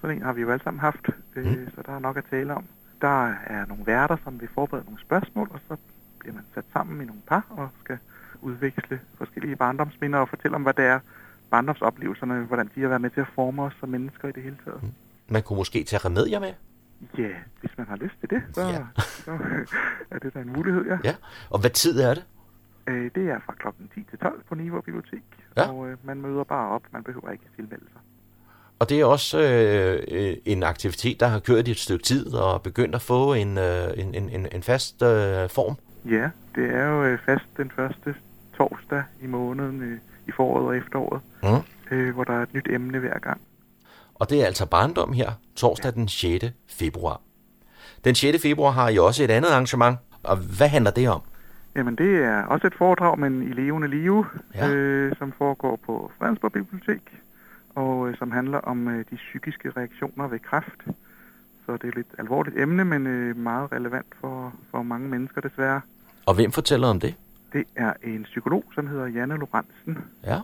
Sådan 0.00 0.16
en 0.16 0.22
har 0.22 0.32
vi 0.32 0.40
jo 0.40 0.50
alle 0.50 0.64
sammen 0.64 0.80
haft, 0.80 1.08
øh, 1.36 1.46
mm. 1.46 1.68
så 1.74 1.82
der 1.86 1.92
er 1.92 1.98
nok 1.98 2.16
at 2.16 2.24
tale 2.30 2.54
om. 2.54 2.64
Der 3.00 3.26
er 3.46 3.66
nogle 3.68 3.86
værter, 3.86 4.16
som 4.24 4.40
vil 4.40 4.48
forberede 4.54 4.84
nogle 4.84 5.00
spørgsmål, 5.00 5.50
og 5.52 5.60
så 5.68 5.76
bliver 6.22 6.34
man 6.34 6.46
sat 6.54 6.64
sammen 6.72 7.02
i 7.02 7.04
nogle 7.04 7.22
par 7.26 7.44
og 7.50 7.68
skal 7.84 7.98
udveksle 8.40 9.00
forskellige 9.18 9.56
barndomsminder 9.56 10.18
og 10.18 10.28
fortælle 10.28 10.54
om, 10.54 10.62
hvad 10.62 10.74
det 10.74 10.84
er 10.84 11.00
barndomsoplevelserne, 11.50 12.44
hvordan 12.44 12.70
de 12.74 12.80
har 12.80 12.88
været 12.88 13.00
med 13.00 13.10
til 13.10 13.20
at 13.20 13.30
forme 13.34 13.62
os 13.62 13.72
som 13.80 13.88
mennesker 13.88 14.28
i 14.28 14.32
det 14.32 14.42
hele 14.42 14.56
taget. 14.64 14.82
Mm. 14.82 14.92
Man 15.28 15.42
kunne 15.42 15.56
måske 15.56 15.84
tage 15.84 16.00
remedier 16.04 16.40
med? 16.40 16.52
Ja, 17.18 17.28
hvis 17.60 17.70
man 17.78 17.86
har 17.86 17.96
lyst 17.96 18.14
til 18.20 18.30
det, 18.30 18.42
så, 18.54 18.60
ja. 18.60 18.84
så 19.24 19.30
er 20.10 20.18
det 20.18 20.34
da 20.34 20.38
en 20.38 20.52
mulighed, 20.52 20.84
ja. 20.86 20.98
Ja, 21.04 21.14
og 21.50 21.60
hvad 21.60 21.70
tid 21.70 22.00
er 22.00 22.14
det? 22.14 22.24
Øh, 22.86 23.10
det 23.14 23.30
er 23.30 23.38
fra 23.46 23.54
klokken 23.58 23.90
10 23.94 24.02
til 24.10 24.18
12 24.18 24.42
på 24.48 24.54
Niveau 24.54 24.80
Bibliotek, 24.80 25.22
ja. 25.56 25.70
og 25.70 25.88
øh, 25.88 25.96
man 26.02 26.20
møder 26.20 26.44
bare 26.44 26.68
op, 26.70 26.82
man 26.92 27.04
behøver 27.04 27.30
ikke 27.30 27.44
tilmelde 27.56 27.84
sig. 27.92 28.00
Og 28.78 28.88
det 28.88 29.00
er 29.00 29.04
også 29.04 29.38
øh, 29.40 30.36
en 30.44 30.62
aktivitet, 30.62 31.20
der 31.20 31.26
har 31.26 31.38
kørt 31.38 31.68
i 31.68 31.70
et 31.70 31.78
stykke 31.78 32.04
tid 32.04 32.34
og 32.34 32.62
begyndt 32.62 32.94
at 32.94 33.02
få 33.02 33.34
en, 33.34 33.58
øh, 33.58 33.88
en, 33.96 34.14
en, 34.14 34.48
en 34.52 34.62
fast 34.62 35.02
øh, 35.02 35.48
form. 35.48 35.76
Ja, 36.04 36.30
det 36.54 36.74
er 36.74 36.86
jo 36.86 37.04
øh, 37.04 37.18
fast 37.26 37.44
den 37.56 37.72
første 37.76 38.14
torsdag 38.56 39.02
i 39.22 39.26
måneden 39.26 39.82
øh, 39.82 39.98
i 40.26 40.32
foråret 40.32 40.66
og 40.66 40.76
efteråret, 40.76 41.20
mm. 41.42 41.96
øh, 41.96 42.14
hvor 42.14 42.24
der 42.24 42.32
er 42.32 42.42
et 42.42 42.54
nyt 42.54 42.68
emne 42.70 42.98
hver 42.98 43.18
gang. 43.18 43.40
Og 44.14 44.30
det 44.30 44.42
er 44.42 44.46
altså 44.46 44.66
barndom 44.66 45.12
her, 45.12 45.30
torsdag 45.56 45.94
den 45.94 46.08
6. 46.08 46.44
februar. 46.68 47.20
Den 48.04 48.14
6. 48.14 48.42
februar 48.42 48.70
har 48.70 48.88
I 48.88 48.98
også 48.98 49.24
et 49.24 49.30
andet 49.30 49.48
arrangement, 49.48 49.98
og 50.22 50.36
hvad 50.36 50.68
handler 50.68 50.90
det 50.90 51.08
om? 51.08 51.22
Jamen 51.76 51.96
det 51.96 52.24
er 52.24 52.42
også 52.42 52.66
et 52.66 52.74
foredrag, 52.74 53.18
men 53.18 53.42
i 53.42 53.52
levende 53.52 53.88
live, 53.88 54.26
ja. 54.54 54.68
øh, 54.68 55.16
som 55.16 55.32
foregår 55.38 55.80
på 55.86 56.10
Fredensborg 56.18 56.52
Bibliotek, 56.52 57.02
og 57.74 58.08
øh, 58.08 58.18
som 58.18 58.30
handler 58.30 58.58
om 58.58 58.88
øh, 58.88 59.04
de 59.10 59.16
psykiske 59.16 59.70
reaktioner 59.70 60.28
ved 60.28 60.38
kræft. 60.38 60.80
Så 61.66 61.72
det 61.72 61.84
er 61.84 61.88
et 61.88 61.94
lidt 61.94 62.14
alvorligt 62.18 62.58
emne, 62.58 62.84
men 62.84 63.06
øh, 63.06 63.36
meget 63.36 63.72
relevant 63.72 64.06
for, 64.20 64.52
for 64.70 64.82
mange 64.82 65.08
mennesker 65.08 65.40
desværre. 65.40 65.80
Og 66.26 66.34
hvem 66.34 66.52
fortæller 66.52 66.88
om 66.88 67.00
det? 67.00 67.14
Det 67.52 67.64
er 67.76 67.92
en 68.02 68.22
psykolog, 68.22 68.64
som 68.74 68.86
hedder 68.86 69.06
Janne 69.06 69.36
Lorentzen, 69.36 69.98
ja. 70.24 70.40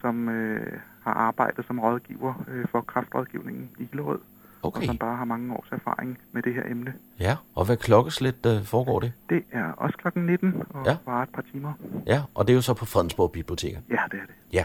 som 0.00 0.28
øh, 0.28 0.72
har 1.02 1.12
arbejdet 1.12 1.66
som 1.66 1.78
rådgiver 1.78 2.44
øh, 2.48 2.64
for 2.70 2.80
kraftrådgivningen 2.80 3.70
i 3.78 3.88
Hillerød. 3.90 4.18
Okay. 4.62 4.80
Og 4.80 4.86
som 4.86 4.98
bare 4.98 5.16
har 5.16 5.24
mange 5.24 5.54
års 5.54 5.68
erfaring 5.72 6.18
med 6.32 6.42
det 6.42 6.54
her 6.54 6.62
emne. 6.66 6.94
Ja, 7.20 7.36
og 7.54 7.64
hvad 7.64 7.76
klokkeslæt 7.76 8.46
øh, 8.46 8.64
foregår 8.64 9.00
det? 9.00 9.12
Det 9.30 9.44
er 9.52 9.72
også 9.72 9.98
klokken 9.98 10.26
19 10.26 10.62
og 10.70 10.86
ja. 10.86 10.96
varer 11.06 11.22
et 11.22 11.28
par 11.28 11.44
timer. 11.52 11.72
Ja, 12.06 12.22
og 12.34 12.46
det 12.46 12.52
er 12.52 12.54
jo 12.54 12.62
så 12.62 12.74
på 12.74 12.84
Fredensborg 12.84 13.32
Bibliotek. 13.32 13.72
Ja, 13.72 14.02
det 14.10 14.20
er 14.20 14.26
det. 14.26 14.34
Ja. 14.52 14.64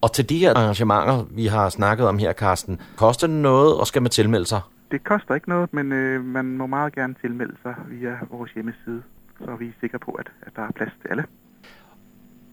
Og 0.00 0.12
til 0.12 0.28
de 0.28 0.38
her 0.38 0.54
arrangementer, 0.54 1.26
vi 1.30 1.46
har 1.46 1.68
snakket 1.68 2.06
om 2.06 2.18
her, 2.18 2.32
Karsten, 2.32 2.80
koster 2.96 3.26
det 3.26 3.36
noget, 3.36 3.80
og 3.80 3.86
skal 3.86 4.02
man 4.02 4.10
tilmelde 4.10 4.46
sig? 4.46 4.60
Det 4.90 5.04
koster 5.04 5.34
ikke 5.34 5.48
noget, 5.48 5.74
men 5.74 5.92
øh, 5.92 6.24
man 6.24 6.44
må 6.44 6.66
meget 6.66 6.94
gerne 6.94 7.14
tilmelde 7.20 7.56
sig 7.62 7.74
via 7.88 8.18
vores 8.30 8.52
hjemmeside, 8.52 9.02
så 9.38 9.50
er 9.50 9.56
vi 9.56 9.72
sikre 9.80 9.98
på, 9.98 10.10
at, 10.10 10.26
at 10.42 10.52
der 10.56 10.62
er 10.62 10.70
plads 10.70 10.92
til 11.02 11.08
alle. 11.10 11.24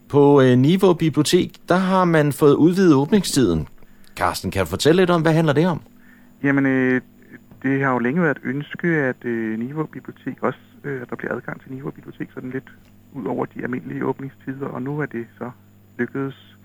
På 0.10 0.41
øh, 0.41 0.57
Niveau 0.57 0.93
Bibliotek, 0.93 1.51
der 1.69 1.75
har 1.75 2.05
man 2.05 2.33
fået 2.33 2.55
udvidet 2.55 2.95
åbningstiden. 2.95 3.67
Carsten, 4.15 4.51
kan 4.51 4.60
du 4.60 4.69
fortælle 4.69 5.01
lidt 5.01 5.10
om, 5.10 5.21
hvad 5.21 5.33
handler 5.33 5.53
det 5.53 5.67
om? 5.67 5.81
Jamen, 6.43 6.65
øh, 6.65 7.01
det 7.63 7.83
har 7.83 7.91
jo 7.91 7.99
længe 7.99 8.21
været 8.21 8.38
et 8.38 8.43
ønske, 8.43 8.88
at 8.88 9.25
øh, 9.25 9.60
Niveau 9.60 9.86
Bibliotek 9.86 10.43
også, 10.43 10.60
øh, 10.83 11.01
at 11.01 11.10
der 11.10 11.15
bliver 11.15 11.33
adgang 11.36 11.62
til 11.62 11.71
Niveau 11.71 11.91
Bibliotek 11.91 12.29
sådan 12.33 12.49
lidt 12.49 12.71
ud 13.13 13.25
over 13.25 13.45
de 13.45 13.63
almindelige 13.63 14.05
åbningstider, 14.05 14.67
og 14.67 14.81
nu 14.81 14.99
er 14.99 15.05
det 15.05 15.27
så 15.38 15.51
lykkedes 15.97 16.56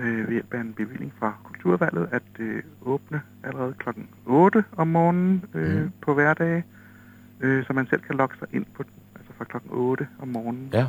øh, 0.00 0.18
ved 0.18 0.32
hjælp 0.32 0.54
af 0.54 0.60
en 0.60 0.72
bevilling 0.72 1.12
fra 1.18 1.34
Kulturvalget 1.44 2.08
at 2.12 2.22
øh, 2.38 2.62
åbne 2.82 3.20
allerede 3.44 3.74
kl. 3.78 3.88
8 4.26 4.64
om 4.76 4.88
morgenen 4.88 5.44
øh, 5.54 5.82
mm. 5.82 5.90
på 6.02 6.14
hverdage, 6.14 6.64
øh, 7.40 7.64
så 7.66 7.72
man 7.72 7.86
selv 7.86 8.00
kan 8.00 8.16
logge 8.16 8.34
sig 8.38 8.48
ind 8.52 8.66
på, 8.74 8.82
altså 9.16 9.32
fra 9.38 9.44
kl. 9.44 9.56
8 9.70 10.06
om 10.18 10.28
morgenen. 10.28 10.70
Ja. 10.72 10.86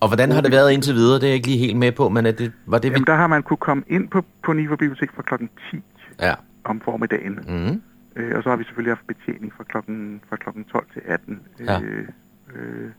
Og 0.00 0.08
hvordan 0.08 0.30
har 0.30 0.40
det 0.40 0.52
været 0.52 0.72
indtil 0.72 0.94
videre? 0.94 1.14
Det 1.14 1.22
er 1.22 1.28
jeg 1.28 1.34
ikke 1.34 1.46
lige 1.46 1.58
helt 1.58 1.76
med 1.76 1.92
på, 1.92 2.08
men 2.08 2.26
er 2.26 2.32
det, 2.32 2.52
var 2.66 2.78
det... 2.78 2.90
Jamen, 2.90 3.06
der 3.06 3.14
har 3.14 3.26
man 3.26 3.42
kunne 3.42 3.56
komme 3.56 3.82
ind 3.86 4.08
på, 4.08 4.24
på 4.44 4.52
Niva 4.52 4.76
Bibliotek 4.76 5.10
fra 5.12 5.22
kl. 5.22 5.44
10 5.70 5.82
ja. 6.20 6.34
om 6.64 6.80
formiddagen. 6.80 7.38
Mm. 7.48 7.82
Øh, 8.16 8.36
og 8.36 8.42
så 8.42 8.48
har 8.48 8.56
vi 8.56 8.64
selvfølgelig 8.64 8.90
haft 8.90 9.06
betjening 9.06 9.52
fra 9.56 9.64
klokken, 9.64 10.20
fra 10.28 10.36
klokken 10.36 10.64
12 10.64 10.86
til 10.92 11.02
18. 11.06 11.40
Ja. 11.60 11.80
Øh, 11.80 12.08
øh, 12.54 12.90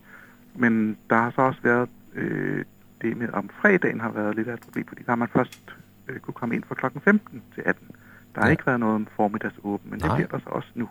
men 0.56 0.98
der 1.10 1.16
har 1.16 1.32
så 1.36 1.42
også 1.42 1.60
været 1.64 1.90
øh, 2.16 2.66
det 3.02 3.18
med, 3.18 3.28
om 3.34 3.50
fredagen 3.62 4.00
har 4.02 4.12
været 4.12 4.36
lidt 4.36 4.48
af 4.48 4.54
et 4.54 4.60
problem, 4.60 4.88
fordi 4.88 5.04
der 5.04 5.12
har 5.12 5.16
man 5.16 5.28
først 5.34 5.62
øh, 6.08 6.20
kunne 6.20 6.34
komme 6.34 6.56
ind 6.56 6.64
fra 6.68 6.76
klokken 6.76 7.02
15 7.02 7.42
til 7.56 7.64
18. 7.66 7.88
Der 8.36 8.42
har 8.42 8.48
Ja. 8.48 8.52
ikke 8.52 8.66
været 8.66 8.80
noget 8.80 8.96
om 8.96 9.08
formiddagsåben, 9.16 9.92
men 9.92 10.00
Nej. 10.00 10.08
det 10.08 10.16
bliver 10.16 10.40
der 10.40 10.40
så 10.44 10.50
også 10.50 10.68
nu 10.76 10.90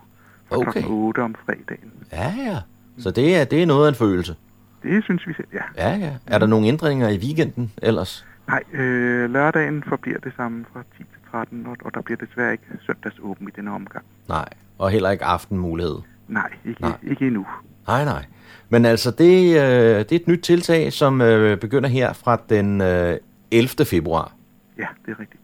fra 0.49 0.57
Okay. 0.57 0.73
klokken 0.73 0.93
8 0.93 1.23
om 1.23 1.35
fredagen. 1.47 1.93
Ja, 2.13 2.35
ja. 2.39 2.59
Så 2.99 3.11
det 3.11 3.37
er, 3.37 3.45
det 3.45 3.63
er 3.63 3.67
noget 3.67 3.87
af 3.87 3.89
en 3.89 3.95
følelse. 3.97 4.37
Det 4.83 5.05
synes 5.05 5.27
vi 5.27 5.33
selv, 5.35 5.47
ja. 5.53 5.63
Ja, 5.77 5.97
ja. 5.97 6.13
Er 6.27 6.39
der 6.39 6.47
nogle 6.47 6.67
ændringer 6.67 7.09
i 7.09 7.19
weekenden 7.19 7.73
ellers? 7.83 8.27
Nej, 8.49 8.63
øh, 8.73 9.31
lørdagen 9.31 9.83
forbliver 9.89 10.19
det 10.19 10.33
samme 10.37 10.65
fra 10.73 10.83
10 10.97 10.97
til 10.99 11.07
13, 11.31 11.67
og, 11.67 11.77
og 11.85 11.95
der 11.95 12.01
bliver 12.01 12.19
desværre 12.19 12.53
ikke 12.53 12.65
søndagsåben 12.87 13.49
i 13.49 13.51
denne 13.57 13.71
omgang. 13.73 14.05
Nej. 14.29 14.49
Og 14.79 14.91
heller 14.91 15.11
ikke 15.11 15.25
aftenmulighed? 15.25 15.97
Nej, 16.29 16.51
ikke, 16.65 16.81
Nej. 16.81 16.91
Nej. 16.91 17.11
ikke 17.11 17.27
endnu. 17.27 17.47
Nej, 17.87 18.05
nej. 18.05 18.25
Men 18.69 18.85
altså, 18.85 19.11
det, 19.11 19.57
øh, 19.57 19.99
det 19.99 20.13
er 20.13 20.17
et 20.17 20.29
nyt 20.29 20.41
tiltag, 20.41 20.93
som 20.93 21.21
øh, 21.21 21.59
begynder 21.59 21.89
her 21.89 22.13
fra 22.13 22.41
den 22.49 22.81
øh, 22.81 23.17
11. 23.51 23.85
februar. 23.85 24.33
Ja, 24.79 24.87
det 25.07 25.13
er 25.13 25.21
rigtigt. 25.21 25.41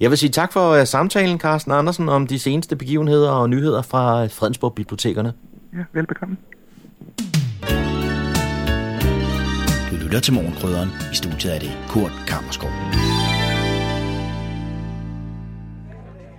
Jeg 0.00 0.10
vil 0.10 0.18
sige 0.18 0.30
tak 0.30 0.52
for 0.52 0.70
øh, 0.70 0.86
samtalen, 0.86 1.40
Carsten 1.40 1.72
Andersen, 1.72 2.08
om 2.08 2.26
de 2.26 2.38
seneste 2.38 2.76
begivenheder 2.76 3.30
og 3.30 3.50
nyheder 3.50 3.82
fra 3.82 4.26
Fredensborg 4.26 4.74
Bibliotekerne. 4.74 5.32
Ja, 5.72 5.84
velbekomme. 5.92 6.36
Du 9.90 9.96
lytter 10.04 10.20
til 10.20 10.34
Morgenkrydderen. 10.34 10.88
I 11.12 11.14
studiet 11.14 11.54
er 11.54 11.58
det 11.58 11.78
Kurt 11.88 12.12
Kammerskov. 12.26 12.70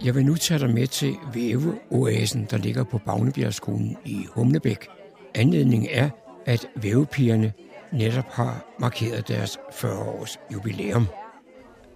Jeg 0.04 0.16
vil 0.16 0.26
nu 0.26 0.36
tage 0.36 0.60
dig 0.60 0.70
med 0.70 0.88
til 0.88 1.16
Væveoasen, 1.34 2.48
der 2.52 2.58
ligger 2.58 2.84
på 2.84 2.98
Bagnebjergskolen 2.98 3.98
i 4.06 4.26
Humlebæk. 4.36 4.88
Anledningen 5.36 5.90
er, 5.92 6.10
at 6.46 6.68
vævepigerne 6.76 7.54
netop 7.92 8.32
har 8.32 8.66
markeret 8.80 9.28
deres 9.28 9.58
40-års 9.72 10.40
jubilæum. 10.54 11.08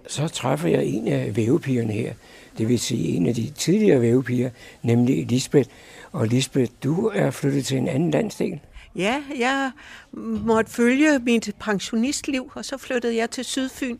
Så 0.06 0.28
træffer 0.28 0.68
jeg 0.68 0.84
en 0.84 1.08
af 1.08 1.36
vævepigerne 1.36 1.92
her, 1.92 2.12
det 2.58 2.68
vil 2.68 2.78
sige 2.78 3.08
en 3.08 3.26
af 3.26 3.34
de 3.34 3.50
tidligere 3.50 4.00
vævepiger, 4.00 4.50
nemlig 4.82 5.26
Lisbeth. 5.26 5.70
Og 6.12 6.26
Lisbeth, 6.26 6.72
du 6.84 7.08
er 7.14 7.30
flyttet 7.30 7.66
til 7.66 7.76
en 7.76 7.88
anden 7.88 8.10
landsdel. 8.10 8.60
Ja, 8.96 9.22
jeg 9.38 9.70
måtte 10.12 10.70
følge 10.70 11.18
mit 11.18 11.54
pensionistliv, 11.60 12.52
og 12.54 12.64
så 12.64 12.76
flyttede 12.78 13.16
jeg 13.16 13.30
til 13.30 13.44
Sydfyn, 13.44 13.98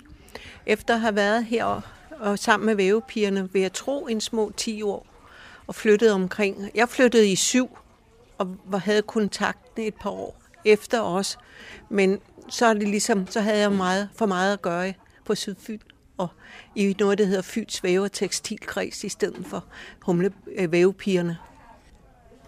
efter 0.67 0.95
at 0.95 1.01
have 1.01 1.17
været 1.17 1.45
her 1.45 1.65
og, 1.65 1.81
og 2.21 2.39
sammen 2.39 2.67
med 2.67 2.75
vævepigerne, 2.75 3.49
ved 3.53 3.61
jeg 3.61 3.73
tro, 3.73 4.07
en 4.07 4.21
små 4.21 4.53
10 4.57 4.83
år, 4.83 5.07
og 5.67 5.75
flyttede 5.75 6.13
omkring. 6.13 6.71
Jeg 6.75 6.89
flyttede 6.89 7.33
i 7.33 7.37
syv, 7.37 7.79
og 8.39 8.57
var- 8.67 8.79
havde 8.79 9.03
kontakten 9.03 9.83
et 9.85 9.95
par 9.95 10.11
år 10.11 10.43
efter 10.65 11.01
os, 11.01 11.39
men 11.91 12.19
så, 12.49 12.67
er 12.67 12.75
det 12.75 12.89
ligesom, 12.89 13.27
så 13.27 13.41
havde 13.41 13.59
jeg 13.59 13.73
meget, 13.73 14.09
for 14.17 14.27
meget 14.27 14.53
at 14.53 14.63
gøre 14.63 14.95
på 15.25 15.35
Sydfyn, 15.35 15.79
og 16.17 16.29
i 16.77 16.95
noget, 17.01 17.19
der 17.19 17.25
hedder 17.25 17.43
Fyns 17.43 17.85
Væve- 17.85 18.05
og 18.05 18.13
Tekstilkreds, 18.13 19.05
i 19.05 19.09
stedet 19.09 19.47
for 19.47 19.65
humle, 20.03 20.33
øh, 20.57 20.73
vævepigerne. 20.73 21.37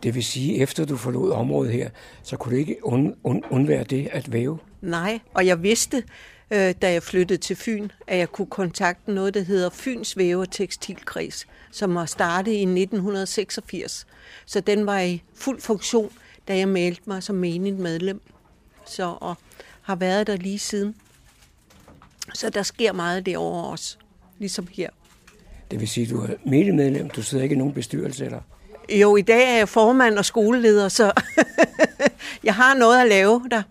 Det 0.03 0.15
vil 0.15 0.25
sige, 0.25 0.59
efter 0.59 0.85
du 0.85 0.97
forlod 0.97 1.31
området 1.33 1.73
her, 1.73 1.91
så 2.23 2.37
kunne 2.37 2.53
du 2.55 2.59
ikke 2.61 2.77
und, 2.87 3.15
und, 3.25 3.43
undvære 3.51 3.85
det 3.85 4.09
at 4.13 4.33
væve. 4.33 4.59
Nej, 4.81 5.19
og 5.35 5.47
jeg 5.47 5.63
vidste, 5.63 6.03
øh, 6.51 6.75
da 6.83 6.93
jeg 6.93 7.03
flyttede 7.03 7.41
til 7.41 7.57
Fyn, 7.57 7.89
at 8.07 8.19
jeg 8.19 8.33
kunne 8.33 8.47
kontakte 8.47 9.13
noget, 9.13 9.35
der 9.35 9.41
hedder 9.41 9.71
Fyns 9.71 10.17
Væve- 10.17 10.41
og 10.41 10.51
Tekstilkreds, 10.51 11.47
som 11.71 11.95
var 11.95 12.07
startet 12.07 12.53
i 12.53 12.65
1986. 12.65 14.07
Så 14.47 14.61
den 14.61 14.87
var 14.87 15.01
i 15.01 15.23
fuld 15.35 15.61
funktion, 15.61 16.13
da 16.49 16.57
jeg 16.57 16.69
meldte 16.69 17.03
mig 17.07 17.23
som 17.23 17.37
menigt 17.37 17.79
medlem. 17.79 18.21
Så 18.87 19.17
og 19.21 19.35
har 19.83 19.95
været 19.95 20.27
der 20.27 20.37
lige 20.37 20.59
siden. 20.59 20.95
Så 22.35 22.51
der 22.51 22.63
sker 22.63 22.93
meget 22.93 23.27
derovre 23.27 23.71
også, 23.71 23.97
ligesom 24.39 24.67
her. 24.73 24.91
Det 25.71 25.81
vil 25.81 25.89
sige, 25.89 26.05
at 26.05 26.11
du 26.11 26.21
er 26.21 26.29
medlem, 26.47 27.11
du 27.11 27.23
sidder 27.23 27.45
ikke 27.45 27.55
i 27.55 27.59
nogen 27.59 27.75
bestyrelse 27.75 28.25
eller? 28.25 28.41
Jo, 28.93 29.17
i 29.17 29.23
dag 29.23 29.53
er 29.53 29.57
jeg 29.57 29.69
formand 29.69 30.19
og 30.19 30.25
skoleleder, 30.25 30.89
så 30.89 31.13
jeg 32.45 32.55
har 32.55 32.75
noget 32.75 33.01
at 33.01 33.09
lave 33.09 33.43
der. 33.51 33.63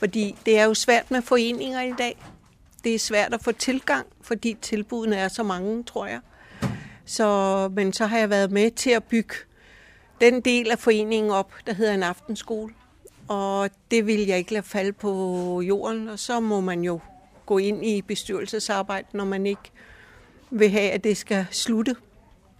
Fordi 0.00 0.36
det 0.46 0.58
er 0.58 0.64
jo 0.64 0.74
svært 0.74 1.10
med 1.10 1.22
foreninger 1.22 1.80
i 1.80 1.92
dag. 1.98 2.22
Det 2.84 2.94
er 2.94 2.98
svært 2.98 3.34
at 3.34 3.42
få 3.42 3.52
tilgang, 3.52 4.06
fordi 4.22 4.56
tilbudene 4.62 5.16
er 5.16 5.28
så 5.28 5.42
mange, 5.42 5.84
tror 5.84 6.06
jeg. 6.06 6.20
Så, 7.04 7.68
men 7.74 7.92
så 7.92 8.06
har 8.06 8.18
jeg 8.18 8.30
været 8.30 8.50
med 8.50 8.70
til 8.70 8.90
at 8.90 9.04
bygge 9.04 9.34
den 10.20 10.40
del 10.40 10.70
af 10.70 10.78
foreningen 10.78 11.30
op, 11.30 11.52
der 11.66 11.72
hedder 11.74 11.94
en 11.94 12.02
aftenskole. 12.02 12.74
Og 13.28 13.70
det 13.90 14.06
vil 14.06 14.26
jeg 14.26 14.38
ikke 14.38 14.52
lade 14.52 14.62
falde 14.62 14.92
på 14.92 15.60
jorden, 15.60 16.08
og 16.08 16.18
så 16.18 16.40
må 16.40 16.60
man 16.60 16.84
jo 16.84 17.00
gå 17.46 17.58
ind 17.58 17.86
i 17.86 18.02
bestyrelsesarbejde, 18.02 19.06
når 19.12 19.24
man 19.24 19.46
ikke 19.46 19.70
vil 20.50 20.70
have, 20.70 20.90
at 20.90 21.04
det 21.04 21.16
skal 21.16 21.46
slutte. 21.50 21.96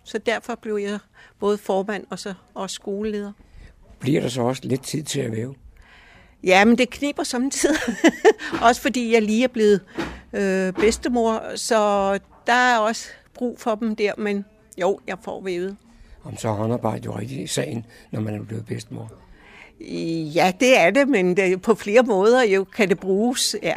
Så 0.04 0.18
derfor 0.18 0.54
blev 0.54 0.76
jeg 0.76 0.98
både 1.38 1.58
formand 1.58 2.06
og 2.10 2.18
så 2.18 2.34
også 2.54 2.74
skoleleder. 2.74 3.32
Bliver 3.98 4.20
der 4.20 4.28
så 4.28 4.42
også 4.42 4.62
lidt 4.64 4.82
tid 4.82 5.02
til 5.02 5.20
at 5.20 5.32
væve? 5.32 5.54
Ja, 6.44 6.64
men 6.64 6.78
det 6.78 6.90
kniber 6.90 7.22
samtidig. 7.22 7.78
også 8.68 8.80
fordi 8.82 9.12
jeg 9.12 9.22
lige 9.22 9.44
er 9.44 9.48
blevet 9.48 9.80
øh, 10.32 10.72
bedstemor, 10.72 11.56
så 11.56 12.12
der 12.46 12.52
er 12.52 12.78
også 12.78 13.08
brug 13.34 13.60
for 13.60 13.74
dem 13.74 13.96
der, 13.96 14.12
men 14.18 14.44
jo, 14.80 14.98
jeg 15.06 15.16
får 15.22 15.42
vævet. 15.42 15.76
Om 16.24 16.36
så 16.36 16.48
håndarbejde 16.48 17.04
jo 17.04 17.18
rigtig 17.18 17.42
i 17.42 17.46
sagen, 17.46 17.86
når 18.10 18.20
man 18.20 18.34
er 18.34 18.42
blevet 18.42 18.66
bedstemor. 18.66 19.12
Ja, 20.34 20.52
det 20.60 20.78
er 20.78 20.90
det, 20.90 21.08
men 21.08 21.36
det, 21.36 21.62
på 21.62 21.74
flere 21.74 22.02
måder 22.02 22.42
jo 22.42 22.64
kan 22.64 22.88
det 22.88 23.00
bruges. 23.00 23.56
Ja. 23.62 23.74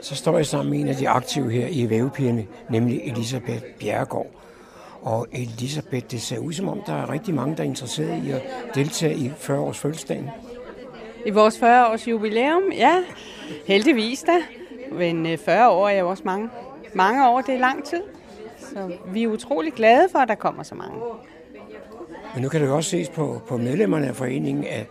Så 0.00 0.14
står 0.14 0.36
jeg 0.36 0.46
sammen 0.46 0.70
med 0.70 0.80
en 0.80 0.88
af 0.88 0.96
de 0.96 1.08
aktive 1.08 1.50
her 1.50 1.66
i 1.66 1.90
vævepigerne, 1.90 2.46
nemlig 2.70 3.00
Elisabeth 3.04 3.62
Bjerregaard. 3.80 4.26
Og 5.06 5.26
Elisabeth, 5.32 6.06
det 6.10 6.22
ser 6.22 6.38
ud 6.38 6.52
som 6.52 6.68
om, 6.68 6.82
der 6.86 6.92
er 6.92 7.10
rigtig 7.10 7.34
mange, 7.34 7.56
der 7.56 7.62
er 7.62 7.66
interesseret 7.66 8.24
i 8.24 8.30
at 8.30 8.42
deltage 8.74 9.14
i 9.14 9.32
40-års 9.40 9.78
fødselsdagen. 9.78 10.30
I 11.26 11.30
vores 11.30 11.56
40-års 11.56 12.08
jubilæum, 12.08 12.62
ja, 12.72 12.96
heldigvis 13.66 14.22
da. 14.22 14.32
Men 14.92 15.26
øh, 15.26 15.38
40 15.38 15.70
år 15.70 15.88
er 15.88 15.98
jo 15.98 16.08
også 16.10 16.22
mange. 16.26 16.48
Mange 16.94 17.28
år, 17.28 17.40
det 17.40 17.54
er 17.54 17.58
lang 17.58 17.84
tid. 17.84 18.02
Så 18.58 18.92
vi 19.06 19.22
er 19.22 19.28
utrolig 19.28 19.72
glade 19.72 20.08
for, 20.12 20.18
at 20.18 20.28
der 20.28 20.34
kommer 20.34 20.62
så 20.62 20.74
mange. 20.74 20.98
Men 22.34 22.42
nu 22.42 22.48
kan 22.48 22.60
det 22.60 22.66
jo 22.66 22.76
også 22.76 22.90
ses 22.90 23.08
på, 23.08 23.42
på 23.48 23.56
medlemmerne 23.56 24.06
af 24.06 24.16
foreningen, 24.16 24.64
at 24.64 24.86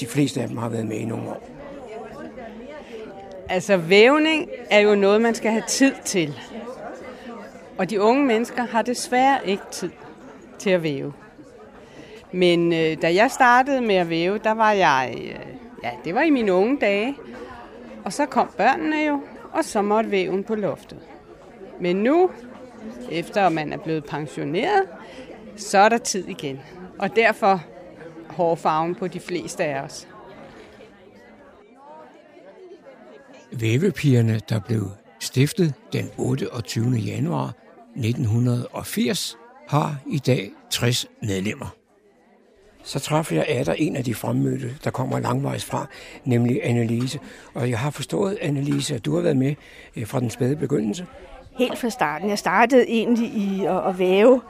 de 0.00 0.06
fleste 0.06 0.42
af 0.42 0.48
dem 0.48 0.56
har 0.56 0.68
været 0.68 0.86
med 0.86 0.96
i 0.96 1.04
nogle 1.04 1.28
år. 1.28 1.42
Altså 3.48 3.76
vævning 3.76 4.48
er 4.70 4.80
jo 4.80 4.94
noget, 4.94 5.20
man 5.20 5.34
skal 5.34 5.50
have 5.50 5.64
tid 5.68 5.94
til. 6.04 6.34
Og 7.80 7.90
de 7.90 8.00
unge 8.00 8.26
mennesker 8.26 8.66
har 8.66 8.82
desværre 8.82 9.48
ikke 9.48 9.62
tid 9.70 9.90
til 10.58 10.70
at 10.70 10.82
væve. 10.82 11.12
Men 12.32 12.72
øh, 12.72 13.02
da 13.02 13.14
jeg 13.14 13.30
startede 13.30 13.80
med 13.80 13.94
at 13.94 14.08
væve, 14.08 14.38
der 14.38 14.50
var 14.50 14.72
jeg, 14.72 15.14
øh, 15.16 15.46
ja, 15.84 15.90
det 16.04 16.14
var 16.14 16.22
i 16.22 16.30
mine 16.30 16.52
unge 16.52 16.78
dage. 16.80 17.16
Og 18.04 18.12
så 18.12 18.26
kom 18.26 18.50
børnene 18.56 18.96
jo, 18.96 19.20
og 19.52 19.64
så 19.64 19.82
måtte 19.82 20.10
væven 20.10 20.44
på 20.44 20.54
loftet. 20.54 20.98
Men 21.80 21.96
nu, 21.96 22.30
efter 23.10 23.48
man 23.48 23.72
er 23.72 23.78
blevet 23.78 24.04
pensioneret, 24.04 24.82
så 25.56 25.78
er 25.78 25.88
der 25.88 25.98
tid 25.98 26.28
igen. 26.28 26.60
Og 26.98 27.16
derfor 27.16 27.62
hårfarven 28.28 28.94
på 28.94 29.08
de 29.08 29.20
fleste 29.20 29.64
af 29.64 29.82
os. 29.82 30.08
Vævepigerne, 33.52 34.40
der 34.48 34.60
blev 34.60 34.90
stiftet 35.20 35.74
den 35.92 36.10
28. 36.18 36.90
januar 36.90 37.54
1980, 37.96 39.38
har 39.68 39.96
i 40.06 40.18
dag 40.18 40.50
60 40.70 41.06
medlemmer. 41.22 41.66
Så 42.82 42.98
træffer 42.98 43.36
jeg 43.36 43.44
Adder, 43.48 43.72
en 43.72 43.96
af 43.96 44.04
de 44.04 44.14
fremmødte, 44.14 44.76
der 44.84 44.90
kommer 44.90 45.18
langvejs 45.18 45.64
fra, 45.64 45.86
nemlig 46.24 46.60
Annelise. 46.62 47.18
Og 47.54 47.70
jeg 47.70 47.78
har 47.78 47.90
forstået, 47.90 48.38
Annelise, 48.40 48.94
at 48.94 49.04
du 49.04 49.14
har 49.14 49.22
været 49.22 49.36
med 49.36 49.54
øh, 49.96 50.06
fra 50.06 50.20
den 50.20 50.30
spæde 50.30 50.56
begyndelse. 50.56 51.06
Helt 51.58 51.78
fra 51.78 51.90
starten. 51.90 52.28
Jeg 52.28 52.38
startede 52.38 52.88
egentlig 52.88 53.28
i 53.28 53.64
at, 53.64 53.88
at 53.88 53.98
væve, 53.98 54.40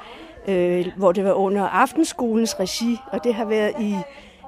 øh, 0.48 0.87
hvor 0.96 1.12
det 1.12 1.24
var 1.24 1.33
under 1.33 1.62
aftenskolens 1.62 2.61
regi, 2.61 2.96
og 3.12 3.24
det 3.24 3.35
har 3.35 3.44
været 3.44 3.72
i 3.81 3.96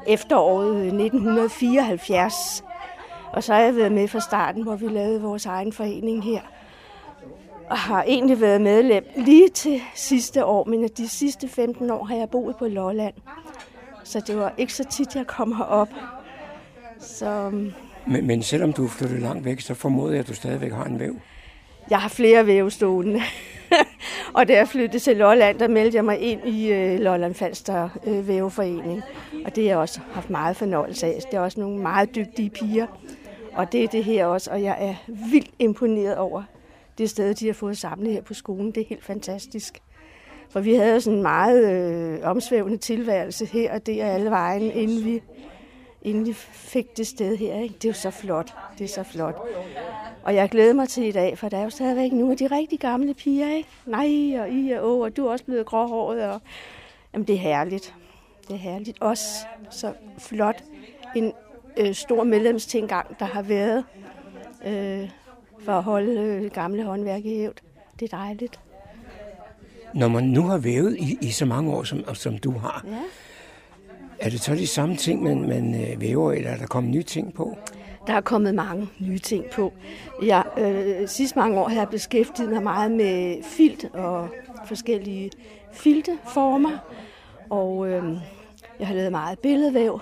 efteråret 0.07 0.77
1974. 0.77 2.65
Og 3.33 3.43
så 3.43 3.55
har 3.55 3.61
jeg 3.61 3.77
været 3.77 3.93
med 3.93 4.09
fra 4.09 4.21
starten, 4.21 4.63
hvor 4.63 4.77
vi 4.77 4.89
lavede 4.89 5.21
vores 5.21 5.47
egen 5.47 5.73
forening 5.73 6.25
her. 6.25 6.41
Og 7.71 7.79
har 7.79 8.03
egentlig 8.03 8.41
været 8.41 8.61
medlem 8.61 9.05
lige 9.17 9.49
til 9.49 9.81
sidste 9.95 10.45
år, 10.45 10.65
men 10.65 10.89
de 10.89 11.09
sidste 11.09 11.49
15 11.49 11.91
år 11.91 12.05
har 12.05 12.17
jeg 12.17 12.31
boet 12.31 12.57
på 12.57 12.67
Lolland. 12.67 13.15
Så 14.05 14.21
det 14.27 14.37
var 14.37 14.53
ikke 14.59 14.75
så 14.75 14.85
tit, 14.91 15.17
jeg 15.17 15.27
kom 15.27 15.57
herop. 15.57 15.89
Så 17.01 17.51
Men, 18.07 18.27
men 18.27 18.43
selvom 18.43 18.73
du 18.73 18.85
er 18.85 18.89
flyttet 18.89 19.21
langt 19.21 19.45
væk, 19.45 19.61
så 19.61 19.75
formoder 19.75 20.13
jeg, 20.13 20.21
at 20.21 20.29
du 20.29 20.35
stadigvæk 20.35 20.73
har 20.73 20.85
en 20.85 20.99
væv. 20.99 21.17
jeg 21.91 21.99
har 21.99 22.09
flere 22.09 22.47
vævestående. 22.47 23.21
og 24.37 24.49
da 24.49 24.53
jeg 24.53 24.69
flyttede 24.69 24.99
til 24.99 25.17
Lolland, 25.17 25.59
der 25.59 25.69
meldte 25.69 25.97
jeg 25.97 26.05
mig 26.05 26.19
ind 26.19 26.49
i 26.49 26.73
øh, 26.73 27.01
Lolland 27.01 27.35
Falster 27.35 27.89
øh, 28.07 28.29
Væveforening. 28.29 29.03
Og 29.45 29.57
det 29.57 29.65
har 29.65 29.71
jeg 29.71 29.79
også 29.79 30.01
haft 30.13 30.31
meget 30.31 30.57
fornøjelse 30.57 31.07
af. 31.07 31.21
Det 31.31 31.37
er 31.37 31.41
også 31.41 31.61
nogle 31.61 31.79
meget 31.79 32.15
dygtige 32.15 32.51
piger. 32.51 32.87
Og 33.53 33.73
det 33.73 33.85
er 33.85 33.89
det 33.89 34.05
her 34.05 34.27
også, 34.27 34.51
og 34.51 34.63
jeg 34.63 34.77
er 34.81 34.95
vildt 35.31 35.51
imponeret 35.59 36.17
over 36.17 36.43
det 37.03 37.11
sted, 37.11 37.35
de 37.35 37.47
har 37.47 37.55
fået 37.55 37.79
samlet 37.79 38.13
her 38.13 38.23
på 38.23 38.35
skolen. 38.35 38.73
Det 38.73 38.81
er 38.81 38.87
helt 38.89 39.05
fantastisk. 39.05 39.83
For 40.51 40.61
vi 40.61 40.75
havde 40.75 41.01
sådan 41.01 41.17
en 41.17 41.23
meget 41.23 41.73
øh, 41.73 42.19
omsvævende 42.23 42.77
tilværelse 42.77 43.47
her 43.47 43.75
og 43.75 43.87
der 43.87 44.07
alle 44.07 44.31
vejen, 44.31 44.63
inden 44.63 45.05
vi, 45.05 45.23
inden 46.03 46.27
vi 46.27 46.33
fik 46.53 46.97
det 46.97 47.07
sted 47.07 47.37
her. 47.37 47.61
Ikke? 47.61 47.75
Det 47.75 47.85
er 47.85 47.89
jo 47.89 47.95
så 47.95 48.11
flot. 48.11 48.55
Det 48.79 48.85
er 48.85 48.89
så 48.89 49.03
flot. 49.03 49.43
Og 50.23 50.35
jeg 50.35 50.49
glæder 50.49 50.73
mig 50.73 50.89
til 50.89 51.05
i 51.05 51.13
dag, 51.13 51.39
for 51.39 51.49
der 51.49 51.59
er 51.59 51.63
jo 51.63 51.71
stadigvæk 51.71 52.13
nogle 52.13 52.31
af 52.31 52.37
de 52.37 52.47
rigtig 52.47 52.81
gamle 52.81 53.15
piger, 53.15 53.55
ikke? 53.55 53.69
Nej, 53.87 54.41
og 54.41 54.51
I 54.51 54.71
og 54.71 54.91
å, 54.91 55.01
og 55.01 55.17
du 55.17 55.27
er 55.27 55.31
også 55.31 55.45
blevet 55.45 55.67
gråhåret. 55.67 56.25
Og... 56.25 56.41
Jamen, 57.15 57.27
det 57.27 57.35
er 57.35 57.39
herligt. 57.39 57.95
Det 58.49 58.55
er 58.55 58.59
herligt. 58.59 58.99
Også 59.01 59.47
så 59.71 59.93
flot 60.19 60.65
en 61.17 61.33
øh, 61.77 61.95
stor 61.95 62.25
medlemstilgang, 62.25 63.19
der 63.19 63.25
har 63.25 63.43
været 63.43 63.85
øh, 64.67 65.11
for 65.65 65.73
at 65.73 65.83
holde 65.83 66.21
øh, 66.21 66.51
gamle 66.51 66.85
håndværk 66.85 67.25
i 67.25 67.37
hævd. 67.39 67.57
Det 68.01 68.13
er 68.13 68.17
dejligt. 68.17 68.61
Når 69.95 70.09
man 70.09 70.25
nu 70.25 70.43
har 70.43 70.59
vævet 70.59 70.97
i, 70.99 71.19
i 71.21 71.31
så 71.31 71.45
mange 71.45 71.73
år, 71.73 71.83
som, 71.83 72.15
som 72.15 72.39
du 72.39 72.51
har, 72.51 72.85
Ja. 72.89 72.99
er 74.21 74.31
det 74.31 74.41
så 74.41 74.55
de 74.55 74.67
samme 74.67 74.97
ting, 74.97 75.23
man, 75.23 75.41
man 75.49 75.75
øh, 75.93 76.01
væver, 76.01 76.33
eller 76.33 76.51
er 76.51 76.57
der 76.57 76.67
kommet 76.67 76.93
nye 76.93 77.03
ting 77.03 77.35
på? 77.35 77.57
Der 78.07 78.13
er 78.13 78.21
kommet 78.21 78.55
mange 78.55 78.89
nye 79.01 79.19
ting 79.19 79.45
på. 79.53 79.73
Jeg, 80.23 80.45
øh, 80.59 81.09
sidste 81.09 81.39
mange 81.39 81.61
år 81.61 81.69
har 81.69 81.77
jeg 81.77 81.89
beskæftiget 81.89 82.51
mig 82.51 82.63
meget 82.63 82.91
med 82.91 83.43
filt 83.43 83.85
og 83.93 84.29
forskellige 84.67 85.31
filteformer. 85.73 86.79
Og 87.51 87.89
øh, 87.89 88.17
jeg 88.79 88.87
har 88.87 88.95
lavet 88.95 89.11
meget 89.13 89.39
billedvæv. 89.39 90.01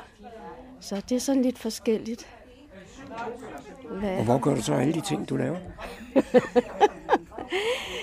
Så 0.80 1.02
det 1.08 1.16
er 1.16 1.20
sådan 1.20 1.42
lidt 1.42 1.58
forskelligt. 1.58 2.26
Hvad? 3.90 4.18
Og 4.18 4.24
hvor 4.24 4.38
gør 4.38 4.54
du 4.54 4.62
så 4.62 4.74
alle 4.74 4.92
de 4.92 5.00
ting, 5.00 5.28
du 5.28 5.36
laver? 5.36 5.56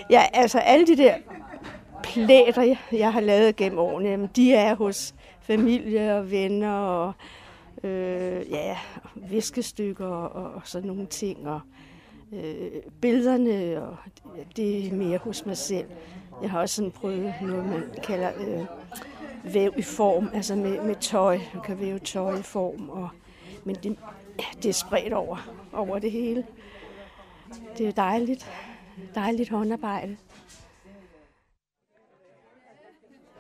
Ja, 0.10 0.26
altså 0.34 0.60
alle 0.60 0.88
de 0.88 0.98
der 0.98 1.16
plæter, 2.04 2.76
jeg 2.92 3.14
har 3.14 3.22
lavet 3.22 3.56
gennem 3.56 3.80
årene, 3.80 4.10
jamen, 4.10 4.30
de 4.36 4.54
er 4.54 4.76
hos 4.76 5.16
familie 5.40 6.18
og 6.18 6.32
venner 6.32 6.74
og 6.74 7.14
øh, 7.84 8.52
ja, 8.52 8.78
viskestykker 9.16 10.06
og, 10.06 10.54
og 10.54 10.62
sådan 10.64 10.88
nogle 10.88 11.06
ting. 11.06 11.48
Og, 11.50 11.60
øh, 12.34 12.72
billederne, 13.02 13.82
og 13.84 13.98
det 14.56 14.88
er 14.88 14.94
mere 14.94 15.18
hos 15.18 15.46
mig 15.46 15.58
selv. 15.58 15.86
Jeg 16.42 16.52
har 16.52 16.60
også 16.62 16.76
sådan 16.76 16.92
prøvet 16.92 17.34
noget, 17.42 17.66
man 17.66 17.84
kalder 18.04 18.32
øh, 18.40 18.66
væv 19.54 19.74
i 19.78 19.82
form, 19.82 20.30
altså 20.34 20.56
med, 20.56 20.82
med 20.82 20.96
tøj. 20.96 21.40
Man 21.54 21.64
kan 21.64 21.80
væve 21.80 22.00
tøj 22.00 22.40
i 22.40 22.42
form, 22.42 22.90
og, 22.90 23.10
men 23.64 23.76
det, 23.76 23.98
ja, 24.40 24.46
det 24.64 24.70
er 24.70 24.74
spredt 24.74 25.14
over, 25.14 25.38
over 25.74 26.00
det 26.00 26.12
hele. 26.12 26.46
Det 27.78 27.88
er 27.88 27.92
dejligt. 27.92 28.52
Dejligt 29.16 29.50
håndarbejde. 29.50 30.18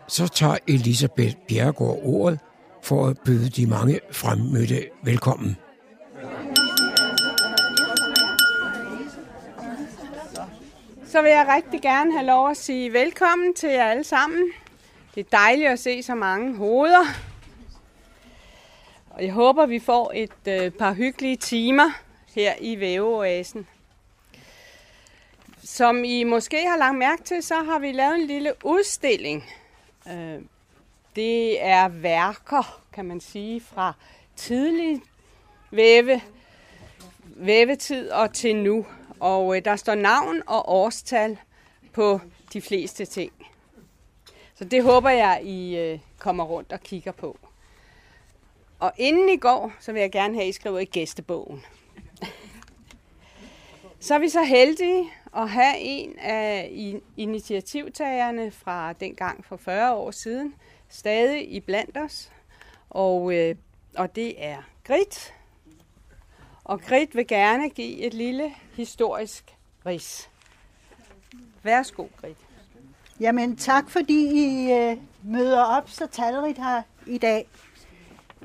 Så 0.07 0.27
tager 0.27 0.57
Elisabeth 0.67 1.35
Bjerregaard 1.47 1.99
ordet 2.03 2.39
for 2.81 3.07
at 3.07 3.17
byde 3.25 3.49
de 3.49 3.67
mange 3.67 3.99
fremmødte 4.11 4.89
velkommen. 5.03 5.57
Så 11.05 11.21
vil 11.21 11.31
jeg 11.31 11.45
rigtig 11.55 11.81
gerne 11.81 12.11
have 12.11 12.25
lov 12.25 12.49
at 12.49 12.57
sige 12.57 12.93
velkommen 12.93 13.53
til 13.53 13.69
jer 13.69 13.85
alle 13.85 14.03
sammen. 14.03 14.43
Det 15.15 15.25
er 15.25 15.37
dejligt 15.37 15.69
at 15.69 15.79
se 15.79 16.03
så 16.03 16.15
mange 16.15 16.55
hoveder. 16.55 17.05
Og 19.17 19.23
jeg 19.23 19.33
håber, 19.33 19.65
vi 19.65 19.79
får 19.79 20.11
et 20.15 20.47
øh, 20.47 20.71
par 20.71 20.93
hyggelige 20.93 21.35
timer 21.35 21.89
her 22.35 22.53
i 22.59 22.79
Væveoasen. 22.79 23.67
Som 25.63 26.03
I 26.03 26.23
måske 26.23 26.67
har 26.67 26.77
lagt 26.77 26.97
mærke 26.97 27.23
til, 27.23 27.43
så 27.43 27.55
har 27.55 27.79
vi 27.79 27.91
lavet 27.91 28.15
en 28.15 28.27
lille 28.27 28.53
udstilling. 28.63 29.43
Øh, 30.07 30.41
det 31.15 31.65
er 31.65 31.87
værker, 31.87 32.81
kan 32.93 33.05
man 33.05 33.21
sige, 33.21 33.61
fra 33.61 33.93
tidlig 34.35 35.01
væve, 35.71 36.21
vævetid 37.25 38.09
og 38.09 38.33
til 38.33 38.55
nu. 38.55 38.85
Og 39.19 39.57
øh, 39.57 39.65
der 39.65 39.75
står 39.75 39.95
navn 39.95 40.41
og 40.47 40.69
årstal 40.69 41.37
på 41.93 42.19
de 42.53 42.61
fleste 42.61 43.05
ting. 43.05 43.31
Så 44.55 44.65
det 44.65 44.83
håber 44.83 45.09
jeg, 45.09 45.41
I 45.43 45.77
øh, 45.77 45.99
kommer 46.17 46.43
rundt 46.43 46.71
og 46.71 46.79
kigger 46.79 47.11
på. 47.11 47.37
Og 48.79 48.91
inden 48.97 49.29
I 49.29 49.37
går, 49.37 49.73
så 49.79 49.91
vil 49.91 49.99
jeg 49.99 50.11
gerne 50.11 50.33
have, 50.33 50.43
at 50.43 50.49
I 50.49 50.51
skriver 50.51 50.79
i 50.79 50.85
gæstebogen. 50.85 51.65
Så 53.99 54.13
er 54.13 54.19
vi 54.19 54.29
så 54.29 54.43
heldige 54.43 55.11
at 55.35 55.49
have 55.49 55.77
en 55.79 56.19
af 56.19 56.71
initiativtagerne 57.17 58.51
fra 58.51 58.93
dengang 58.93 59.45
for 59.45 59.57
40 59.57 59.93
år 59.93 60.11
siden, 60.11 60.55
stadig 60.89 61.51
i 61.51 61.59
blandt 61.59 61.97
os. 61.97 62.31
Og, 62.89 63.33
øh, 63.33 63.55
og 63.95 64.15
det 64.15 64.45
er 64.45 64.57
Grit. 64.83 65.33
Og 66.63 66.81
Grit 66.81 67.15
vil 67.15 67.27
gerne 67.27 67.69
give 67.69 67.97
et 67.97 68.13
lille 68.13 68.53
historisk 68.75 69.55
ris. 69.85 70.29
Værsgo, 71.63 72.07
Grit. 72.21 72.37
Jamen 73.19 73.55
tak 73.55 73.89
fordi 73.89 74.27
I 74.33 74.71
øh, 74.71 74.97
møder 75.23 75.63
op 75.63 75.89
så 75.89 76.07
talrigt 76.07 76.57
her 76.57 76.81
i 77.05 77.17
dag. 77.17 77.47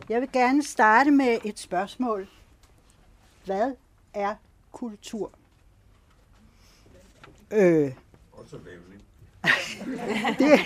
Jeg 0.09 0.21
vil 0.21 0.33
gerne 0.33 0.63
starte 0.63 1.11
med 1.11 1.39
et 1.45 1.59
spørgsmål. 1.59 2.29
Hvad 3.45 3.73
er 4.15 4.35
kultur? 4.73 5.31
Øh, 7.51 7.93
det, 10.39 10.61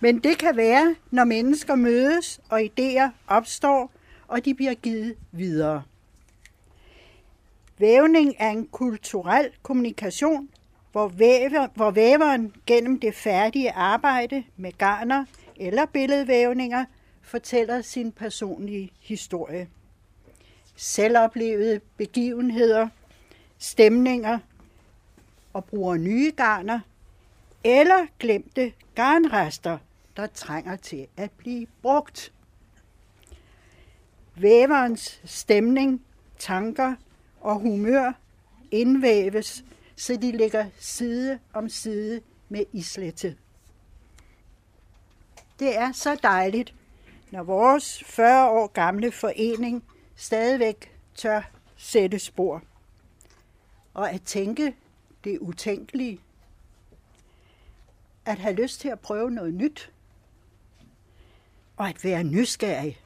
men 0.00 0.18
det 0.18 0.38
kan 0.38 0.56
være, 0.56 0.96
når 1.10 1.24
mennesker 1.24 1.74
mødes 1.74 2.40
og 2.48 2.60
idéer 2.60 3.08
opstår, 3.26 3.92
og 4.28 4.44
de 4.44 4.54
bliver 4.54 4.74
givet 4.74 5.16
videre. 5.32 5.82
Vævning 7.78 8.34
er 8.38 8.50
en 8.50 8.66
kulturel 8.66 9.50
kommunikation, 9.62 10.48
hvor, 10.92 11.08
væver, 11.08 11.68
hvor 11.74 11.90
væveren 11.90 12.54
gennem 12.66 13.00
det 13.00 13.14
færdige 13.14 13.72
arbejde 13.72 14.44
med 14.56 14.72
garner 14.78 15.24
eller 15.56 15.86
billedvævninger 15.86 16.84
fortæller 17.22 17.82
sin 17.82 18.12
personlige 18.12 18.92
historie. 19.00 19.68
Selvoplevede 20.76 21.80
begivenheder, 21.96 22.88
stemninger 23.58 24.38
og 25.52 25.64
bruger 25.64 25.96
nye 25.96 26.32
garner 26.36 26.80
eller 27.64 28.06
glemte 28.18 28.72
garnrester, 28.94 29.78
der 30.16 30.26
trænger 30.26 30.76
til 30.76 31.06
at 31.16 31.30
blive 31.30 31.66
brugt. 31.82 32.32
Væverens 34.36 35.20
stemning, 35.24 36.04
tanker 36.38 36.94
og 37.40 37.60
humør 37.60 38.12
indvæves, 38.70 39.64
så 39.96 40.16
de 40.16 40.32
ligger 40.32 40.66
side 40.78 41.38
om 41.52 41.68
side 41.68 42.20
med 42.48 42.64
islettet. 42.72 43.36
Det 45.58 45.78
er 45.78 45.92
så 45.92 46.14
dejligt, 46.14 46.74
når 47.30 47.42
vores 47.42 48.04
40 48.04 48.50
år 48.50 48.66
gamle 48.66 49.12
forening 49.12 49.84
stadigvæk 50.16 50.96
tør 51.14 51.42
sætte 51.76 52.18
spor. 52.18 52.62
Og 53.94 54.10
at 54.10 54.22
tænke 54.22 54.74
det 55.24 55.38
utænkelige. 55.38 56.20
At 58.24 58.38
have 58.38 58.54
lyst 58.54 58.80
til 58.80 58.88
at 58.88 59.00
prøve 59.00 59.30
noget 59.30 59.54
nyt. 59.54 59.92
Og 61.76 61.88
at 61.88 62.04
være 62.04 62.24
nysgerrig. 62.24 63.00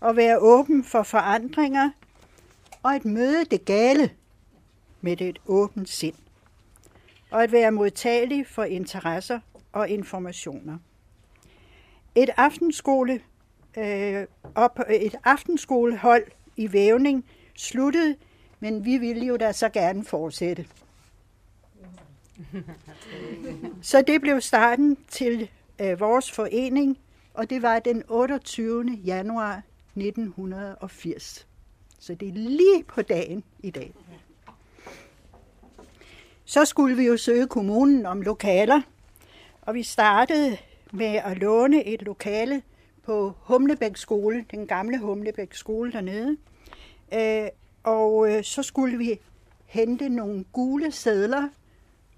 Og 0.00 0.16
være 0.16 0.38
åben 0.38 0.84
for 0.84 1.02
forandringer. 1.02 1.90
Og 2.82 2.94
at 2.94 3.04
møde 3.04 3.44
det 3.44 3.64
gale 3.64 4.10
med 5.00 5.20
et 5.20 5.38
åbent 5.46 5.88
sind. 5.88 6.14
Og 7.30 7.42
at 7.42 7.52
være 7.52 7.72
modtagelig 7.72 8.46
for 8.46 8.64
interesser 8.64 9.40
og 9.72 9.88
informationer. 9.88 10.78
Et 12.16 12.30
aftenskole 12.36 13.20
øh, 13.78 14.26
op, 14.54 14.80
et 14.90 15.14
aftenskolehold 15.24 16.24
i 16.56 16.72
vævning 16.72 17.24
sluttede, 17.54 18.16
men 18.60 18.84
vi 18.84 18.98
ville 18.98 19.26
jo 19.26 19.36
da 19.36 19.52
så 19.52 19.68
gerne 19.68 20.04
fortsætte. 20.04 20.66
Så 23.82 24.02
det 24.06 24.20
blev 24.20 24.40
starten 24.40 24.98
til 25.08 25.50
øh, 25.80 26.00
vores 26.00 26.32
forening, 26.32 26.98
og 27.34 27.50
det 27.50 27.62
var 27.62 27.78
den 27.78 28.02
28. 28.08 28.84
januar 29.04 29.62
1980. 29.94 31.46
Så 31.98 32.14
det 32.14 32.28
er 32.28 32.32
lige 32.32 32.84
på 32.88 33.02
dagen 33.02 33.44
i 33.60 33.70
dag. 33.70 33.94
Så 36.44 36.64
skulle 36.64 36.96
vi 36.96 37.06
jo 37.06 37.16
søge 37.16 37.46
kommunen 37.46 38.06
om 38.06 38.22
lokaler, 38.22 38.80
og 39.62 39.74
vi 39.74 39.82
startede 39.82 40.56
med 40.92 41.20
at 41.24 41.38
låne 41.38 41.84
et 41.84 42.02
lokale 42.02 42.62
på 43.02 43.34
Humlebæk 43.40 43.96
skole, 43.96 44.44
den 44.50 44.66
gamle 44.66 44.98
Humlebæk 44.98 45.54
skole 45.54 45.92
dernede. 45.92 46.36
Øh, 47.14 47.48
og 47.84 48.30
øh, 48.30 48.44
så 48.44 48.62
skulle 48.62 48.98
vi 48.98 49.20
hente 49.66 50.08
nogle 50.08 50.44
gule 50.52 50.92
sædler, 50.92 51.48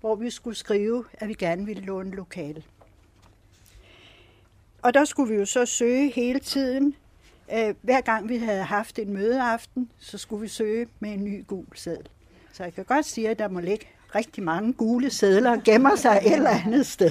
hvor 0.00 0.14
vi 0.14 0.31
skulle 0.31 0.57
skrive, 0.57 1.04
at 1.14 1.28
vi 1.28 1.35
gerne 1.35 1.66
ville 1.66 1.83
låne 1.83 2.11
lokale. 2.11 2.62
Og 4.83 4.94
der 4.94 5.04
skulle 5.04 5.35
vi 5.35 5.38
jo 5.38 5.46
så 5.46 5.66
søge 5.66 6.11
hele 6.11 6.38
tiden. 6.38 6.94
Øh, 7.54 7.74
hver 7.83 8.00
gang 8.00 8.28
vi 8.28 8.37
havde 8.37 8.62
haft 8.62 8.98
en 8.98 9.12
mødeaften, 9.12 9.90
så 9.98 10.18
skulle 10.18 10.42
vi 10.42 10.48
søge 10.48 10.87
med 11.00 11.11
en 11.11 11.24
ny 11.24 11.46
gul 11.46 11.66
seddel. 11.74 12.09
Så 12.52 12.64
jeg 12.64 12.74
kan 12.74 12.85
godt 12.85 13.07
sige, 13.07 13.28
at 13.28 13.38
der 13.38 13.48
må 13.48 13.61
ligge 13.61 13.87
rigtig 14.14 14.42
mange 14.42 14.72
gule 14.72 15.11
sædler 15.11 15.50
og 15.50 15.62
gemmer 15.64 15.96
sig 15.96 16.22
et 16.26 16.33
eller 16.33 16.50
andet 16.50 16.87
sted. 16.87 17.11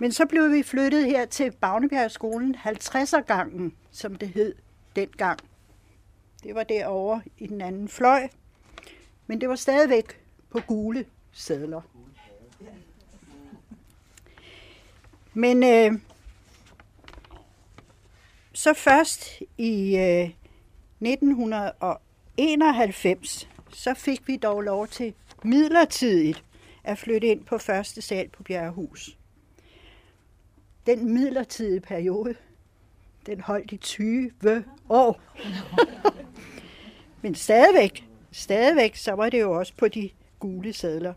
Men 0.00 0.12
så 0.12 0.26
blev 0.26 0.52
vi 0.52 0.62
flyttet 0.62 1.06
her 1.06 1.26
til 1.26 1.50
Bagnebjergskolen 1.50 2.56
50'er 2.56 3.20
gangen, 3.20 3.76
som 3.90 4.14
det 4.14 4.28
hed 4.28 4.54
dengang. 4.96 5.40
Det 6.42 6.54
var 6.54 6.62
derovre 6.62 7.22
i 7.38 7.46
den 7.46 7.60
anden 7.60 7.88
fløj. 7.88 8.28
Men 9.26 9.40
det 9.40 9.48
var 9.48 9.56
stadigvæk 9.56 10.20
på 10.50 10.60
gule 10.60 11.06
sædler. 11.32 11.80
Men 15.34 15.62
øh, 15.62 15.92
så 18.52 18.74
først 18.74 19.42
i 19.58 19.96
øh, 19.96 20.30
1991, 21.00 23.48
så 23.72 23.94
fik 23.94 24.28
vi 24.28 24.36
dog 24.36 24.62
lov 24.62 24.88
til 24.88 25.14
midlertidigt 25.44 26.44
at 26.84 26.98
flytte 26.98 27.26
ind 27.26 27.44
på 27.44 27.58
første 27.58 28.02
sal 28.02 28.28
på 28.28 28.42
Bjerrehus. 28.42 29.19
Den 30.86 31.14
midlertidige 31.14 31.80
periode, 31.80 32.34
den 33.26 33.40
holdt 33.40 33.72
i 33.72 33.76
20 33.76 34.30
år. 34.88 35.20
Men 37.22 37.34
stadigvæk, 37.34 38.08
stadigvæk, 38.32 38.96
så 38.96 39.12
var 39.12 39.28
det 39.28 39.40
jo 39.40 39.58
også 39.58 39.72
på 39.76 39.88
de 39.88 40.10
gule 40.38 40.72
sædler. 40.72 41.14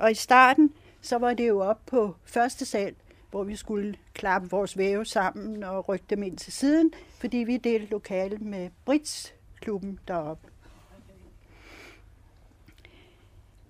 Og 0.00 0.10
i 0.10 0.14
starten, 0.14 0.72
så 1.00 1.18
var 1.18 1.34
det 1.34 1.48
jo 1.48 1.60
op 1.60 1.86
på 1.86 2.16
første 2.24 2.64
sal, 2.64 2.94
hvor 3.30 3.44
vi 3.44 3.56
skulle 3.56 3.96
klappe 4.14 4.50
vores 4.50 4.78
væve 4.78 5.04
sammen 5.04 5.62
og 5.62 5.88
rykke 5.88 6.04
dem 6.10 6.22
ind 6.22 6.36
til 6.36 6.52
siden, 6.52 6.92
fordi 7.18 7.36
vi 7.36 7.56
delte 7.56 7.86
lokale 7.86 8.38
med 8.38 8.70
Britsklubben 8.84 9.98
deroppe. 10.08 10.48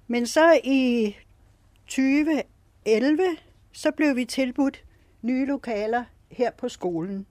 Men 0.07 0.27
så 0.27 0.61
i 0.65 1.17
2011, 1.87 3.23
så 3.73 3.91
blev 3.91 4.17
vi 4.17 4.25
tilbudt 4.25 4.85
nye 5.23 5.45
lokaler 5.45 6.05
her 6.31 6.51
på 6.51 6.69
skolen. 6.69 7.27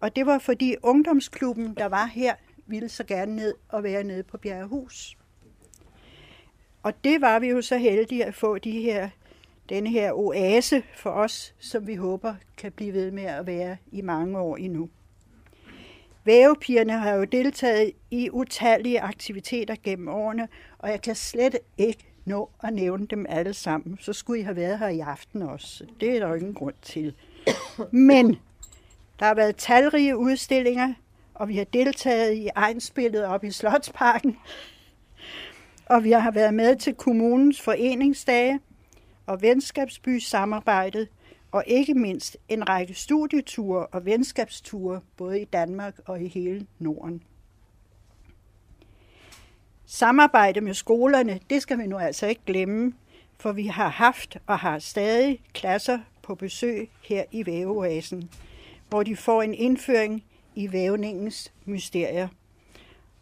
Og 0.00 0.16
det 0.16 0.26
var 0.26 0.38
fordi 0.38 0.76
ungdomsklubben, 0.82 1.74
der 1.74 1.86
var 1.86 2.06
her, 2.06 2.34
ville 2.66 2.88
så 2.88 3.04
gerne 3.04 3.36
ned 3.36 3.54
og 3.68 3.82
være 3.82 4.04
nede 4.04 4.22
på 4.22 4.38
Bjerrehus. 4.38 5.16
Og 6.82 7.04
det 7.04 7.20
var 7.20 7.38
vi 7.38 7.48
jo 7.48 7.62
så 7.62 7.76
heldige 7.76 8.24
at 8.24 8.34
få 8.34 8.58
de 8.58 8.80
her, 8.80 9.08
denne 9.68 9.90
her 9.90 10.12
oase 10.12 10.82
for 10.94 11.10
os, 11.10 11.54
som 11.58 11.86
vi 11.86 11.94
håber 11.94 12.34
kan 12.56 12.72
blive 12.72 12.92
ved 12.92 13.10
med 13.10 13.24
at 13.24 13.46
være 13.46 13.76
i 13.92 14.00
mange 14.00 14.38
år 14.38 14.56
endnu. 14.56 14.88
Vævepigerne 16.24 16.92
har 16.92 17.12
jo 17.12 17.24
deltaget 17.24 17.92
i 18.10 18.30
utallige 18.30 19.00
aktiviteter 19.00 19.76
gennem 19.82 20.08
årene, 20.08 20.48
og 20.78 20.90
jeg 20.90 21.02
kan 21.02 21.14
slet 21.14 21.58
ikke 21.78 22.09
nå 22.24 22.50
at 22.62 22.72
nævne 22.72 23.06
dem 23.06 23.26
alle 23.28 23.54
sammen. 23.54 23.98
Så 24.00 24.12
skulle 24.12 24.40
I 24.40 24.42
have 24.42 24.56
været 24.56 24.78
her 24.78 24.88
i 24.88 25.00
aften 25.00 25.42
også. 25.42 25.84
Det 26.00 26.16
er 26.16 26.20
der 26.20 26.28
jo 26.28 26.34
ingen 26.34 26.54
grund 26.54 26.74
til. 26.82 27.14
Men 27.90 28.38
der 29.18 29.26
har 29.26 29.34
været 29.34 29.56
talrige 29.56 30.16
udstillinger, 30.16 30.94
og 31.34 31.48
vi 31.48 31.56
har 31.56 31.64
deltaget 31.64 32.34
i 32.34 32.48
egenspillet 32.54 33.24
op 33.24 33.44
i 33.44 33.50
Slotsparken. 33.50 34.36
Og 35.86 36.04
vi 36.04 36.10
har 36.10 36.30
været 36.30 36.54
med 36.54 36.76
til 36.76 36.94
kommunens 36.94 37.60
foreningsdage 37.60 38.60
og 39.26 39.42
venskabsby-samarbejdet, 39.42 41.08
og 41.52 41.64
ikke 41.66 41.94
mindst 41.94 42.36
en 42.48 42.68
række 42.68 42.94
studieture 42.94 43.86
og 43.86 44.04
venskabsture, 44.04 45.00
både 45.16 45.40
i 45.40 45.44
Danmark 45.44 45.98
og 46.06 46.22
i 46.22 46.28
hele 46.28 46.66
Norden. 46.78 47.22
Samarbejde 49.92 50.60
med 50.60 50.74
skolerne, 50.74 51.40
det 51.50 51.62
skal 51.62 51.78
vi 51.78 51.86
nu 51.86 51.98
altså 51.98 52.26
ikke 52.26 52.40
glemme, 52.46 52.92
for 53.38 53.52
vi 53.52 53.66
har 53.66 53.88
haft 53.88 54.38
og 54.46 54.58
har 54.58 54.78
stadig 54.78 55.42
klasser 55.54 55.98
på 56.22 56.34
besøg 56.34 56.90
her 57.04 57.24
i 57.30 57.46
Væveoasen, 57.46 58.30
hvor 58.88 59.02
de 59.02 59.16
får 59.16 59.42
en 59.42 59.54
indføring 59.54 60.24
i 60.54 60.72
vævningens 60.72 61.52
mysterier. 61.64 62.28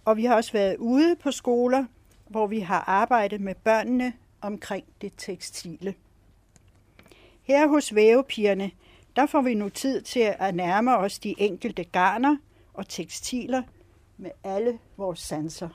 Og 0.05 0.17
vi 0.17 0.25
har 0.25 0.37
også 0.37 0.53
været 0.53 0.77
ude 0.77 1.17
på 1.17 1.31
skoler, 1.31 1.85
hvor 2.27 2.47
vi 2.47 2.61
har 2.61 2.85
arbejdet 2.87 3.41
med 3.41 3.55
børnene 3.55 4.13
omkring 4.41 4.85
det 5.01 5.13
tekstile. 5.17 5.95
Her 7.43 7.69
hos 7.69 7.95
vævepigerne, 7.95 8.71
der 9.17 9.27
får 9.27 9.41
vi 9.41 9.55
nu 9.55 9.69
tid 9.69 10.03
til 10.03 10.35
at 10.39 10.55
nærme 10.55 10.97
os 10.97 11.19
de 11.19 11.35
enkelte 11.39 11.85
garner 11.85 12.37
og 12.75 12.89
tekstiler 12.89 13.63
med 14.17 14.31
alle 14.45 14.79
vores 14.97 15.21
sanser. 15.21 15.69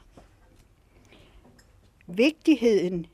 Vigtigheden 2.07 3.05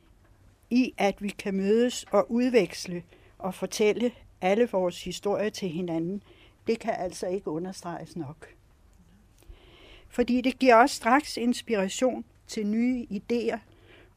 i, 0.69 0.93
at 0.97 1.21
vi 1.21 1.29
kan 1.29 1.55
mødes 1.55 2.05
og 2.11 2.31
udveksle 2.31 3.03
og 3.37 3.53
fortælle 3.53 4.11
alle 4.41 4.69
vores 4.71 5.03
historier 5.03 5.49
til 5.49 5.69
hinanden, 5.69 6.23
det 6.67 6.79
kan 6.79 6.93
altså 6.97 7.27
ikke 7.27 7.49
understreges 7.49 8.15
nok. 8.15 8.47
Fordi 10.09 10.41
det 10.41 10.59
giver 10.59 10.75
også 10.75 10.95
straks 10.95 11.37
inspiration 11.37 12.25
til 12.47 12.67
nye 12.67 13.07
idéer 13.11 13.57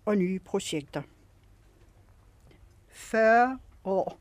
og 0.04 0.16
nye 0.16 0.38
projekter. 0.38 1.02
40 2.88 3.58
år, 3.84 4.18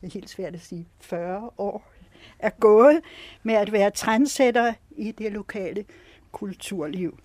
det 0.00 0.06
er 0.06 0.12
helt 0.12 0.30
svært 0.30 0.54
at 0.54 0.60
sige, 0.60 0.88
40 1.00 1.50
år 1.58 1.92
er 2.38 2.50
gået 2.50 3.00
med 3.42 3.54
at 3.54 3.72
være 3.72 3.90
trendsætter 3.90 4.74
i 4.90 5.12
det 5.12 5.32
lokale 5.32 5.84
kulturliv. 6.32 7.18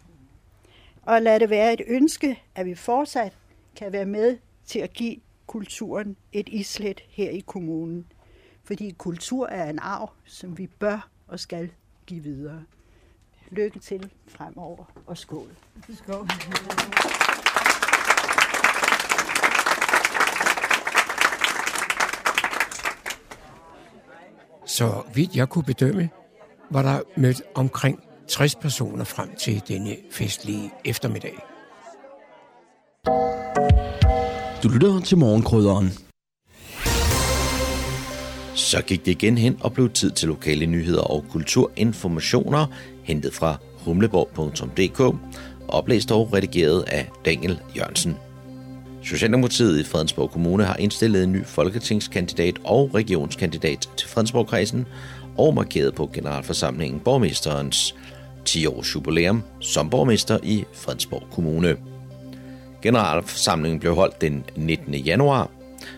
Og 1.01 1.21
lad 1.21 1.39
det 1.39 1.49
være 1.49 1.73
et 1.73 1.81
ønske, 1.87 2.43
at 2.55 2.65
vi 2.65 2.75
fortsat 2.75 3.33
kan 3.75 3.91
være 3.91 4.05
med 4.05 4.37
til 4.65 4.79
at 4.79 4.93
give 4.93 5.15
kulturen 5.47 6.17
et 6.31 6.49
islet 6.49 7.01
her 7.09 7.29
i 7.29 7.39
kommunen. 7.39 8.11
Fordi 8.63 8.95
kultur 8.97 9.47
er 9.47 9.69
en 9.69 9.79
arv, 9.79 10.11
som 10.25 10.57
vi 10.57 10.67
bør 10.67 11.09
og 11.27 11.39
skal 11.39 11.71
give 12.05 12.23
videre. 12.23 12.63
Lykke 13.49 13.79
til 13.79 14.11
fremover, 14.27 14.85
og 15.07 15.17
skål. 15.17 15.47
Skål. 15.93 16.27
Så 24.65 25.03
vidt 25.13 25.35
jeg 25.35 25.49
kunne 25.49 25.63
bedømme, 25.63 26.09
var 26.69 26.81
der 26.81 27.01
mødt 27.17 27.41
omkring 27.55 28.03
60 28.32 28.55
personer 28.55 29.03
frem 29.03 29.29
til 29.39 29.61
denne 29.67 29.95
festlige 30.11 30.71
eftermiddag. 30.86 31.36
Du 34.63 34.69
lytter 34.69 34.99
til 34.99 35.17
morgenkrydderen. 35.17 35.89
Så 38.55 38.82
gik 38.82 39.05
det 39.05 39.11
igen 39.11 39.38
hen 39.38 39.57
og 39.61 39.73
blev 39.73 39.89
tid 39.89 40.11
til 40.11 40.27
lokale 40.27 40.65
nyheder 40.65 41.01
og 41.01 41.25
kulturinformationer, 41.32 42.65
hentet 43.03 43.34
fra 43.34 43.57
humleborg.dk, 43.77 45.15
oplæst 45.67 46.11
og 46.11 46.34
redigeret 46.34 46.84
af 46.88 47.09
Daniel 47.25 47.59
Jørgensen. 47.77 48.15
Socialdemokratiet 49.03 49.79
i 49.79 49.84
Fredensborg 49.84 50.32
Kommune 50.32 50.63
har 50.63 50.75
indstillet 50.75 51.23
en 51.23 51.32
ny 51.32 51.45
folketingskandidat 51.45 52.59
og 52.63 52.89
regionskandidat 52.93 53.89
til 53.97 54.09
Fredensborgkredsen 54.09 54.86
og 55.38 55.53
markeret 55.53 55.95
på 55.95 56.09
generalforsamlingen 56.13 56.99
borgmesterens 56.99 57.95
10-års 58.49 58.95
jubilæum 58.95 59.43
som 59.59 59.89
borgmester 59.89 60.39
i 60.43 60.65
Fredensborg 60.73 61.23
Kommune. 61.31 61.77
Generalforsamlingen 62.81 63.79
blev 63.79 63.95
holdt 63.95 64.21
den 64.21 64.43
19. 64.55 64.93
januar, 64.93 65.49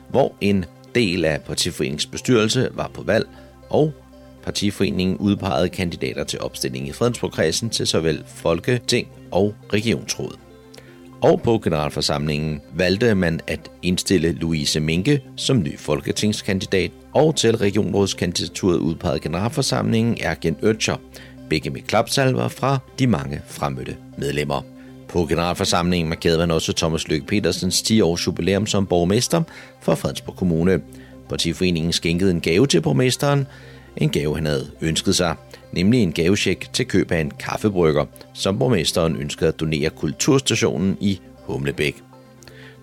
hvor 0.10 0.36
en 0.42 0.66
del 0.96 1.26
af 1.26 1.42
partiforeningens 1.42 2.06
bestyrelse 2.06 2.70
var 2.74 2.92
på 2.94 3.04
valg, 3.04 3.28
og 3.70 3.94
Partiforeningen 4.44 5.18
udpegede 5.18 5.70
kandidater 5.70 6.24
til 6.24 6.40
opstilling 6.42 6.88
i 6.88 6.92
Fredensborg-kredsen 6.92 7.70
til 7.70 7.88
såvel 7.88 8.24
Folketing 8.28 9.08
og 9.32 9.56
Regionsråd. 9.74 10.38
Og 11.22 11.42
på 11.42 11.60
generalforsamlingen 11.60 12.62
valgte 12.74 13.16
man 13.16 13.40
at 13.48 13.72
indstille 13.82 14.32
Louise 14.32 14.80
Minke 14.80 15.22
som 15.38 15.64
ny 15.64 15.80
folketingskandidat, 15.80 16.92
og 17.14 17.36
til 17.36 17.58
regionrådskandidaturet 17.58 18.78
udpegede 18.78 19.20
generalforsamlingen 19.20 20.18
Ergen 20.22 20.58
Øtscher, 20.62 20.98
begge 21.54 21.70
med 21.70 21.82
klapsalver 21.82 22.48
fra 22.48 22.78
de 23.00 23.08
mange 23.08 23.42
fremmødte 23.48 23.96
medlemmer. 24.18 24.62
På 25.08 25.26
generalforsamlingen 25.26 26.10
markerede 26.10 26.38
man 26.38 26.52
også 26.52 26.74
Thomas 26.74 27.08
Løkke 27.08 27.26
Petersens 27.26 27.82
10 27.82 28.02
års 28.02 28.28
jubilæum 28.28 28.68
som 28.68 28.88
borgmester 28.88 29.44
for 29.82 29.96
Fredensborg 29.96 30.36
Kommune. 30.36 30.82
Partiforeningen 31.30 31.94
skænkede 31.94 32.32
en 32.32 32.42
gave 32.42 32.68
til 32.68 32.82
borgmesteren, 32.82 33.48
en 33.98 34.10
gave 34.10 34.36
han 34.36 34.46
havde 34.46 34.72
ønsket 34.82 35.16
sig, 35.16 35.36
nemlig 35.72 36.04
en 36.04 36.12
gavesjek 36.12 36.70
til 36.74 36.86
køb 36.86 37.12
af 37.12 37.20
en 37.22 37.32
kaffebrygger, 37.32 38.06
som 38.34 38.60
borgmesteren 38.60 39.16
ønskede 39.16 39.48
at 39.48 39.60
donere 39.60 39.90
kulturstationen 39.90 40.98
i 41.02 41.20
Humlebæk. 41.36 41.96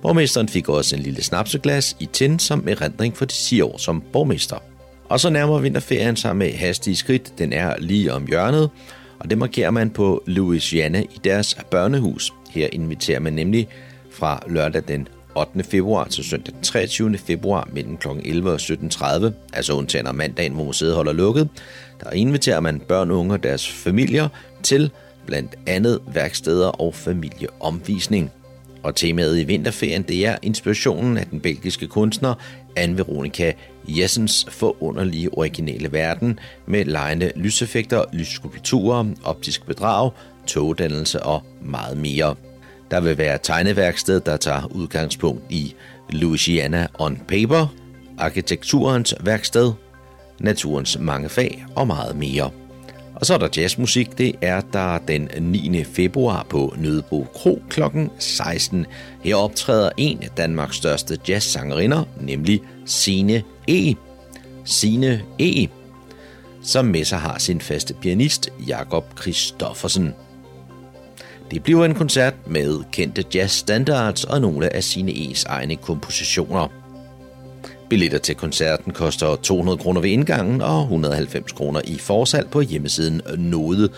Borgmesteren 0.03 0.49
fik 0.49 0.69
også 0.69 0.97
en 0.97 1.03
lille 1.03 1.23
snapseglas 1.23 1.97
i 2.01 2.07
tin 2.13 2.39
som 2.39 2.69
erindring 2.69 3.17
for 3.17 3.25
de 3.25 3.33
10 3.33 3.61
år 3.61 3.79
som 3.79 4.03
borgmester. 4.13 4.70
Og 5.11 5.21
så 5.21 5.31
nærmer 5.31 5.59
vinterferien 5.59 6.17
sig 6.17 6.37
med 6.37 6.53
hastige 6.53 6.97
skridt. 6.97 7.39
Den 7.39 7.53
er 7.53 7.75
lige 7.79 8.13
om 8.13 8.27
hjørnet, 8.27 8.71
og 9.19 9.31
det 9.31 9.39
markerer 9.39 9.71
man 9.71 9.91
på 9.91 10.23
Louisiana 10.27 11.01
i 11.01 11.21
deres 11.25 11.57
børnehus. 11.71 12.33
Her 12.51 12.69
inviterer 12.73 13.21
man 13.21 13.33
nemlig 13.33 13.69
fra 14.13 14.43
lørdag 14.49 14.83
den 14.89 15.09
8. 15.37 15.65
februar 15.65 16.05
til 16.05 16.25
søndag 16.25 16.55
den 16.55 16.63
23. 16.63 17.19
februar 17.19 17.69
mellem 17.73 17.97
kl. 17.97 18.09
11 18.25 18.51
og 18.51 18.61
17.30, 18.61 19.31
altså 19.53 19.73
undtagen 19.73 20.07
om 20.07 20.15
mandagen, 20.15 20.53
hvor 20.53 20.65
museet 20.65 20.95
holder 20.95 21.13
lukket. 21.13 21.49
Der 22.01 22.11
inviterer 22.11 22.61
man 22.61 22.81
børn, 22.81 23.11
unge 23.11 23.35
og 23.35 23.43
deres 23.43 23.69
familier 23.69 24.29
til 24.63 24.91
blandt 25.27 25.55
andet 25.67 25.99
værksteder 26.15 26.69
og 26.69 26.95
familieomvisning. 26.95 28.31
Og 28.83 28.95
temaet 28.95 29.39
i 29.41 29.45
vinterferien, 29.45 30.03
det 30.03 30.27
er 30.27 30.37
inspirationen 30.43 31.17
af 31.17 31.27
den 31.27 31.41
belgiske 31.41 31.87
kunstner 31.87 32.35
Anne-Veronica 32.77 33.53
Jessens 33.89 34.47
forunderlige 34.49 35.35
originale 35.39 35.93
verden 35.93 36.39
med 36.67 36.85
lejende 36.85 37.33
lyseffekter, 37.37 38.05
lysskulpturer, 38.13 39.05
optisk 39.25 39.67
bedrag, 39.67 40.11
togdannelse 40.47 41.23
og 41.23 41.43
meget 41.63 41.97
mere. 41.97 42.35
Der 42.91 43.01
vil 43.01 43.19
være 43.19 43.39
tegneværksted, 43.43 44.21
der 44.21 44.37
tager 44.37 44.67
udgangspunkt 44.75 45.43
i 45.51 45.75
Louisiana 46.11 46.87
on 46.99 47.21
Paper, 47.29 47.75
arkitekturens 48.19 49.15
værksted, 49.21 49.73
naturens 50.41 50.99
mange 50.99 51.29
fag 51.29 51.65
og 51.77 51.87
meget 51.87 52.17
mere. 52.17 52.51
Og 53.21 53.27
så 53.27 53.35
er 53.35 53.39
der 53.39 53.49
jazzmusik. 53.57 54.19
Det 54.19 54.35
er 54.41 54.61
der 54.61 54.99
den 54.99 55.31
9. 55.41 55.85
februar 55.85 56.47
på 56.49 56.75
Nødebo 56.79 57.27
Kro 57.35 57.63
kl. 57.71 57.83
16. 58.19 58.87
Her 59.23 59.37
optræder 59.37 59.91
en 59.97 60.23
af 60.23 60.31
Danmarks 60.37 60.77
største 60.77 61.19
jazzsangerinder, 61.29 62.05
nemlig 62.21 62.63
Sine 62.87 63.43
E. 63.69 63.95
Sine 64.65 65.23
E. 65.39 65.67
Som 66.63 66.85
med 66.85 67.05
sig 67.05 67.19
har 67.19 67.39
sin 67.39 67.61
faste 67.61 67.95
pianist, 67.95 68.49
Jakob 68.67 69.21
Christoffersen. 69.21 70.15
Det 71.51 71.63
bliver 71.63 71.85
en 71.85 71.95
koncert 71.95 72.35
med 72.47 72.79
kendte 72.93 73.25
jazzstandards 73.35 74.25
og 74.25 74.41
nogle 74.41 74.77
af 74.77 74.85
sine 74.85 75.13
E's 75.13 75.45
egne 75.47 75.77
kompositioner. 75.77 76.80
Billetter 77.91 78.19
til 78.19 78.35
koncerten 78.35 78.93
koster 78.93 79.37
200 79.37 79.79
kroner 79.79 80.01
ved 80.01 80.11
indgangen 80.11 80.63
og 80.63 80.83
190 80.83 81.53
kroner 81.53 81.81
i 81.85 81.99
forsalg 81.99 82.51
på 82.51 82.61
hjemmesiden 82.61 83.23
node-kro.dk. 83.39 83.91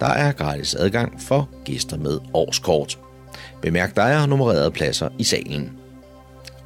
Der 0.00 0.06
er 0.06 0.32
gratis 0.32 0.74
adgang 0.74 1.22
for 1.22 1.48
gæster 1.64 1.96
med 1.96 2.18
årskort. 2.34 2.98
Bemærk, 3.62 3.96
der 3.96 4.02
er 4.02 4.26
nummererede 4.26 4.70
pladser 4.70 5.08
i 5.18 5.24
salen. 5.24 5.72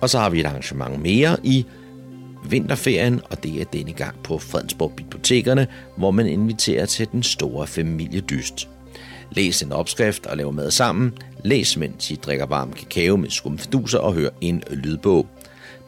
Og 0.00 0.10
så 0.10 0.18
har 0.18 0.30
vi 0.30 0.40
et 0.40 0.46
arrangement 0.46 1.02
mere 1.02 1.36
i 1.42 1.66
vinterferien, 2.48 3.20
og 3.30 3.42
det 3.42 3.60
er 3.60 3.64
denne 3.64 3.92
gang 3.92 4.22
på 4.22 4.38
Fredensborg 4.38 4.92
Bibliotekerne, 4.96 5.66
hvor 5.96 6.10
man 6.10 6.26
inviterer 6.26 6.86
til 6.86 7.08
den 7.12 7.22
store 7.22 7.66
familiedyst. 7.66 8.68
Læs 9.30 9.62
en 9.62 9.72
opskrift 9.72 10.26
og 10.26 10.36
lav 10.36 10.52
mad 10.52 10.70
sammen. 10.70 11.12
Læs, 11.44 11.76
mens 11.76 12.10
I 12.10 12.14
drikker 12.14 12.46
varm 12.46 12.72
kakao 12.72 13.16
med 13.16 13.30
skumfiduser 13.30 13.98
og 13.98 14.14
hør 14.14 14.28
en 14.40 14.62
lydbog. 14.70 15.26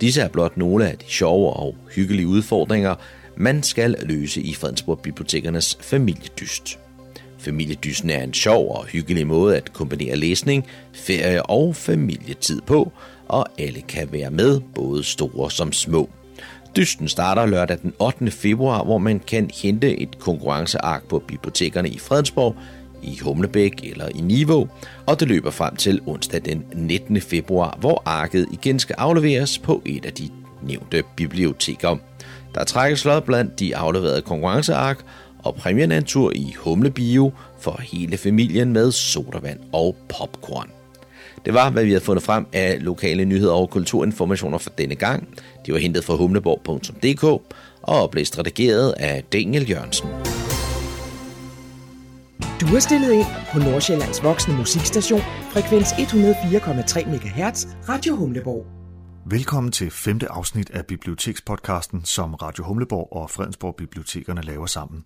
Disse 0.01 0.21
er 0.21 0.29
blot 0.29 0.57
nogle 0.57 0.89
af 0.89 0.99
de 0.99 1.05
sjove 1.09 1.53
og 1.53 1.75
hyggelige 1.95 2.27
udfordringer, 2.27 2.95
man 3.37 3.63
skal 3.63 3.97
løse 4.03 4.41
i 4.41 4.55
Fredensborg 4.55 5.01
Bibliotekernes 5.01 5.79
familiedyst. 5.81 6.79
Familiedysten 7.39 8.11
er 8.11 8.23
en 8.23 8.35
sjov 8.35 8.77
og 8.77 8.85
hyggelig 8.85 9.27
måde 9.27 9.57
at 9.57 9.73
kombinere 9.73 10.17
læsning, 10.17 10.67
ferie 10.93 11.43
og 11.43 11.77
familietid 11.77 12.61
på, 12.61 12.93
og 13.29 13.47
alle 13.59 13.81
kan 13.81 14.13
være 14.13 14.31
med, 14.31 14.61
både 14.75 15.05
store 15.05 15.51
som 15.51 15.73
små. 15.73 16.11
Dysten 16.77 17.09
starter 17.09 17.47
lørdag 17.47 17.79
den 17.83 17.93
8. 17.99 18.31
februar, 18.31 18.85
hvor 18.85 18.99
man 18.99 19.21
kan 19.21 19.51
hente 19.63 19.99
et 19.99 20.19
konkurrenceark 20.19 21.09
på 21.09 21.19
bibliotekerne 21.19 21.89
i 21.89 21.99
Fredensborg, 21.99 22.57
i 23.03 23.19
Humlebæk 23.23 23.73
eller 23.83 24.09
i 24.09 24.21
Niveau, 24.21 24.69
og 25.07 25.21
det 25.21 25.29
løber 25.29 25.51
frem 25.51 25.77
til 25.77 26.01
onsdag 26.07 26.41
den 26.45 26.65
19. 26.75 27.21
februar, 27.21 27.77
hvor 27.81 28.03
arket 28.05 28.47
igen 28.53 28.79
skal 28.79 28.95
afleveres 28.99 29.59
på 29.59 29.83
et 29.85 30.07
af 30.07 30.13
de 30.13 30.31
nævnte 30.63 31.03
biblioteker. 31.17 31.97
Der 32.55 32.65
trækkes 32.65 33.05
lod 33.05 33.21
blandt 33.21 33.61
de 33.61 33.77
afleverede 33.77 34.23
konkurrenceark, 34.23 35.05
og 35.39 35.55
præmien 35.55 35.93
er 35.93 35.99
en 35.99 36.05
tur 36.05 36.33
i 36.35 36.55
Humlebio 36.59 37.33
for 37.61 37.81
hele 37.83 38.17
familien 38.17 38.73
med 38.73 38.93
sodavand 38.93 39.59
og 39.73 39.97
popcorn. 40.09 40.71
Det 41.45 41.55
var, 41.55 41.71
hvad 41.71 41.85
vi 41.85 41.91
havde 41.91 42.05
fundet 42.05 42.25
frem 42.25 42.47
af 42.53 42.77
lokale 42.81 43.25
nyheder 43.25 43.53
og 43.53 43.71
kulturinformationer 43.71 44.59
for 44.59 44.71
denne 44.71 44.95
gang. 44.95 45.29
De 45.67 45.73
var 45.73 45.79
hentet 45.79 46.05
fra 46.05 46.15
humleborg.dk 46.15 47.25
og 47.83 48.11
blev 48.11 48.25
redigeret 48.39 48.95
af 48.99 49.25
Daniel 49.33 49.71
Jørgensen. 49.71 50.09
Du 52.61 52.67
er 52.67 52.81
stillet 52.81 53.13
ind 53.13 53.27
på 53.53 53.59
Nordsjællands 53.59 54.23
voksne 54.23 54.57
musikstation, 54.57 55.21
frekvens 55.53 55.93
104,3 55.93 57.09
MHz, 57.09 57.67
Radio 57.89 58.17
Humleborg. 58.17 58.67
Velkommen 59.31 59.73
til 59.73 59.91
femte 59.91 60.29
afsnit 60.29 60.71
af 60.71 60.87
Bibliotekspodcasten, 60.87 62.05
som 62.05 62.35
Radio 62.35 62.65
Humleborg 62.65 63.09
og 63.13 63.31
Fredensborg 63.31 63.77
Bibliotekerne 63.77 64.43
laver 64.43 64.67
sammen. 64.67 65.05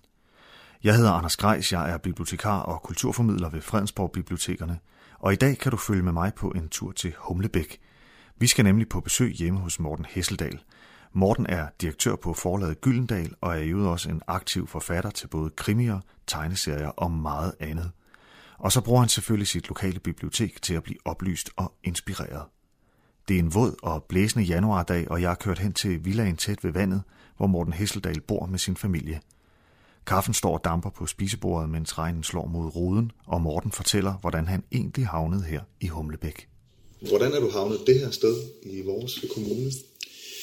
Jeg 0.84 0.96
hedder 0.96 1.10
Anders 1.10 1.36
Grejs, 1.36 1.72
jeg 1.72 1.90
er 1.90 1.98
bibliotekar 1.98 2.60
og 2.60 2.82
kulturformidler 2.82 3.50
ved 3.50 3.60
Fredensborg 3.60 4.12
Bibliotekerne, 4.12 4.78
og 5.18 5.32
i 5.32 5.36
dag 5.36 5.58
kan 5.58 5.70
du 5.70 5.76
følge 5.76 6.02
med 6.02 6.12
mig 6.12 6.32
på 6.34 6.48
en 6.48 6.68
tur 6.68 6.92
til 6.92 7.14
Humlebæk. 7.18 7.78
Vi 8.38 8.46
skal 8.46 8.64
nemlig 8.64 8.88
på 8.88 9.00
besøg 9.00 9.32
hjemme 9.32 9.60
hos 9.60 9.80
Morten 9.80 10.06
Hesseldal. 10.08 10.58
Morten 11.12 11.46
er 11.46 11.66
direktør 11.80 12.16
på 12.16 12.34
forlaget 12.34 12.80
Gyldendal 12.80 13.34
og 13.40 13.56
er 13.56 13.60
i 13.60 13.68
øvrigt 13.68 13.88
også 13.88 14.10
en 14.10 14.22
aktiv 14.26 14.66
forfatter 14.66 15.10
til 15.10 15.26
både 15.26 15.50
krimier, 15.50 16.00
tegneserier 16.26 16.88
og 16.88 17.10
meget 17.10 17.52
andet. 17.60 17.90
Og 18.58 18.72
så 18.72 18.80
bruger 18.80 19.00
han 19.00 19.08
selvfølgelig 19.08 19.48
sit 19.48 19.68
lokale 19.68 19.98
bibliotek 19.98 20.62
til 20.62 20.74
at 20.74 20.82
blive 20.82 20.98
oplyst 21.04 21.50
og 21.56 21.72
inspireret. 21.84 22.42
Det 23.28 23.36
er 23.36 23.40
en 23.40 23.54
våd 23.54 23.74
og 23.82 24.04
blæsende 24.04 24.44
januardag, 24.44 25.10
og 25.10 25.22
jeg 25.22 25.30
har 25.30 25.34
kørt 25.34 25.58
hen 25.58 25.72
til 25.72 26.04
villaen 26.04 26.36
tæt 26.36 26.64
ved 26.64 26.72
vandet, 26.72 27.02
hvor 27.36 27.46
Morten 27.46 27.72
Hesseldal 27.72 28.20
bor 28.20 28.46
med 28.46 28.58
sin 28.58 28.76
familie. 28.76 29.20
Kaffen 30.06 30.34
står 30.34 30.58
og 30.58 30.64
damper 30.64 30.90
på 30.90 31.06
spisebordet, 31.06 31.70
mens 31.70 31.98
regnen 31.98 32.22
slår 32.22 32.46
mod 32.46 32.76
ruden, 32.76 33.12
og 33.26 33.40
Morten 33.40 33.72
fortæller, 33.72 34.12
hvordan 34.12 34.48
han 34.48 34.64
egentlig 34.72 35.06
havnede 35.06 35.42
her 35.42 35.60
i 35.80 35.86
Humlebæk. 35.86 36.48
Hvordan 37.08 37.32
er 37.32 37.40
du 37.40 37.50
havnet 37.50 37.78
det 37.86 38.00
her 38.00 38.10
sted 38.10 38.36
i 38.62 38.82
vores 38.86 39.24
kommune? 39.34 39.70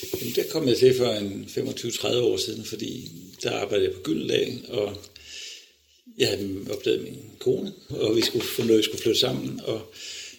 Jamen, 0.03 0.35
der 0.35 0.43
kom 0.51 0.67
jeg 0.67 0.77
til 0.77 0.97
for 0.97 1.13
en 1.13 1.49
25-30 1.57 2.17
år 2.17 2.37
siden, 2.37 2.65
fordi 2.65 3.09
der 3.43 3.51
arbejdede 3.51 3.87
jeg 3.87 3.95
på 3.95 4.01
Gyldendal, 4.01 4.61
og 4.67 4.97
jeg 6.17 6.27
havde 6.27 6.65
opdaget 6.69 7.03
min 7.03 7.17
kone, 7.39 7.73
og 7.89 8.15
vi 8.15 8.21
skulle 8.21 8.45
få 8.45 8.63
noget, 8.63 8.77
vi 8.77 8.83
skulle 8.83 9.01
flytte 9.01 9.19
sammen, 9.19 9.61
og 9.63 9.81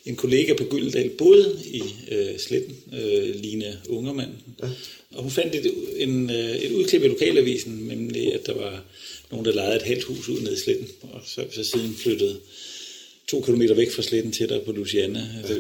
en 0.05 0.17
kollega 0.17 0.55
på 0.55 0.65
Gyldendal 0.65 1.11
boede 1.11 1.63
i 1.65 1.83
øh, 2.11 2.39
Sletten, 2.39 2.77
øh, 2.93 3.35
Line 3.35 3.81
Ungermand, 3.89 4.31
ja. 4.63 4.69
og 5.15 5.23
hun 5.23 5.31
fandt 5.31 5.55
et, 5.55 5.73
en, 5.97 6.31
øh, 6.31 6.57
et 6.57 6.73
udklip 6.73 7.03
i 7.03 7.09
lokalavisen, 7.09 7.73
nemlig 7.73 8.35
at 8.35 8.47
der 8.47 8.55
var 8.55 8.85
nogen, 9.31 9.47
der 9.47 9.53
lejede 9.53 9.77
et 9.77 9.83
halvt 9.83 10.05
hus 10.05 10.29
ud 10.29 10.41
ned 10.41 10.57
i 10.57 10.61
Sletten, 10.61 10.89
og 11.03 11.21
så, 11.27 11.45
så 11.51 11.65
siden 11.65 11.95
flyttede 11.95 12.41
to 13.29 13.41
kilometer 13.41 13.75
væk 13.75 13.93
fra 13.93 14.03
Sletten 14.03 14.33
til 14.33 14.49
der 14.49 14.65
på 14.65 14.73
Luciana. 14.73 15.29
Ja. 15.49 15.55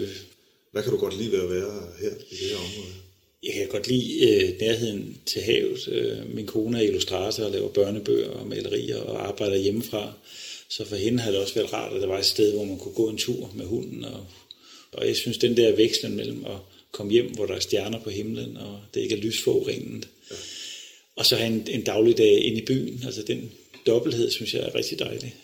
Hvad 0.72 0.82
kan 0.82 0.92
du 0.92 0.98
godt 0.98 1.18
lide 1.18 1.32
ved 1.32 1.42
at 1.42 1.50
være 1.50 1.88
her 2.00 2.10
i 2.30 2.36
det 2.36 2.48
her 2.48 2.56
område? 2.56 3.07
Jeg 3.42 3.54
kan 3.54 3.68
godt 3.68 3.88
lide 3.88 4.30
øh, 4.30 4.60
nærheden 4.60 5.18
til 5.26 5.42
havet. 5.42 5.88
Øh, 5.88 6.34
min 6.34 6.46
kone 6.46 6.78
er 6.78 6.82
illustrator 6.82 7.44
og 7.44 7.50
laver 7.50 7.68
børnebøger 7.68 8.30
og 8.30 8.46
malerier 8.46 9.00
og 9.00 9.28
arbejder 9.28 9.56
hjemmefra. 9.56 10.12
Så 10.68 10.84
for 10.84 10.96
hende 10.96 11.18
har 11.18 11.30
det 11.30 11.40
også 11.40 11.54
været 11.54 11.72
rart, 11.72 11.96
at 11.96 12.00
der 12.00 12.06
var 12.06 12.18
et 12.18 12.24
sted, 12.24 12.52
hvor 12.52 12.64
man 12.64 12.78
kunne 12.78 12.94
gå 12.94 13.08
en 13.08 13.18
tur 13.18 13.52
med 13.54 13.64
hunden. 13.64 14.04
Og, 14.04 14.26
og 14.92 15.06
jeg 15.06 15.16
synes, 15.16 15.38
den 15.38 15.56
der 15.56 15.76
vekslen 15.76 16.16
mellem 16.16 16.44
at 16.44 16.56
komme 16.92 17.12
hjem, 17.12 17.34
hvor 17.34 17.46
der 17.46 17.54
er 17.54 17.60
stjerner 17.60 18.00
på 18.00 18.10
himlen, 18.10 18.56
og 18.56 18.80
det 18.94 19.00
ikke 19.00 19.16
er 19.16 19.20
lysforurenet. 19.20 20.08
Ja. 20.30 20.36
Og 21.16 21.26
så 21.26 21.36
have 21.36 21.54
en, 21.54 21.66
en 21.70 21.82
dagligdag 21.82 22.44
ind 22.44 22.58
i 22.58 22.64
byen. 22.64 23.02
Altså 23.06 23.22
den 23.22 23.50
dobbelthed, 23.86 24.30
synes 24.30 24.54
jeg 24.54 24.62
er 24.62 24.74
rigtig 24.74 24.98
dejlig. 24.98 25.34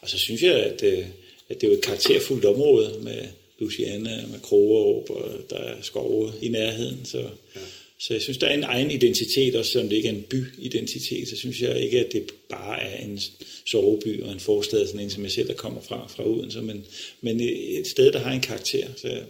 Og 0.00 0.10
så 0.10 0.18
synes 0.18 0.42
jeg, 0.42 0.54
at, 0.54 0.82
øh, 0.82 1.06
at 1.48 1.60
det 1.60 1.66
er 1.66 1.70
jo 1.70 1.76
et 1.76 1.84
karakterfuldt 1.84 2.44
område 2.44 3.00
med 3.02 3.26
Luciana, 3.58 4.26
med 4.30 4.40
Krogerup, 4.40 5.10
og 5.10 5.30
der 5.50 5.56
er 5.56 5.82
skove 5.82 6.32
i 6.42 6.48
nærheden. 6.48 7.04
Så, 7.04 7.18
ja. 7.18 7.60
så 7.98 8.14
jeg 8.14 8.22
synes, 8.22 8.38
der 8.38 8.46
er 8.46 8.54
en 8.54 8.62
egen 8.62 8.90
identitet, 8.90 9.56
også 9.56 9.72
selvom 9.72 9.88
det 9.88 9.96
ikke 9.96 10.08
er 10.08 10.12
en 10.12 10.26
byidentitet, 10.30 11.28
så 11.28 11.36
synes 11.36 11.60
jeg 11.60 11.80
ikke, 11.80 12.06
at 12.06 12.12
det 12.12 12.32
bare 12.48 12.82
er 12.82 13.04
en 13.04 13.20
soveby 13.66 14.22
og 14.22 14.32
en 14.32 14.40
forstad, 14.40 14.86
sådan 14.86 15.00
en 15.00 15.10
som 15.10 15.22
jeg 15.22 15.32
selv 15.32 15.48
der 15.48 15.54
kommer 15.54 15.80
fra, 15.80 16.08
fra 16.08 16.28
Odense, 16.28 16.62
men, 16.62 16.84
men 17.20 17.40
et 17.40 17.86
sted, 17.86 18.12
der 18.12 18.18
har 18.18 18.32
en 18.32 18.40
karakter. 18.40 18.88
Så 18.96 19.08
jeg, 19.08 19.22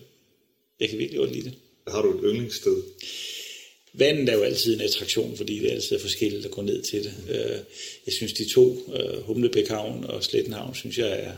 jeg 0.80 0.88
kan 0.88 0.98
virkelig 0.98 1.18
godt 1.18 1.32
lide 1.32 1.44
det. 1.44 1.54
Har 1.88 2.02
du 2.02 2.18
et 2.18 2.24
yndlingssted? 2.24 2.82
Vandet 3.92 4.28
er 4.28 4.34
jo 4.36 4.42
altid 4.42 4.74
en 4.74 4.80
attraktion, 4.80 5.36
fordi 5.36 5.58
det 5.58 5.68
er 5.68 5.74
altid 5.74 5.98
forskelligt 5.98 6.44
at 6.44 6.50
gå 6.50 6.62
ned 6.62 6.82
til 6.82 7.04
det. 7.04 7.14
Mm. 7.26 7.34
Jeg 8.06 8.14
synes, 8.14 8.32
de 8.32 8.48
to, 8.52 8.92
Humlebæk 9.22 9.68
Havn 9.68 10.04
og 10.04 10.24
Slettenhavn, 10.24 10.74
synes 10.74 10.98
jeg 10.98 11.20
er, 11.20 11.32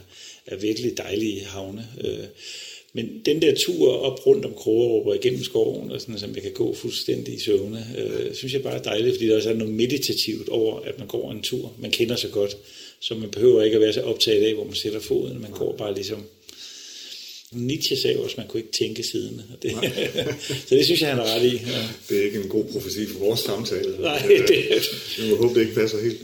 er 0.47 0.57
virkelig 0.57 0.99
dejlige 0.99 1.45
havne. 1.45 1.89
Men 2.93 3.23
den 3.25 3.43
der 3.43 3.55
tur 3.55 3.93
op 3.93 4.27
rundt 4.27 4.45
om 4.45 4.55
Krogerup 4.55 5.07
og 5.07 5.17
igennem 5.17 5.45
skoven, 5.45 5.91
og 5.91 6.01
sådan, 6.01 6.19
som 6.19 6.35
jeg 6.35 6.43
kan 6.43 6.53
gå 6.53 6.75
fuldstændig 6.75 7.35
i 7.35 7.41
søvne, 7.41 7.87
øh, 7.99 8.35
synes 8.35 8.53
jeg 8.53 8.63
bare 8.63 8.79
er 8.79 8.83
dejligt, 8.83 9.15
fordi 9.15 9.29
der 9.29 9.37
også 9.37 9.51
er 9.51 9.55
noget 9.55 9.75
meditativt 9.75 10.49
over, 10.49 10.81
at 10.81 10.99
man 10.99 11.09
går 11.09 11.33
en 11.33 11.43
tur. 11.43 11.73
Man 11.79 11.91
kender 11.91 12.17
så 12.17 12.29
godt, 12.29 12.57
så 13.01 13.15
man 13.15 13.31
behøver 13.31 13.63
ikke 13.63 13.75
at 13.75 13.81
være 13.81 13.93
så 13.93 14.01
optaget 14.01 14.45
af, 14.45 14.55
hvor 14.55 14.65
man 14.65 14.75
sætter 14.75 15.01
foden. 15.01 15.41
Man 15.41 15.51
går 15.51 15.77
bare 15.77 15.95
ligesom... 15.95 16.23
Nietzsche 17.53 17.97
sagde 17.97 18.19
også, 18.19 18.35
at 18.35 18.39
man 18.39 18.47
kunne 18.47 18.61
ikke 18.61 18.73
tænke 18.73 19.03
siden. 19.03 19.43
Det, 19.63 19.73
så 20.69 20.75
det 20.75 20.85
synes 20.85 21.01
jeg, 21.01 21.09
han 21.09 21.19
er 21.19 21.35
ret 21.35 21.45
i. 21.45 21.57
Ja. 21.57 21.89
Det 22.09 22.21
er 22.21 22.25
ikke 22.25 22.39
en 22.39 22.49
god 22.49 22.65
profeti 22.65 23.07
for 23.07 23.19
vores 23.19 23.41
samtale. 23.41 24.01
Nej, 24.01 24.23
det 24.29 24.41
er 24.41 24.47
det. 24.47 24.65
Jeg 25.19 25.37
håbe, 25.37 25.55
det 25.55 25.61
ikke 25.61 25.75
passer 25.75 26.03
helt. 26.03 26.21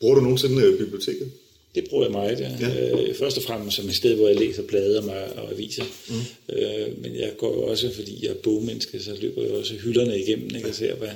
Bruger 0.00 0.14
du 0.14 0.20
nogensinde 0.20 0.62
øh, 0.62 0.78
biblioteket? 0.78 1.30
Det 1.74 1.84
bruger 1.90 2.04
jeg 2.04 2.12
meget, 2.12 2.40
ja. 2.40 2.50
ja. 2.60 3.02
Øh, 3.02 3.14
først 3.14 3.36
og 3.36 3.42
fremmest 3.42 3.76
som 3.76 3.88
et 3.88 3.96
sted, 3.96 4.14
hvor 4.14 4.28
jeg 4.28 4.36
læser 4.36 4.62
blade 4.62 4.98
og, 4.98 5.04
og 5.36 5.50
aviser. 5.52 5.84
Mm. 6.08 6.54
Øh, 6.56 7.02
men 7.02 7.16
jeg 7.16 7.36
går 7.36 7.54
jo 7.54 7.62
også, 7.62 7.94
fordi 7.94 8.18
jeg 8.22 8.30
er 8.30 8.34
bogmenneske, 8.34 9.00
så 9.00 9.16
løber 9.20 9.42
jeg 9.42 9.52
også 9.52 9.74
hylderne 9.74 10.20
igennem, 10.20 10.56
ikke? 10.56 10.68
og 10.68 10.74
ser, 10.74 10.94
hvad, 10.94 11.08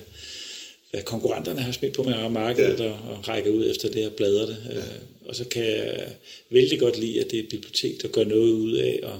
hvad 0.90 1.02
konkurrenterne 1.02 1.60
har 1.60 1.72
smidt 1.72 1.92
på 1.92 2.02
mig 2.02 2.14
af 2.14 2.30
markedet, 2.30 2.80
ja. 2.80 2.84
og, 2.84 2.98
og 3.10 3.28
rækker 3.28 3.50
ud 3.50 3.70
efter 3.70 3.88
det 3.88 4.06
og 4.06 4.12
bladrer 4.12 4.46
det. 4.46 4.56
Ja. 4.70 4.76
Øh, 4.76 4.82
og 5.28 5.36
så 5.36 5.44
kan 5.44 5.64
jeg 5.64 6.08
vældig 6.50 6.78
godt 6.78 7.00
lide, 7.00 7.20
at 7.20 7.30
det 7.30 7.38
er 7.38 7.42
et 7.42 7.48
bibliotek, 7.48 8.02
der 8.02 8.08
gør 8.08 8.24
noget 8.24 8.52
ud 8.52 8.72
af 8.72 9.00
at, 9.02 9.18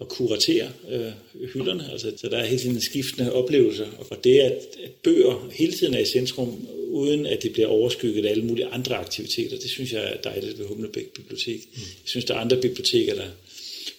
at 0.00 0.08
kuratere 0.08 0.68
øh, 0.90 1.46
hylderne. 1.52 1.92
Altså, 1.92 2.12
så 2.16 2.28
der 2.28 2.36
er 2.36 2.46
hele 2.46 2.60
tiden 2.60 2.80
skiftende 2.80 3.32
oplevelser. 3.32 3.86
Og 4.10 4.24
det, 4.24 4.38
at, 4.38 4.52
at 4.84 4.90
bøger 5.02 5.48
hele 5.52 5.72
tiden 5.72 5.94
er 5.94 5.98
i 5.98 6.04
centrum, 6.04 6.68
uden 6.96 7.26
at 7.26 7.42
det 7.42 7.52
bliver 7.52 7.68
overskygget 7.68 8.26
af 8.26 8.30
alle 8.30 8.44
mulige 8.44 8.66
andre 8.66 8.96
aktiviteter. 8.96 9.58
Det 9.58 9.70
synes 9.70 9.92
jeg 9.92 10.12
er 10.12 10.20
dejligt 10.22 10.58
ved 10.58 10.66
Humlebæk 10.66 11.06
Bibliotek. 11.06 11.60
Mm. 11.74 11.80
Jeg 11.80 12.08
synes, 12.08 12.24
der 12.24 12.34
er 12.34 12.38
andre 12.38 12.60
biblioteker, 12.60 13.14
der 13.14 13.26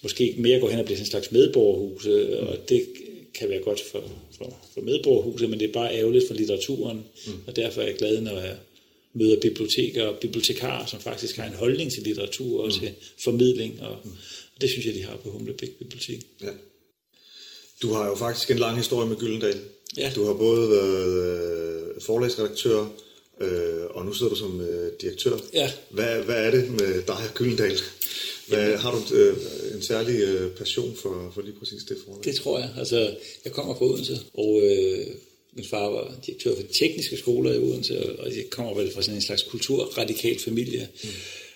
måske 0.02 0.36
mere 0.38 0.60
går 0.60 0.70
hen 0.70 0.80
og 0.80 0.86
bliver 0.86 0.98
sådan 0.98 1.06
en 1.06 1.12
slags 1.12 1.32
medborgerhus, 1.32 2.06
mm. 2.06 2.48
og 2.48 2.70
det 2.70 2.86
kan 3.34 3.50
være 3.50 3.60
godt 3.60 3.82
for, 3.92 4.04
for, 4.38 4.58
for 4.74 4.82
medborgerhuset, 4.82 5.50
men 5.50 5.60
det 5.60 5.70
er 5.70 5.74
bare 5.74 5.96
ærgerligt 5.96 6.28
for 6.28 6.34
litteraturen, 6.34 7.04
mm. 7.28 7.34
og 7.48 7.56
derfor 7.56 7.82
er 7.82 7.86
jeg 7.86 7.96
glad, 7.96 8.22
når 8.22 8.40
jeg 8.40 8.56
møder 9.14 9.40
biblioteker 9.40 10.04
og 10.04 10.20
bibliotekarer, 10.20 10.86
som 10.86 11.00
faktisk 11.00 11.38
har 11.38 11.46
en 11.48 11.54
holdning 11.54 11.92
til 11.92 12.04
litteratur 12.04 12.62
og 12.62 12.68
mm. 12.68 12.74
til 12.74 12.92
formidling, 13.24 13.82
og, 13.82 13.98
mm. 14.04 14.12
og 14.56 14.62
det 14.62 14.70
synes 14.70 14.86
jeg, 14.86 14.94
de 14.94 15.04
har 15.04 15.18
på 15.24 15.30
Humlebæk 15.32 15.70
Bibliotek. 15.70 16.22
Ja. 16.42 16.50
Du 17.82 17.94
har 17.94 18.08
jo 18.08 18.16
faktisk 18.16 18.52
en 18.52 18.60
lang 18.60 18.78
historie 18.78 19.10
med 19.10 19.18
Gyldendal. 19.18 19.60
Ja. 19.98 20.12
Du 20.16 20.26
har 20.26 20.34
både 20.34 20.70
været 20.70 21.14
øh, 21.96 22.02
forlagsredaktør, 22.02 22.80
øh, 23.42 23.86
og 23.90 24.06
nu 24.06 24.14
sidder 24.14 24.30
du 24.30 24.38
som 24.38 24.62
øh, 24.62 24.92
direktør. 25.02 25.38
Ja. 25.54 25.72
Hvad, 25.90 26.22
hvad 26.22 26.46
er 26.46 26.52
det 26.52 26.72
med 26.72 27.02
dig 27.08 27.16
og 27.16 27.34
Gyldendal? 27.34 27.80
Hvad, 28.48 28.78
har 28.78 28.92
du 28.92 29.16
øh, 29.16 29.38
en 29.76 29.82
særlig 29.82 30.22
øh, 30.22 30.52
passion 30.52 30.96
for, 30.96 31.32
for 31.34 31.42
lige 31.42 31.56
præcis 31.60 31.84
det 31.84 31.98
forlag? 32.06 32.24
Det 32.24 32.36
tror 32.36 32.60
jeg. 32.60 32.70
Altså, 32.78 33.16
jeg 33.46 33.54
kommer 33.54 33.76
fra 33.76 33.86
Odense, 33.86 34.20
og 34.34 34.62
øh, 34.64 35.06
min 35.54 35.66
far 35.66 35.90
var 35.90 36.16
direktør 36.26 36.56
for 36.56 36.62
de 36.62 36.74
tekniske 36.74 37.18
skoler 37.18 37.54
i 37.54 37.58
Odense, 37.58 38.20
og 38.20 38.36
jeg 38.36 38.46
kommer 38.50 38.74
vel 38.74 38.94
fra 38.94 39.02
sådan 39.02 39.16
en 39.16 39.22
slags 39.22 39.44
kulturradikal 39.44 40.40
familie. 40.40 40.88
Mm. 41.04 41.10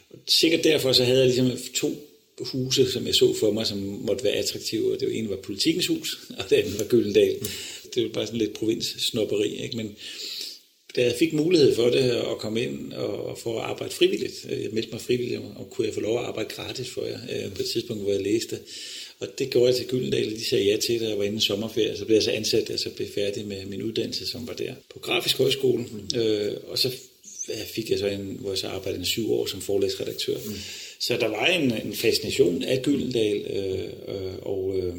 Og 0.09 0.19
sikkert 0.27 0.63
derfor 0.63 0.93
så 0.93 1.03
havde 1.03 1.19
jeg 1.19 1.27
ligesom 1.27 1.57
to 1.75 2.07
huse, 2.39 2.91
som 2.91 3.07
jeg 3.07 3.15
så 3.15 3.35
for 3.39 3.51
mig, 3.51 3.67
som 3.67 3.77
måtte 3.77 4.23
være 4.23 4.33
attraktive, 4.33 4.93
og 4.93 4.99
det 4.99 5.17
ene 5.17 5.29
var 5.29 5.35
politikens 5.35 5.87
hus, 5.87 6.19
og 6.37 6.49
det 6.49 6.55
andet 6.55 6.79
var 6.79 6.85
Gyldendal. 6.85 7.37
Mm 7.41 7.47
det 7.95 8.05
er 8.05 8.09
bare 8.09 8.25
sådan 8.25 8.39
lidt 8.39 8.53
provins-snopperi, 8.53 9.63
ikke? 9.63 9.77
men 9.77 9.95
da 10.95 11.03
jeg 11.03 11.15
fik 11.19 11.33
mulighed 11.33 11.75
for 11.75 11.89
det 11.89 12.09
at 12.09 12.37
komme 12.37 12.63
ind 12.63 12.93
og, 12.93 13.25
og 13.25 13.37
få 13.37 13.57
at 13.57 13.63
arbejde 13.63 13.93
frivilligt, 13.93 14.45
øh, 14.49 14.63
jeg 14.63 14.69
meldte 14.71 14.91
mig 14.91 15.01
frivilligt, 15.01 15.41
og 15.55 15.69
kunne 15.71 15.87
jeg 15.87 15.93
få 15.93 15.99
lov 15.99 16.19
at 16.19 16.25
arbejde 16.25 16.49
gratis 16.49 16.89
for 16.89 17.05
jer 17.05 17.19
øh, 17.31 17.53
på 17.53 17.61
et 17.61 17.69
tidspunkt, 17.73 18.03
hvor 18.03 18.11
jeg 18.11 18.21
læste. 18.21 18.59
Og 19.19 19.27
det 19.39 19.49
gjorde 19.49 19.67
jeg 19.67 19.75
til 19.75 19.87
Gyldendal, 19.87 20.33
og 20.33 20.39
de 20.39 20.45
sagde 20.45 20.65
ja 20.65 20.77
til, 20.77 21.01
da 21.01 21.09
jeg 21.09 21.17
var 21.17 21.23
inde 21.23 21.37
i 21.37 21.41
sommerferie. 21.41 21.97
Så 21.97 22.05
blev 22.05 22.15
jeg 22.15 22.23
så 22.23 22.31
ansat, 22.31 22.69
og 22.69 22.79
så 22.79 22.89
blev 22.89 23.07
færdig 23.15 23.47
med 23.47 23.65
min 23.65 23.83
uddannelse, 23.83 24.27
som 24.27 24.47
var 24.47 24.53
der 24.53 24.73
på 24.93 24.99
Grafisk 24.99 25.37
Højskole. 25.37 25.83
Mm. 25.83 26.19
Øh, 26.19 26.53
og 26.67 26.79
så 26.79 26.91
fik 27.75 27.89
jeg 27.89 27.99
så 27.99 28.07
en, 28.07 28.37
hvor 28.39 28.51
jeg 28.51 28.57
så 28.57 28.67
arbejdede 28.67 29.01
i 29.01 29.05
syv 29.05 29.31
år 29.31 29.45
som 29.45 29.61
forlægsredaktør. 29.61 30.37
Mm. 30.45 30.55
Så 30.99 31.17
der 31.17 31.27
var 31.27 31.45
en, 31.45 31.71
en 31.71 31.95
fascination 31.95 32.63
af 32.63 32.81
Gyldendal, 32.81 33.37
øh, 33.37 34.15
øh, 34.15 34.33
og 34.41 34.79
øh, 34.79 34.95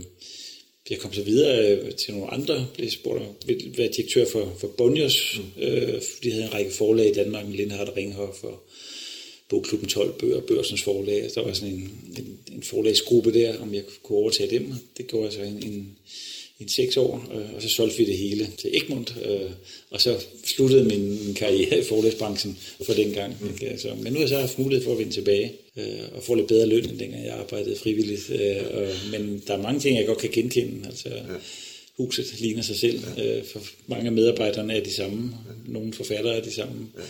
jeg 0.90 0.98
kom 0.98 1.12
så 1.12 1.22
videre 1.22 1.76
øh, 1.76 1.94
til 1.94 2.14
nogle 2.14 2.30
andre, 2.30 2.66
blev 2.74 2.90
spurgt 2.90 3.22
om 3.22 3.26
at 3.48 3.78
være 3.78 3.88
direktør 3.88 4.24
for, 4.24 4.56
for 4.58 4.68
Bonniers, 4.68 5.38
mm. 5.38 5.62
øh, 5.62 6.02
de 6.22 6.30
havde 6.30 6.44
en 6.44 6.54
række 6.54 6.70
forlag 6.70 7.10
i 7.10 7.12
Danmark, 7.12 7.44
Lindhardt 7.48 7.96
Ringhoff 7.96 8.44
og 8.44 8.68
Bogklubben 9.48 9.88
12 9.88 10.12
Bøger, 10.18 10.40
Børsens 10.40 10.82
forlag. 10.82 11.30
Der 11.34 11.42
var 11.42 11.52
sådan 11.52 11.74
en, 11.74 11.90
en, 12.18 12.38
en 12.54 12.62
forlagsgruppe 12.62 13.32
der, 13.32 13.58
om 13.58 13.74
jeg 13.74 13.82
kunne 14.02 14.18
overtage 14.18 14.50
dem. 14.50 14.72
Det 14.96 15.06
gjorde 15.06 15.24
jeg 15.24 15.32
så 15.32 15.42
en, 15.42 15.62
en, 15.62 15.96
en 16.60 16.68
seks 16.68 16.96
år, 16.96 17.30
øh, 17.34 17.54
og 17.54 17.62
så 17.62 17.68
solgte 17.68 17.98
vi 17.98 18.04
det 18.04 18.18
hele 18.18 18.50
til 18.58 18.76
Egmont, 18.76 19.14
øh, 19.24 19.50
og 19.90 20.00
så 20.00 20.24
sluttede 20.44 20.84
min, 20.84 21.24
min 21.24 21.34
karriere 21.34 21.78
i 21.78 21.84
forlægsbranchen 21.84 22.58
for 22.84 22.92
den 22.92 23.12
gang. 23.12 23.36
Mm. 23.40 23.48
Ikke? 23.48 23.68
Altså, 23.68 23.94
men 23.94 24.12
nu 24.12 24.18
har 24.18 24.20
jeg 24.20 24.28
så 24.28 24.38
haft 24.38 24.58
mulighed 24.58 24.84
for 24.84 24.92
at 24.92 24.98
vende 24.98 25.12
tilbage 25.12 25.52
øh, 25.76 26.04
og 26.12 26.22
få 26.22 26.34
lidt 26.34 26.48
bedre 26.48 26.66
løn, 26.66 26.90
end 26.90 26.98
dengang 26.98 27.24
jeg 27.24 27.34
arbejdede 27.34 27.76
frivilligt. 27.76 28.30
Øh, 28.30 28.56
og, 28.70 28.88
men 29.10 29.42
der 29.46 29.54
er 29.54 29.62
mange 29.62 29.80
ting, 29.80 29.98
jeg 29.98 30.06
godt 30.06 30.18
kan 30.18 30.30
genkende. 30.30 30.86
Altså, 30.86 31.08
ja. 31.08 31.36
Huset 31.96 32.40
ligner 32.40 32.62
sig 32.62 32.76
selv. 32.76 33.00
Ja. 33.16 33.38
Øh, 33.38 33.44
for 33.44 33.60
mange 33.86 34.06
af 34.06 34.12
medarbejderne 34.12 34.76
er 34.76 34.84
de 34.84 34.94
samme. 34.94 35.34
Ja. 35.48 35.72
Nogle 35.72 35.92
forfattere 35.92 36.36
er 36.36 36.42
de 36.42 36.54
samme. 36.54 36.88
Ja. 36.96 37.02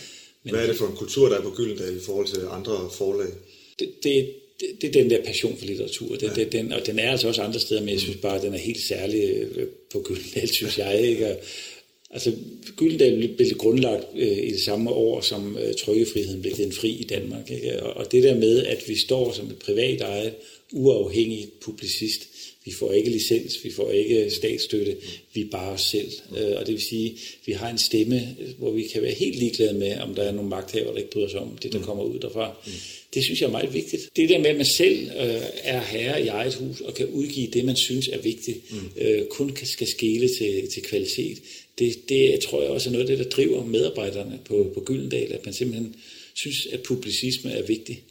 Men, 0.43 0.53
Hvad 0.53 0.63
er 0.63 0.67
det 0.67 0.75
for 0.75 0.87
en 0.87 0.95
kultur, 0.95 1.29
der 1.29 1.37
er 1.37 1.41
på 1.41 1.53
Gyldendal 1.55 1.97
i 1.97 1.99
forhold 2.05 2.27
til 2.27 2.39
andre 2.51 2.89
forlag? 2.97 3.31
Det, 3.79 3.89
det, 4.03 4.33
det, 4.59 4.81
det 4.81 4.87
er 4.87 5.01
den 5.01 5.09
der 5.09 5.23
passion 5.23 5.57
for 5.57 5.65
litteratur. 5.65 6.15
Det, 6.15 6.23
ja. 6.23 6.33
det, 6.33 6.51
den, 6.51 6.71
og 6.71 6.85
den 6.85 6.99
er 6.99 7.11
altså 7.11 7.27
også 7.27 7.41
andre 7.41 7.59
steder, 7.59 7.81
men 7.81 7.89
jeg 7.89 7.99
synes 7.99 8.17
bare, 8.17 8.35
at 8.35 8.41
den 8.41 8.53
er 8.53 8.57
helt 8.57 8.81
særlig 8.81 9.23
øh, 9.23 9.67
på 9.91 10.01
Gyldendal, 10.01 10.49
synes 10.49 10.77
jeg. 10.77 11.01
Ikke? 11.01 11.27
Og, 11.27 11.37
altså, 12.13 12.31
Gyldendal 12.75 13.27
blev 13.27 13.49
grundlagt 13.57 14.05
øh, 14.15 14.37
i 14.37 14.51
det 14.51 14.59
samme 14.59 14.89
år, 14.89 15.21
som 15.21 15.57
øh, 15.57 15.73
trykkefriheden 15.73 16.41
blev 16.41 16.53
givet 16.53 16.73
fri 16.73 16.89
i 16.89 17.03
Danmark. 17.03 17.51
Ikke? 17.51 17.83
Og, 17.83 17.93
og 17.93 18.11
det 18.11 18.23
der 18.23 18.35
med, 18.35 18.65
at 18.65 18.83
vi 18.87 18.95
står 18.95 19.31
som 19.31 19.47
et 19.47 19.57
privat 19.57 20.01
ejet, 20.01 20.33
uafhængigt 20.71 21.59
publicist, 21.59 22.27
vi 22.65 22.71
får 22.71 22.91
ikke 22.91 23.09
licens, 23.09 23.63
vi 23.63 23.71
får 23.71 23.91
ikke 23.91 24.29
statsstøtte, 24.29 24.95
vi 25.33 25.41
er 25.41 25.49
bare 25.51 25.71
os 25.71 25.81
selv. 25.81 26.11
Øh, 26.37 26.53
og 26.57 26.67
det 26.67 26.73
vil 26.73 26.81
sige, 26.81 27.09
at 27.11 27.47
vi 27.47 27.51
har 27.51 27.69
en 27.69 27.77
stemme, 27.77 28.35
hvor 28.57 28.71
vi 28.71 28.83
kan 28.83 29.01
være 29.01 29.13
helt 29.13 29.39
ligeglade 29.39 29.73
med, 29.73 29.99
om 29.99 30.15
der 30.15 30.23
er 30.23 30.31
nogle 30.31 30.49
magthaver, 30.49 30.91
der 30.91 30.97
ikke 30.97 31.11
bryder 31.11 31.29
sig 31.29 31.39
om 31.39 31.57
det, 31.57 31.73
der 31.73 31.79
mm. 31.79 31.85
kommer 31.85 32.03
ud 32.03 32.19
derfra. 32.19 32.55
Det 33.13 33.23
synes 33.23 33.41
jeg 33.41 33.47
er 33.47 33.51
meget 33.51 33.73
vigtigt. 33.73 34.09
Det 34.15 34.29
der 34.29 34.37
med, 34.37 34.45
at 34.45 34.55
man 34.55 34.65
selv 34.65 35.07
øh, 35.07 35.41
er 35.63 35.81
herre 35.81 36.23
i 36.23 36.27
eget 36.27 36.55
hus 36.55 36.81
og 36.81 36.93
kan 36.93 37.07
udgive 37.07 37.47
det, 37.47 37.65
man 37.65 37.75
synes 37.75 38.07
er 38.07 38.21
vigtigt, 38.21 38.71
mm. 38.71 39.01
øh, 39.01 39.25
kun 39.25 39.49
kan, 39.49 39.67
skal 39.67 39.87
skele 39.87 40.29
til, 40.37 40.69
til 40.73 40.83
kvalitet, 40.83 41.37
det, 41.79 42.09
det 42.09 42.39
tror 42.39 42.61
jeg 42.61 42.71
også 42.71 42.89
er 42.89 42.91
noget 42.91 43.09
af 43.09 43.17
det, 43.17 43.25
der 43.25 43.31
driver 43.31 43.65
medarbejderne 43.65 44.39
på, 44.45 44.71
på 44.73 44.83
Gyldendal, 44.85 45.33
at 45.33 45.45
man 45.45 45.53
simpelthen 45.53 45.95
synes, 46.33 46.67
at 46.71 46.81
publicisme 46.81 47.51
er 47.51 47.65
vigtig. 47.65 48.03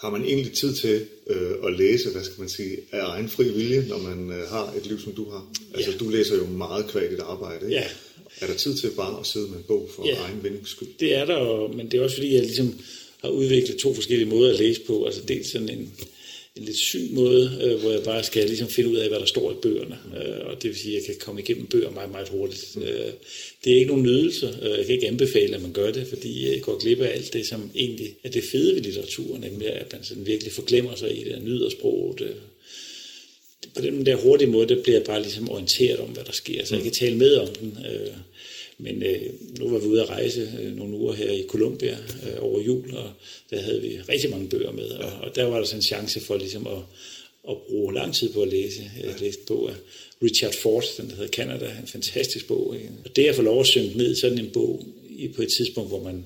Har 0.00 0.10
man 0.10 0.24
egentlig 0.24 0.52
tid 0.52 0.74
til 0.74 1.04
øh, 1.26 1.52
at 1.66 1.76
læse, 1.78 2.10
hvad 2.10 2.24
skal 2.24 2.40
man 2.40 2.48
sige, 2.48 2.76
af 2.92 3.00
egen 3.06 3.28
fri 3.28 3.52
vilje, 3.52 3.84
når 3.88 3.98
man 3.98 4.30
øh, 4.30 4.48
har 4.48 4.74
et 4.76 4.86
liv, 4.86 5.00
som 5.00 5.12
du 5.12 5.30
har? 5.30 5.52
Altså, 5.74 5.90
ja. 5.90 5.96
du 5.96 6.08
læser 6.08 6.36
jo 6.36 6.46
meget 6.46 6.86
kvad 6.86 7.10
dit 7.10 7.20
arbejde, 7.20 7.66
ikke? 7.66 7.76
Ja. 7.76 7.84
Er 8.40 8.46
der 8.46 8.54
tid 8.54 8.76
til 8.76 8.90
bare 8.96 9.20
at 9.20 9.26
sidde 9.26 9.48
med 9.48 9.56
en 9.56 9.64
bog 9.68 9.90
for 9.96 10.06
ja. 10.08 10.14
egen 10.14 10.42
vindings 10.42 10.70
skyld? 10.70 10.88
Det 11.00 11.14
er 11.14 11.24
der, 11.24 11.68
men 11.76 11.90
det 11.90 11.98
er 11.98 12.04
også 12.04 12.16
fordi, 12.16 12.34
jeg 12.34 12.42
ligesom 12.42 12.74
har 13.24 13.30
udviklet 13.30 13.76
to 13.76 13.94
forskellige 13.94 14.28
måder 14.28 14.52
at 14.52 14.58
læse 14.58 14.80
på. 14.80 15.04
Altså 15.04 15.20
dels 15.28 15.50
sådan 15.50 15.68
en, 15.68 15.92
en 16.56 16.64
lidt 16.64 16.76
syg 16.76 17.08
måde, 17.10 17.58
øh, 17.62 17.80
hvor 17.80 17.90
jeg 17.90 18.02
bare 18.02 18.24
skal 18.24 18.46
ligesom 18.46 18.68
finde 18.68 18.90
ud 18.90 18.96
af, 18.96 19.08
hvad 19.08 19.18
der 19.18 19.26
står 19.26 19.52
i 19.52 19.54
bøgerne. 19.62 19.98
Øh, 20.16 20.46
og 20.46 20.62
det 20.62 20.70
vil 20.70 20.78
sige, 20.78 20.96
at 20.96 21.02
jeg 21.02 21.06
kan 21.06 21.26
komme 21.26 21.40
igennem 21.40 21.66
bøger 21.66 21.90
meget, 21.90 22.10
meget 22.10 22.28
hurtigt. 22.28 22.76
Øh, 22.76 23.12
det 23.64 23.72
er 23.72 23.76
ikke 23.76 23.86
nogen 23.86 24.02
nydelse. 24.02 24.58
Øh, 24.62 24.70
jeg 24.70 24.86
kan 24.86 24.94
ikke 24.94 25.08
anbefale, 25.08 25.54
at 25.56 25.62
man 25.62 25.72
gør 25.72 25.92
det, 25.92 26.06
fordi 26.06 26.50
jeg 26.50 26.60
går 26.60 26.78
glip 26.78 27.00
af 27.00 27.14
alt 27.14 27.32
det, 27.32 27.46
som 27.46 27.70
egentlig 27.74 28.14
er 28.24 28.30
det 28.30 28.44
fede 28.44 28.74
ved 28.74 28.82
litteraturen, 28.82 29.40
nemlig 29.40 29.68
at 29.68 29.92
man 29.92 30.04
sådan 30.04 30.26
virkelig 30.26 30.52
forglemmer 30.52 30.94
sig 30.94 31.20
i 31.20 31.24
det, 31.24 31.34
og 31.34 31.42
nyder 31.42 31.70
sproget. 31.70 32.20
Øh, 32.20 32.36
på 33.74 33.80
den 33.80 34.06
der 34.06 34.16
hurtige 34.16 34.50
måde, 34.50 34.68
der 34.68 34.82
bliver 34.82 34.98
jeg 34.98 35.06
bare 35.06 35.22
ligesom 35.22 35.50
orienteret 35.50 36.00
om, 36.00 36.08
hvad 36.08 36.24
der 36.24 36.32
sker, 36.32 36.64
så 36.64 36.74
jeg 36.74 36.82
kan 36.82 36.92
tale 36.92 37.16
med 37.16 37.36
om 37.36 37.48
den. 37.60 37.78
Øh, 37.90 38.12
men 38.84 39.02
øh, 39.02 39.22
nu 39.58 39.68
var 39.68 39.78
vi 39.78 39.86
ude 39.86 40.02
at 40.02 40.10
rejse 40.10 40.52
øh, 40.60 40.76
nogle 40.76 40.96
uger 40.96 41.12
her 41.12 41.30
i 41.30 41.44
Colombia 41.48 41.98
øh, 42.26 42.36
over 42.38 42.60
jul, 42.60 42.94
og 42.94 43.10
der 43.50 43.60
havde 43.60 43.82
vi 43.82 44.00
rigtig 44.08 44.30
mange 44.30 44.48
bøger 44.48 44.72
med, 44.72 44.88
og, 44.88 45.12
og 45.20 45.36
der 45.36 45.44
var 45.44 45.58
der 45.58 45.64
sådan 45.64 45.78
en 45.78 45.82
chance 45.82 46.20
for 46.20 46.36
ligesom 46.36 46.66
at, 46.66 46.82
at 47.48 47.56
bruge 47.68 47.94
lang 47.94 48.14
tid 48.14 48.32
på 48.32 48.42
at 48.42 48.48
læse. 48.48 48.90
Jeg 49.02 49.20
læste 49.20 49.40
en 49.40 49.46
bog 49.46 49.70
af 49.70 49.74
Richard 50.22 50.54
Ford, 50.54 50.84
den 50.96 51.08
der 51.08 51.16
hedder 51.16 51.30
Canada, 51.30 51.66
en 51.82 51.86
fantastisk 51.86 52.46
bog. 52.46 52.76
Ikke? 52.76 52.90
Og 53.04 53.16
det 53.16 53.24
at 53.26 53.34
få 53.34 53.42
lov 53.42 53.60
at 53.60 53.66
synge 53.66 53.96
ned 53.96 54.14
sådan 54.14 54.38
en 54.38 54.50
bog 54.50 54.86
i, 55.10 55.28
på 55.28 55.42
et 55.42 55.48
tidspunkt, 55.56 55.90
hvor 55.90 56.02
man 56.02 56.24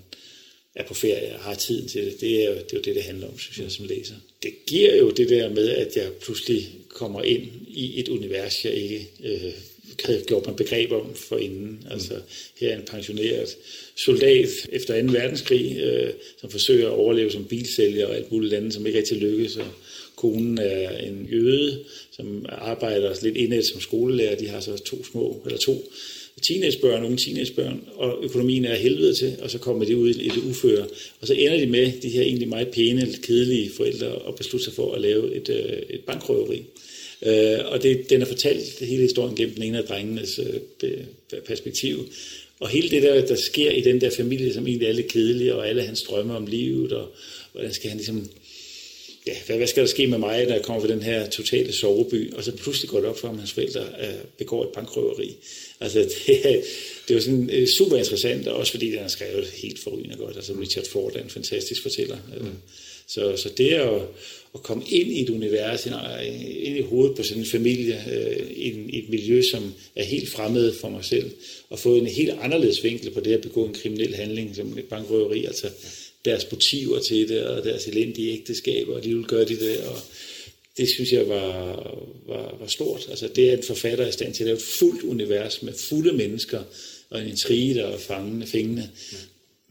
er 0.74 0.84
på 0.84 0.94
ferie 0.94 1.34
og 1.34 1.40
har 1.40 1.54
tiden 1.54 1.88
til 1.88 2.04
det, 2.04 2.20
det 2.20 2.44
er, 2.44 2.50
jo, 2.50 2.54
det 2.54 2.72
er 2.72 2.76
jo 2.76 2.80
det, 2.80 2.94
det 2.94 3.02
handler 3.02 3.28
om, 3.28 3.38
synes 3.38 3.58
jeg, 3.58 3.72
som 3.72 3.84
læser. 3.84 4.14
Det 4.42 4.52
giver 4.66 4.96
jo 4.96 5.10
det 5.10 5.28
der 5.28 5.48
med, 5.48 5.68
at 5.68 5.96
jeg 5.96 6.12
pludselig 6.12 6.68
kommer 6.88 7.22
ind 7.22 7.42
i 7.68 8.00
et 8.00 8.08
univers, 8.08 8.64
jeg 8.64 8.74
ikke 8.74 9.08
øh, 9.24 9.52
havde 10.04 10.24
gjort 10.26 10.46
mig 10.46 10.56
begreb 10.56 10.92
om 10.92 11.14
for 11.14 11.36
inden. 11.36 11.86
Altså, 11.90 12.14
her 12.60 12.68
er 12.68 12.76
en 12.76 12.84
pensioneret 12.90 13.56
soldat 13.96 14.48
efter 14.72 15.02
2. 15.02 15.12
verdenskrig, 15.12 15.78
øh, 15.78 16.12
som 16.40 16.50
forsøger 16.50 16.86
at 16.86 16.94
overleve 16.94 17.30
som 17.30 17.44
bilsælger 17.44 18.06
og 18.06 18.16
alt 18.16 18.32
muligt 18.32 18.54
andet, 18.54 18.74
som 18.74 18.86
ikke 18.86 18.98
rigtig 18.98 19.16
lykkes. 19.16 19.56
Og 19.56 19.66
konen 20.16 20.58
er 20.58 20.98
en 20.98 21.28
jøde, 21.32 21.84
som 22.10 22.46
arbejder 22.48 23.14
lidt 23.22 23.36
indet 23.36 23.66
som 23.66 23.80
skolelærer. 23.80 24.36
De 24.36 24.48
har 24.48 24.60
så 24.60 24.76
to 24.76 25.04
små, 25.04 25.42
eller 25.46 25.58
to 25.58 25.84
teenagebørn, 26.42 27.04
unge 27.04 27.16
teenagebørn, 27.16 27.84
og 27.94 28.18
økonomien 28.22 28.64
er 28.64 28.74
helvede 28.74 29.14
til, 29.14 29.36
og 29.42 29.50
så 29.50 29.58
kommer 29.58 29.84
de 29.84 29.96
ud 29.96 30.08
i 30.08 30.28
det 30.28 30.42
uføre. 30.50 30.86
Og 31.20 31.26
så 31.26 31.34
ender 31.34 31.56
de 31.56 31.66
med, 31.66 31.92
de 32.02 32.08
her 32.08 32.22
egentlig 32.22 32.48
meget 32.48 32.68
pæne, 32.68 33.08
kedelige 33.22 33.70
forældre, 33.76 34.08
og 34.08 34.34
beslutter 34.34 34.64
sig 34.64 34.74
for 34.74 34.94
at 34.94 35.00
lave 35.00 35.34
et, 35.34 35.48
øh, 35.48 35.82
et 35.90 36.00
bankrøveri. 36.00 36.64
Øh, 37.22 37.58
og 37.64 37.82
det, 37.82 38.10
den 38.10 38.22
er 38.22 38.26
fortalt 38.26 38.78
hele 38.80 39.02
historien 39.02 39.36
gennem 39.36 39.54
den 39.54 39.62
ene 39.62 39.78
af 39.78 39.84
drengenes 39.84 40.40
øh, 40.82 40.92
perspektiv. 41.46 42.08
Og 42.60 42.68
hele 42.68 42.90
det 42.90 43.02
der, 43.02 43.26
der 43.26 43.36
sker 43.36 43.70
i 43.70 43.80
den 43.80 44.00
der 44.00 44.10
familie, 44.10 44.54
som 44.54 44.66
egentlig 44.66 44.88
er 44.88 44.92
lidt 44.92 45.08
kedelig, 45.08 45.54
og 45.54 45.68
alle 45.68 45.82
hans 45.82 46.02
drømme 46.02 46.36
om 46.36 46.46
livet, 46.46 46.92
og 46.92 47.08
hvordan 47.52 47.72
skal 47.72 47.88
han 47.88 47.96
ligesom 47.96 48.30
ja, 49.28 49.34
hvad, 49.46 49.56
hvad 49.56 49.66
skal 49.66 49.82
der 49.82 49.88
ske 49.88 50.06
med 50.06 50.18
mig, 50.18 50.44
når 50.46 50.52
jeg 50.52 50.62
kommer 50.62 50.82
fra 50.82 50.88
den 50.88 51.02
her 51.02 51.28
totale 51.28 51.72
soveby, 51.72 52.34
og 52.34 52.44
så 52.44 52.52
pludselig 52.52 52.90
går 52.90 53.00
det 53.00 53.08
op 53.08 53.18
for, 53.18 53.28
at 53.28 53.36
hans 53.36 53.52
forældre 53.52 53.80
uh, 53.80 54.24
begår 54.38 54.64
et 54.64 54.70
bankrøveri. 54.74 55.36
Altså, 55.80 55.98
det, 56.26 56.64
det 57.08 57.16
var 57.16 57.22
sådan 57.22 57.50
uh, 57.62 57.68
super 57.78 57.96
interessant, 57.96 58.48
og 58.48 58.56
også 58.56 58.72
fordi 58.72 58.90
den 58.90 58.98
er 58.98 59.08
skrevet 59.08 59.46
helt 59.46 59.82
forrygende 59.82 60.16
godt. 60.16 60.36
Altså, 60.36 60.52
Richard 60.60 60.86
Ford 60.86 61.16
er 61.16 61.22
en 61.22 61.30
fantastisk 61.30 61.82
fortæller. 61.82 62.16
Mm. 62.40 62.46
Så, 63.06 63.36
så 63.36 63.48
det 63.56 63.74
er 63.74 63.82
at, 63.82 64.02
at 64.54 64.62
komme 64.62 64.84
ind 64.88 65.12
i 65.12 65.22
et 65.22 65.30
univers, 65.30 65.86
ind 65.86 66.76
i 66.76 66.80
hovedet 66.80 67.16
på 67.16 67.22
sådan 67.22 67.42
en 67.42 67.48
familie, 67.48 68.02
uh, 68.06 68.50
i, 68.50 68.98
et 68.98 69.08
miljø, 69.08 69.42
som 69.42 69.74
er 69.96 70.04
helt 70.04 70.28
fremmed 70.28 70.74
for 70.74 70.88
mig 70.88 71.04
selv, 71.04 71.30
og 71.70 71.78
få 71.78 71.96
en 71.96 72.06
helt 72.06 72.30
anderledes 72.40 72.84
vinkel 72.84 73.10
på 73.10 73.20
det 73.20 73.32
at 73.32 73.40
begå 73.40 73.66
en 73.66 73.74
kriminel 73.74 74.14
handling, 74.14 74.56
som 74.56 74.78
et 74.78 74.84
bankrøveri. 74.84 75.44
Altså, 75.44 75.70
deres 76.24 76.50
motiver 76.50 77.00
til 77.00 77.28
det, 77.28 77.44
og 77.44 77.64
deres 77.64 77.86
elendige 77.86 78.32
ægteskaber, 78.32 78.94
og 78.94 79.04
de 79.04 79.14
vil 79.14 79.24
gøre 79.24 79.44
de 79.44 79.60
det, 79.60 79.80
og 79.80 79.96
det 80.76 80.88
synes 80.88 81.12
jeg 81.12 81.28
var, 81.28 81.54
var, 82.26 82.56
var 82.60 82.66
stort. 82.66 83.06
Altså 83.10 83.28
det 83.28 83.50
er 83.50 83.56
en 83.56 83.62
forfatter 83.62 84.08
i 84.08 84.12
stand 84.12 84.34
til 84.34 84.42
at 84.42 84.46
lave 84.46 84.56
et 84.56 84.62
fuldt 84.78 85.02
univers 85.02 85.62
med 85.62 85.72
fulde 85.88 86.12
mennesker, 86.12 86.62
og 87.10 87.22
en 87.22 87.28
intrige, 87.28 87.74
der 87.74 87.86
er 87.86 87.98
fangende, 87.98 88.46
fængende. 88.46 88.90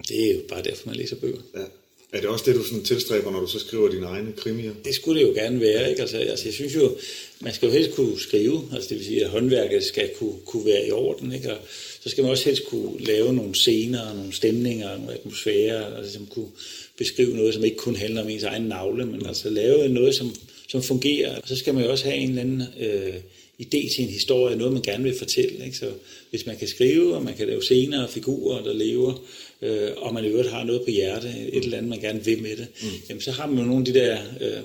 Det 0.07 0.29
er 0.29 0.33
jo 0.33 0.41
bare 0.49 0.63
derfor, 0.63 0.87
man 0.87 0.95
læser 0.95 1.15
bøger. 1.15 1.41
Ja. 1.55 1.63
Er 2.11 2.19
det 2.19 2.29
også 2.29 2.45
det, 2.47 2.55
du 2.55 2.63
sådan 2.63 2.83
tilstræber, 2.83 3.31
når 3.31 3.39
du 3.39 3.47
så 3.47 3.59
skriver 3.59 3.89
dine 3.89 4.05
egne 4.05 4.33
krimier? 4.37 4.71
Det 4.85 4.95
skulle 4.95 5.21
det 5.21 5.27
jo 5.27 5.33
gerne 5.33 5.59
være. 5.59 5.89
Ikke? 5.89 6.01
Altså, 6.01 6.17
altså, 6.17 6.45
jeg 6.45 6.53
synes 6.53 6.75
jo, 6.75 6.97
man 7.39 7.53
skal 7.53 7.65
jo 7.65 7.73
helst 7.73 7.91
kunne 7.95 8.19
skrive. 8.19 8.69
Altså, 8.73 8.89
det 8.89 8.97
vil 8.97 9.05
sige, 9.05 9.23
at 9.23 9.29
håndværket 9.29 9.83
skal 9.83 10.09
kunne, 10.19 10.35
kunne 10.45 10.65
være 10.65 10.87
i 10.87 10.91
orden. 10.91 11.31
Ikke? 11.31 11.51
Og 11.51 11.57
så 11.99 12.09
skal 12.09 12.21
man 12.21 12.31
også 12.31 12.45
helst 12.45 12.65
kunne 12.65 12.99
lave 12.99 13.33
nogle 13.33 13.55
scener, 13.55 14.13
nogle 14.13 14.33
stemninger, 14.33 14.97
nogle 14.97 15.13
atmosfærer, 15.13 15.83
og 15.83 16.05
som 16.05 16.25
kunne 16.25 16.49
beskrive 16.97 17.35
noget, 17.35 17.53
som 17.53 17.63
ikke 17.63 17.77
kun 17.77 17.95
handler 17.95 18.21
om 18.21 18.29
ens 18.29 18.43
egen 18.43 18.63
navle, 18.63 19.05
men 19.05 19.25
altså 19.25 19.49
lave 19.49 19.89
noget, 19.89 20.15
som, 20.15 20.35
som 20.67 20.83
fungerer. 20.83 21.35
Og 21.41 21.47
så 21.47 21.55
skal 21.55 21.73
man 21.73 21.83
jo 21.83 21.91
også 21.91 22.05
have 22.05 22.17
en 22.17 22.29
eller 22.29 22.41
anden 22.41 22.63
øh, 22.79 23.15
idé 23.61 23.95
til 23.95 24.03
en 24.03 24.09
historie, 24.09 24.55
noget 24.55 24.73
man 24.73 24.81
gerne 24.81 25.03
vil 25.03 25.17
fortælle. 25.17 25.65
Ikke? 25.65 25.77
Så 25.77 25.91
hvis 26.29 26.45
man 26.45 26.57
kan 26.57 26.67
skrive, 26.67 27.15
og 27.15 27.23
man 27.23 27.35
kan 27.35 27.47
lave 27.47 27.63
scener 27.63 28.03
og 28.03 28.09
figurer, 28.09 28.63
der 28.63 28.73
lever, 28.73 29.23
øh, 29.61 29.91
og 29.97 30.13
man 30.13 30.25
i 30.25 30.27
øvrigt 30.27 30.49
har 30.49 30.63
noget 30.63 30.81
på 30.81 30.91
hjerte, 30.91 31.27
et 31.53 31.63
eller 31.63 31.77
andet, 31.77 31.89
man 31.89 31.99
gerne 31.99 32.25
vil 32.25 32.41
med 32.41 32.57
det, 32.57 32.67
mm. 32.81 32.87
jamen 33.09 33.21
så 33.21 33.31
har 33.31 33.47
man 33.47 33.57
jo 33.57 33.63
nogle 33.63 33.87
af 33.87 33.93
de 33.93 33.99
der 33.99 34.17
øh, 34.41 34.63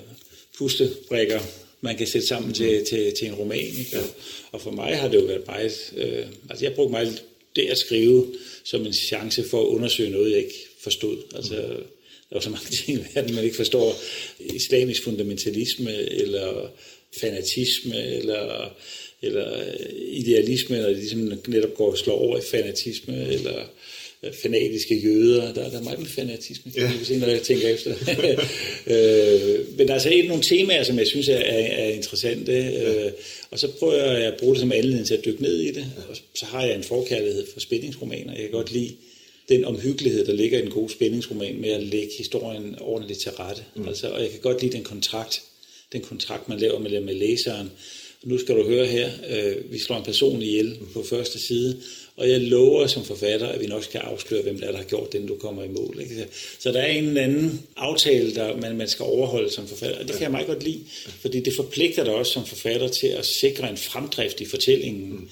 pustebrikker, 0.57 1.39
man 1.81 1.97
kan 1.97 2.07
sætte 2.07 2.27
sammen 2.27 2.53
til, 2.53 2.85
til, 2.85 3.13
til 3.19 3.27
en 3.27 3.33
roman. 3.33 3.59
Ikke? 3.59 3.97
Og, 3.97 4.05
og 4.51 4.61
for 4.61 4.71
mig 4.71 4.97
har 4.97 5.07
det 5.07 5.17
jo 5.17 5.25
været 5.25 5.47
meget... 5.47 5.93
Øh, 5.97 6.25
altså 6.49 6.65
jeg 6.65 6.73
brugte 6.73 6.91
meget 6.91 7.23
det 7.55 7.61
at 7.61 7.77
skrive 7.77 8.27
som 8.63 8.85
en 8.85 8.93
chance 8.93 9.43
for 9.49 9.61
at 9.61 9.67
undersøge 9.67 10.09
noget, 10.09 10.31
jeg 10.31 10.39
ikke 10.39 10.67
forstod. 10.79 11.17
Altså, 11.35 11.55
der 12.29 12.35
er 12.35 12.39
så 12.39 12.49
mange 12.49 12.69
ting 12.85 12.99
i 12.99 13.03
verden, 13.13 13.35
man 13.35 13.43
ikke 13.43 13.55
forstår. 13.55 13.95
Islamisk 14.39 15.03
fundamentalisme, 15.03 16.11
eller 16.11 16.71
fanatisme, 17.19 18.05
eller, 18.05 18.75
eller 19.21 19.63
idealisme, 20.11 20.77
når 20.77 20.87
det 20.87 20.97
ligesom 20.97 21.31
netop 21.47 21.73
går 21.73 21.91
og 21.91 21.97
slår 21.97 22.17
over 22.17 22.37
i 22.37 22.41
fanatisme, 22.51 23.27
eller 23.27 23.65
fanatiske 24.41 24.95
jøder. 24.99 25.53
Der, 25.53 25.69
der 25.69 25.77
er 25.77 25.83
meget 25.83 25.99
med 25.99 26.07
fanatisme, 26.07 26.71
ja. 26.75 26.81
jeg 26.81 26.93
se, 27.03 27.17
når 27.17 27.27
jeg 27.27 27.41
tænker 27.41 27.67
efter. 27.67 27.91
øh, 28.93 29.77
men 29.77 29.87
der 29.87 29.89
er 29.89 29.93
altså 29.93 30.09
et 30.13 30.27
nogle 30.27 30.43
temaer, 30.43 30.83
som 30.83 30.99
jeg 30.99 31.07
synes 31.07 31.27
er, 31.27 31.37
er, 31.37 31.83
er 31.83 31.89
interessante, 31.89 32.51
ja. 32.51 33.05
øh, 33.05 33.11
og 33.51 33.59
så 33.59 33.67
prøver 33.67 34.03
jeg 34.03 34.27
at 34.27 34.39
bruge 34.39 34.53
det 34.53 34.61
som 34.61 34.71
anledning 34.71 35.07
til 35.07 35.13
at 35.13 35.25
dykke 35.25 35.41
ned 35.41 35.59
i 35.59 35.67
det. 35.67 35.85
Ja. 35.97 36.09
Og 36.09 36.17
så 36.35 36.45
har 36.45 36.65
jeg 36.65 36.75
en 36.75 36.83
forkærlighed 36.83 37.45
for 37.53 37.59
spændingsromaner. 37.59 38.33
Jeg 38.33 38.41
kan 38.41 38.51
godt 38.51 38.71
lide 38.71 38.91
den 39.49 39.65
omhyggelighed, 39.65 40.25
der 40.25 40.33
ligger 40.33 40.59
i 40.59 40.65
en 40.65 40.71
god 40.71 40.89
spændingsroman 40.89 41.61
med 41.61 41.69
at 41.69 41.83
lægge 41.83 42.11
historien 42.17 42.75
ordentligt 42.81 43.19
til 43.19 43.31
rette. 43.31 43.63
Mm. 43.75 43.87
Altså, 43.87 44.09
og 44.09 44.21
jeg 44.21 44.29
kan 44.29 44.39
godt 44.39 44.61
lide 44.61 44.73
den 44.73 44.83
kontrakt, 44.83 45.41
den 45.93 46.01
kontrakt, 46.01 46.49
man 46.49 46.59
laver 46.59 46.79
med, 46.79 47.01
med 47.01 47.15
læseren. 47.15 47.71
Nu 48.23 48.37
skal 48.37 48.55
du 48.55 48.67
høre 48.67 48.85
her, 48.85 49.11
øh, 49.29 49.71
vi 49.71 49.79
slår 49.79 49.97
en 49.97 50.03
person 50.03 50.41
ihjel 50.41 50.77
på 50.93 51.03
første 51.03 51.39
side, 51.39 51.81
og 52.17 52.29
jeg 52.29 52.41
lover 52.41 52.87
som 52.87 53.05
forfatter, 53.05 53.47
at 53.47 53.61
vi 53.61 53.67
nok 53.67 53.83
skal 53.83 53.99
afsløre, 53.99 54.41
hvem 54.41 54.59
der, 54.59 54.67
er, 54.67 54.71
der 54.71 54.77
har 54.77 54.85
gjort 54.85 55.13
det, 55.13 55.27
du 55.27 55.35
kommer 55.35 55.63
i 55.63 55.67
mål. 55.67 55.97
Ikke? 56.01 56.27
Så 56.59 56.71
der 56.71 56.79
er 56.79 56.87
en 56.87 57.03
eller 57.07 57.21
anden 57.21 57.61
aftale, 57.75 58.35
der 58.35 58.57
man, 58.57 58.77
man 58.77 58.87
skal 58.87 59.03
overholde 59.03 59.51
som 59.51 59.67
forfatter, 59.67 59.99
og 59.99 60.07
det 60.07 60.13
kan 60.13 60.21
jeg 60.21 60.31
meget 60.31 60.47
godt 60.47 60.63
lide, 60.63 60.79
fordi 61.21 61.39
det 61.39 61.55
forpligter 61.55 62.03
dig 62.03 62.13
også 62.13 62.31
som 62.31 62.45
forfatter 62.45 62.87
til 62.87 63.07
at 63.07 63.25
sikre 63.25 63.69
en 63.69 63.77
fremdrift 63.77 64.41
i 64.41 64.45
fortællingen. 64.45 65.29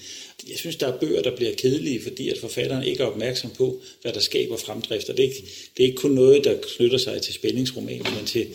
Jeg 0.48 0.58
synes, 0.58 0.76
der 0.76 0.86
er 0.86 0.98
bøger, 0.98 1.22
der 1.22 1.36
bliver 1.36 1.54
kedelige, 1.54 2.02
fordi 2.02 2.28
at 2.28 2.38
forfatteren 2.38 2.86
ikke 2.86 3.02
er 3.02 3.06
opmærksom 3.06 3.50
på, 3.50 3.80
hvad 4.02 4.12
der 4.12 4.20
skaber 4.20 4.56
fremdrift. 4.56 5.08
Og 5.08 5.16
det 5.16 5.24
er 5.24 5.28
ikke, 5.28 5.44
det 5.76 5.82
er 5.82 5.86
ikke 5.86 6.00
kun 6.00 6.10
noget, 6.10 6.44
der 6.44 6.56
knytter 6.76 6.98
sig 6.98 7.22
til 7.22 7.34
spændingsromaner, 7.34 8.10
men 8.16 8.26
til 8.26 8.46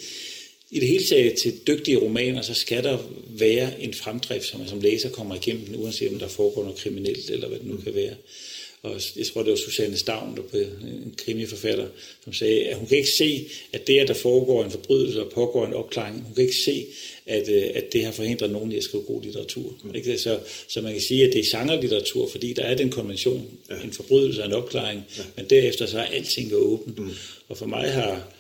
i 0.72 0.80
det 0.80 0.88
hele 0.88 1.03
taget 1.03 1.34
til 1.43 1.53
dygtige 1.68 1.97
romaner, 1.97 2.41
så 2.41 2.53
skal 2.53 2.84
der 2.84 2.97
være 3.30 3.82
en 3.82 3.93
fremdrift, 3.93 4.45
som 4.45 4.59
man 4.59 4.70
som 4.70 4.82
læser 4.82 5.09
kommer 5.09 5.36
igennem 5.36 5.65
den, 5.65 5.76
uanset 5.76 6.11
om 6.11 6.20
der 6.20 6.28
foregår 6.28 6.63
noget 6.63 6.78
kriminelt, 6.78 7.30
eller 7.30 7.47
hvad 7.47 7.59
det 7.59 7.68
nu 7.68 7.78
kan 7.78 7.95
være. 7.95 8.15
Og 8.82 9.01
jeg 9.18 9.26
tror, 9.26 9.43
det 9.43 9.51
var 9.51 9.57
Susanne 9.57 9.97
Stavn, 9.97 10.36
der 10.36 10.41
på 10.41 10.57
en 10.57 11.13
krimiforfatter, 11.18 11.88
som 12.24 12.34
sagde, 12.34 12.68
at 12.68 12.78
hun 12.78 12.88
kan 12.88 12.97
ikke 12.97 13.09
se, 13.18 13.45
at 13.74 13.88
det, 13.88 13.99
at 13.99 14.07
der 14.07 14.13
foregår 14.13 14.63
en 14.63 14.72
forbrydelse 14.72 15.24
og 15.26 15.32
pågår 15.32 15.65
en 15.65 15.74
opklaring, 15.74 16.24
hun 16.24 16.34
kan 16.34 16.43
ikke 16.43 16.55
se, 16.65 16.86
at, 17.26 17.49
øh, 17.49 17.63
at 17.74 17.93
det 17.93 18.05
har 18.05 18.11
forhindret 18.11 18.51
nogen 18.51 18.72
i 18.72 18.78
at 18.78 18.84
skrive 18.84 19.03
god 19.03 19.24
litteratur. 19.24 19.74
Mm. 19.84 19.95
Ikke? 19.95 20.18
Så, 20.18 20.39
så 20.68 20.82
man 20.82 20.93
kan 20.93 21.01
sige, 21.01 21.28
at 21.28 21.34
det 21.34 21.39
er 21.39 21.59
genrelitteratur, 21.59 22.30
fordi 22.30 22.53
der 22.53 22.63
er 22.63 22.76
den 22.76 22.89
konvention, 22.89 23.47
ja. 23.70 23.76
en 23.84 23.91
forbrydelse 23.91 24.41
og 24.41 24.47
en 24.47 24.53
opklaring, 24.53 25.03
ja. 25.18 25.24
men 25.36 25.45
derefter 25.49 25.86
så 25.86 25.99
er 25.99 26.05
alting 26.05 26.53
åbent. 26.53 26.99
Mm. 26.99 27.09
Og 27.47 27.57
for 27.57 27.65
mig 27.65 27.91
har, 27.91 28.34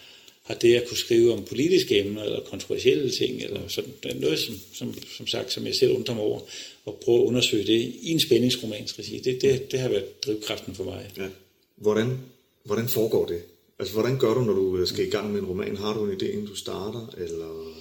har 0.47 0.55
det 0.55 0.75
at 0.75 0.87
kunne 0.87 0.97
skrive 0.97 1.33
om 1.33 1.43
politiske 1.43 1.99
emner 1.99 2.23
eller 2.23 2.39
kontroversielle 2.39 3.11
ting, 3.11 3.43
eller 3.43 3.59
sådan 3.67 3.93
noget, 4.15 4.39
som, 4.39 4.59
som, 4.73 4.95
som 5.17 5.27
sagt, 5.27 5.53
som 5.53 5.65
jeg 5.65 5.75
selv 5.75 5.91
undrer 5.91 6.15
mig 6.15 6.23
over, 6.23 6.39
og 6.85 6.99
prøve 7.05 7.19
at 7.19 7.23
undersøge 7.23 7.67
det 7.67 7.93
i 8.01 8.11
en 8.11 8.19
spændingsromans 8.19 8.99
regi. 8.99 9.19
Det, 9.19 9.41
det, 9.41 9.71
det 9.71 9.79
har 9.79 9.89
været 9.89 10.25
drivkraften 10.25 10.75
for 10.75 10.83
mig. 10.83 11.05
Ja. 11.17 11.27
Hvordan, 11.75 12.17
hvordan 12.63 12.87
foregår 12.87 13.25
det? 13.25 13.41
Altså, 13.79 13.93
hvordan 13.93 14.19
gør 14.19 14.33
du, 14.33 14.41
når 14.41 14.53
du 14.53 14.85
skal 14.85 15.07
i 15.07 15.09
gang 15.09 15.31
med 15.31 15.39
en 15.39 15.45
roman? 15.45 15.77
Har 15.77 15.93
du 15.93 16.05
en 16.05 16.17
idé, 16.17 16.25
inden 16.25 16.45
du 16.45 16.55
starter, 16.55 17.15
eller... 17.17 17.73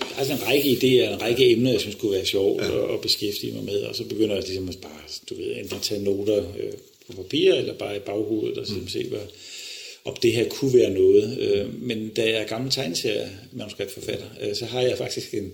Er 0.00 0.18
altså 0.18 0.32
en 0.32 0.46
række 0.46 0.70
idéer, 0.70 1.12
en 1.12 1.22
række 1.22 1.52
emner, 1.52 1.70
jeg 1.70 1.80
synes 1.80 1.94
kunne 1.94 2.12
være 2.12 2.26
sjovt 2.26 2.62
ja. 2.62 2.94
at 2.94 3.00
beskæftige 3.00 3.52
mig 3.52 3.64
med, 3.64 3.82
og 3.82 3.96
så 3.96 4.04
begynder 4.04 4.34
jeg 4.34 4.44
ligesom 4.44 4.68
at 4.68 4.78
bare, 4.82 5.02
du 5.30 5.34
ved, 5.34 5.56
enten 5.56 5.80
tage 5.80 6.02
noter 6.02 6.38
øh, 6.58 6.72
på 7.06 7.22
papir, 7.22 7.54
eller 7.54 7.74
bare 7.74 7.96
i 7.96 8.00
baghovedet, 8.00 8.58
og 8.58 8.66
mm. 8.70 8.88
se, 8.88 9.08
hvad, 9.08 9.20
om 10.04 10.16
det 10.22 10.32
her 10.32 10.48
kunne 10.48 10.74
være 10.74 10.90
noget. 10.90 11.38
Øh, 11.38 11.82
men 11.82 12.08
da 12.08 12.22
jeg 12.22 12.42
er 12.42 12.46
gammel 12.46 12.70
tegneserie 12.70 13.30
manuskriptforfatter, 13.52 14.26
øh, 14.42 14.54
så 14.54 14.64
har 14.64 14.80
jeg 14.80 14.98
faktisk 14.98 15.34
en, 15.34 15.52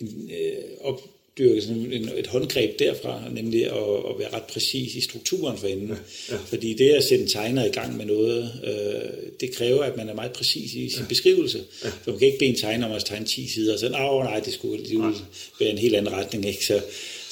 en 0.00 0.30
øh, 0.30 0.62
op, 0.80 1.00
dyrke 1.38 1.62
sådan 1.62 1.92
en, 1.92 2.10
et 2.16 2.26
håndgreb 2.26 2.78
derfra, 2.78 3.22
nemlig 3.32 3.64
at, 3.64 3.72
at 4.10 4.18
være 4.18 4.32
ret 4.32 4.42
præcis 4.42 4.94
i 4.94 5.00
strukturen 5.00 5.58
for 5.58 5.66
enden. 5.66 5.88
Ja, 5.88 5.94
ja. 6.34 6.36
Fordi 6.46 6.74
det 6.74 6.90
at 6.90 7.04
sætte 7.04 7.24
en 7.24 7.30
tegner 7.30 7.64
i 7.64 7.68
gang 7.68 7.96
med 7.96 8.04
noget, 8.04 8.52
øh, 8.64 9.30
det 9.40 9.54
kræver, 9.54 9.82
at 9.82 9.96
man 9.96 10.08
er 10.08 10.14
meget 10.14 10.32
præcis 10.32 10.74
i 10.74 10.90
sin 10.90 11.00
ja. 11.00 11.08
beskrivelse. 11.08 11.64
Ja. 11.84 11.88
For 11.88 12.10
man 12.10 12.18
kan 12.18 12.26
ikke 12.26 12.38
bede 12.38 12.50
en 12.50 12.56
tegner 12.56 12.86
om 12.86 12.92
at 12.92 13.04
tegne 13.04 13.26
10 13.26 13.48
sider, 13.48 13.72
og 13.72 13.78
så 13.78 13.88
nej, 13.88 14.24
nej, 14.24 14.40
det 14.40 14.52
skulle 14.52 14.84
det 14.84 15.22
være 15.60 15.70
en 15.70 15.78
helt 15.78 15.94
anden 15.94 16.12
retning. 16.12 16.46
Ikke? 16.46 16.66
Så, 16.66 16.80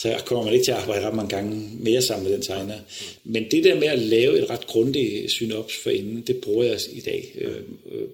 så 0.05 0.23
kommer 0.27 0.45
man 0.45 0.55
ikke 0.55 0.65
til 0.65 0.73
at 0.73 0.79
arbejde 0.79 1.07
ret 1.07 1.15
mange 1.15 1.37
gange 1.37 1.71
mere 1.81 2.03
sammen 2.03 2.25
med 2.25 2.33
den 2.33 2.43
tegner. 2.43 2.79
Men 3.25 3.51
det 3.51 3.65
der 3.65 3.75
med 3.75 3.89
at 3.89 3.99
lave 3.99 4.39
et 4.39 4.51
ret 4.51 4.67
grundigt 4.67 5.31
synops 5.33 5.75
for 5.83 5.91
inden, 5.91 6.23
det 6.27 6.37
bruger 6.37 6.65
jeg 6.65 6.79
i 6.93 7.01
dag 7.01 7.33
øh, 7.41 7.61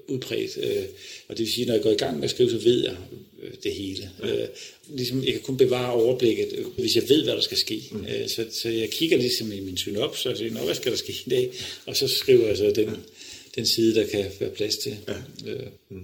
udbredt. 0.08 0.58
Øh, 0.62 0.84
og 1.28 1.38
det 1.38 1.44
vil 1.44 1.52
sige, 1.52 1.66
når 1.66 1.74
jeg 1.74 1.82
går 1.82 1.90
i 1.90 1.94
gang 1.94 2.16
med 2.16 2.24
at 2.24 2.30
skrive, 2.30 2.50
så 2.50 2.58
ved 2.58 2.84
jeg 2.84 2.96
øh, 3.42 3.50
det 3.62 3.72
hele. 3.72 4.10
Øh, 4.22 4.48
ligesom, 4.88 5.24
jeg 5.24 5.32
kan 5.32 5.42
kun 5.42 5.56
bevare 5.56 5.92
overblikket, 5.92 6.48
øh, 6.52 6.66
hvis 6.78 6.96
jeg 6.96 7.08
ved, 7.08 7.24
hvad 7.24 7.34
der 7.34 7.40
skal 7.40 7.58
ske. 7.58 7.82
Mm. 7.90 8.04
Øh, 8.04 8.28
så, 8.28 8.44
så 8.62 8.68
jeg 8.68 8.90
kigger 8.90 9.16
ligesom 9.16 9.52
i 9.52 9.60
min 9.60 9.76
synops, 9.76 10.26
og 10.26 10.36
siger, 10.36 10.64
hvad 10.64 10.74
skal 10.74 10.92
der 10.92 10.98
ske 10.98 11.12
i 11.26 11.30
dag? 11.30 11.50
Og 11.86 11.96
så 11.96 12.08
skriver 12.08 12.46
jeg 12.46 12.56
så 12.56 12.72
den, 12.76 12.90
den 13.54 13.66
side, 13.66 13.94
der 13.94 14.06
kan 14.06 14.24
være 14.40 14.50
plads 14.50 14.76
til. 14.76 14.96
Øh. 15.46 15.96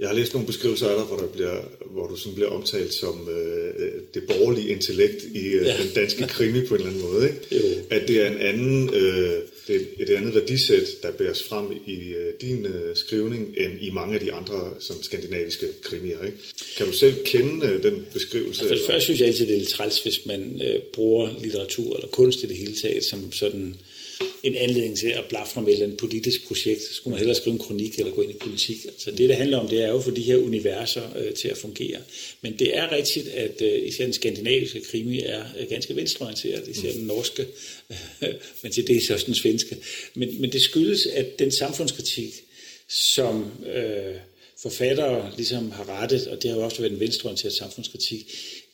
Jeg 0.00 0.08
har 0.08 0.16
læst 0.16 0.34
nogle 0.34 0.46
beskrivelser 0.46 0.88
af 0.88 0.96
dig, 0.96 1.04
hvor, 1.04 1.16
der 1.16 1.26
bliver, 1.26 1.56
hvor 1.90 2.06
du 2.06 2.16
sådan 2.16 2.34
bliver 2.34 2.50
omtalt 2.50 2.94
som 2.94 3.28
øh, 3.28 3.92
det 4.14 4.22
borgerlige 4.28 4.68
intellekt 4.68 5.24
i 5.34 5.46
øh, 5.46 5.66
ja. 5.66 5.76
den 5.82 5.90
danske 5.94 6.26
krimi 6.26 6.66
på 6.66 6.74
en 6.74 6.80
eller 6.80 6.92
anden 6.92 7.12
måde. 7.12 7.28
Ikke? 7.28 7.40
Jo. 7.52 7.82
At 7.90 8.08
det 8.08 8.22
er 8.22 8.30
en 8.30 8.38
anden, 8.38 8.94
øh, 8.94 9.34
det 9.66 9.76
er 9.76 10.02
et 10.02 10.10
andet 10.10 10.34
værdisæt, 10.34 10.88
der 11.02 11.10
bæres 11.10 11.42
frem 11.42 11.66
i 11.86 11.98
øh, 12.12 12.32
din 12.40 12.66
øh, 12.66 12.96
skrivning, 12.96 13.54
end 13.56 13.72
i 13.80 13.90
mange 13.90 14.14
af 14.14 14.20
de 14.20 14.32
andre 14.32 14.70
sådan, 14.78 15.02
skandinaviske 15.02 15.66
krimier. 15.82 16.24
Ikke? 16.24 16.38
Kan 16.76 16.86
du 16.86 16.92
selv 16.92 17.14
kende 17.24 17.66
øh, 17.66 17.82
den 17.82 18.06
beskrivelse? 18.12 18.68
Altså, 18.68 18.86
først 18.86 19.04
synes 19.04 19.20
jeg 19.20 19.28
altid, 19.28 19.46
det 19.46 19.54
er 19.54 19.58
lidt 19.58 19.68
træls, 19.68 20.02
hvis 20.02 20.26
man 20.26 20.62
øh, 20.64 20.78
bruger 20.94 21.30
litteratur 21.42 21.96
eller 21.96 22.08
kunst 22.08 22.42
i 22.42 22.46
det 22.46 22.56
hele 22.56 22.74
taget 22.82 23.04
som 23.04 23.32
sådan 23.32 23.76
en 24.42 24.54
anledning 24.54 24.98
til 24.98 25.06
at 25.08 25.24
blafre 25.28 25.62
med 25.62 25.72
et 25.72 25.96
politisk 25.96 26.46
projekt. 26.46 26.82
Så 26.82 26.94
skulle 26.94 27.12
man 27.12 27.18
hellere 27.18 27.36
skrive 27.36 27.52
en 27.52 27.58
kronik 27.58 27.98
eller 27.98 28.12
gå 28.12 28.22
ind 28.22 28.30
i 28.30 28.34
politik. 28.34 28.84
Altså 28.84 29.10
det, 29.10 29.28
det 29.28 29.36
handler 29.36 29.58
om, 29.58 29.68
det 29.68 29.82
er 29.82 29.88
jo 29.88 30.00
for 30.00 30.10
de 30.10 30.22
her 30.22 30.36
universer 30.36 31.02
øh, 31.16 31.34
til 31.34 31.48
at 31.48 31.58
fungere. 31.58 31.98
Men 32.40 32.58
det 32.58 32.76
er 32.76 32.92
rigtigt, 32.92 33.28
at 33.28 33.62
øh, 33.62 33.88
især 33.88 34.04
den 34.04 34.12
skandinaviske 34.12 34.80
krimi 34.80 35.20
er 35.20 35.44
øh, 35.60 35.68
ganske 35.68 35.96
venstreorienteret, 35.96 36.68
især 36.68 36.92
den 36.92 37.06
norske, 37.06 37.46
men 38.62 38.72
til 38.72 38.86
det 38.86 38.96
er 38.96 39.00
så 39.00 39.14
også 39.14 39.26
den 39.26 39.34
svenske. 39.34 39.76
Men, 40.14 40.40
men 40.40 40.52
det 40.52 40.62
skyldes, 40.62 41.06
at 41.06 41.38
den 41.38 41.50
samfundskritik, 41.50 42.34
som 42.88 43.50
øh, 43.74 44.14
forfattere 44.62 45.32
ligesom 45.36 45.70
har 45.70 45.88
rettet, 45.88 46.26
og 46.26 46.42
det 46.42 46.50
har 46.50 46.58
jo 46.58 46.64
også 46.64 46.78
været 46.78 46.92
en 46.92 47.00
venstreorienteret 47.00 47.52
samfundskritik, 47.52 48.26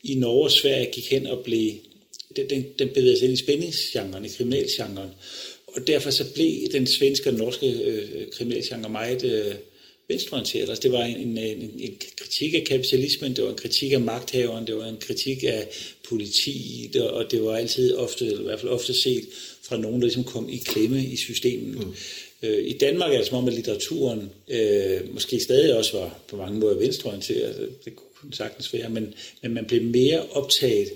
i 0.02 0.14
Norge 0.14 0.44
og 0.44 0.50
Sverige 0.50 0.90
gik 0.92 1.10
hen 1.10 1.26
og 1.26 1.44
blev 1.44 1.72
den, 2.36 2.66
den 2.78 2.88
bevægede 2.88 3.18
sig 3.18 3.28
ind 3.28 3.38
i 3.38 3.42
spændingsgenren, 3.42 4.24
i 4.24 4.28
kriminalgenren. 4.28 5.10
Og 5.66 5.86
derfor 5.86 6.10
så 6.10 6.24
blev 6.34 6.72
den 6.72 6.86
svenske 6.86 7.30
og 7.30 7.34
norske 7.34 7.70
øh, 7.70 8.30
kriminalgenre 8.32 8.90
meget 8.90 9.24
øh, 9.24 9.54
venstreorienteret. 10.08 10.68
Altså 10.68 10.82
det 10.82 10.92
var 10.92 11.04
en, 11.04 11.16
en, 11.16 11.38
en, 11.38 11.70
en 11.78 11.96
kritik 12.16 12.54
af 12.54 12.64
kapitalismen, 12.66 13.36
det 13.36 13.44
var 13.44 13.50
en 13.50 13.56
kritik 13.56 13.92
af 13.92 14.00
magthaveren, 14.00 14.66
det 14.66 14.76
var 14.76 14.86
en 14.86 14.96
kritik 15.00 15.44
af 15.44 15.68
politi, 16.08 16.90
det, 16.92 17.02
og 17.02 17.30
det 17.30 17.42
var 17.42 17.56
altid 17.56 17.94
ofte, 17.94 18.26
eller 18.26 18.40
i 18.40 18.44
hvert 18.44 18.60
fald 18.60 18.72
ofte 18.72 18.94
set 19.02 19.24
fra 19.62 19.76
nogen, 19.76 20.00
der 20.00 20.06
ligesom 20.06 20.24
kom 20.24 20.48
i 20.48 20.56
klemme 20.56 21.04
i 21.04 21.16
systemet. 21.16 21.86
Mm. 21.86 21.94
Øh, 22.42 22.66
I 22.66 22.72
Danmark 22.72 23.12
er 23.12 23.18
det 23.18 23.26
som 23.26 23.38
om, 23.38 23.48
at 23.48 23.54
litteraturen 23.54 24.30
øh, 24.48 25.14
måske 25.14 25.40
stadig 25.40 25.76
også 25.76 25.98
var 25.98 26.20
på 26.28 26.36
mange 26.36 26.58
måder 26.58 26.74
venstreorienteret, 26.74 27.70
det 27.84 27.92
kunne 27.96 28.34
sagtens 28.34 28.72
være, 28.72 28.90
men, 28.90 29.14
men 29.42 29.54
man 29.54 29.64
blev 29.64 29.82
mere 29.82 30.26
optaget 30.30 30.88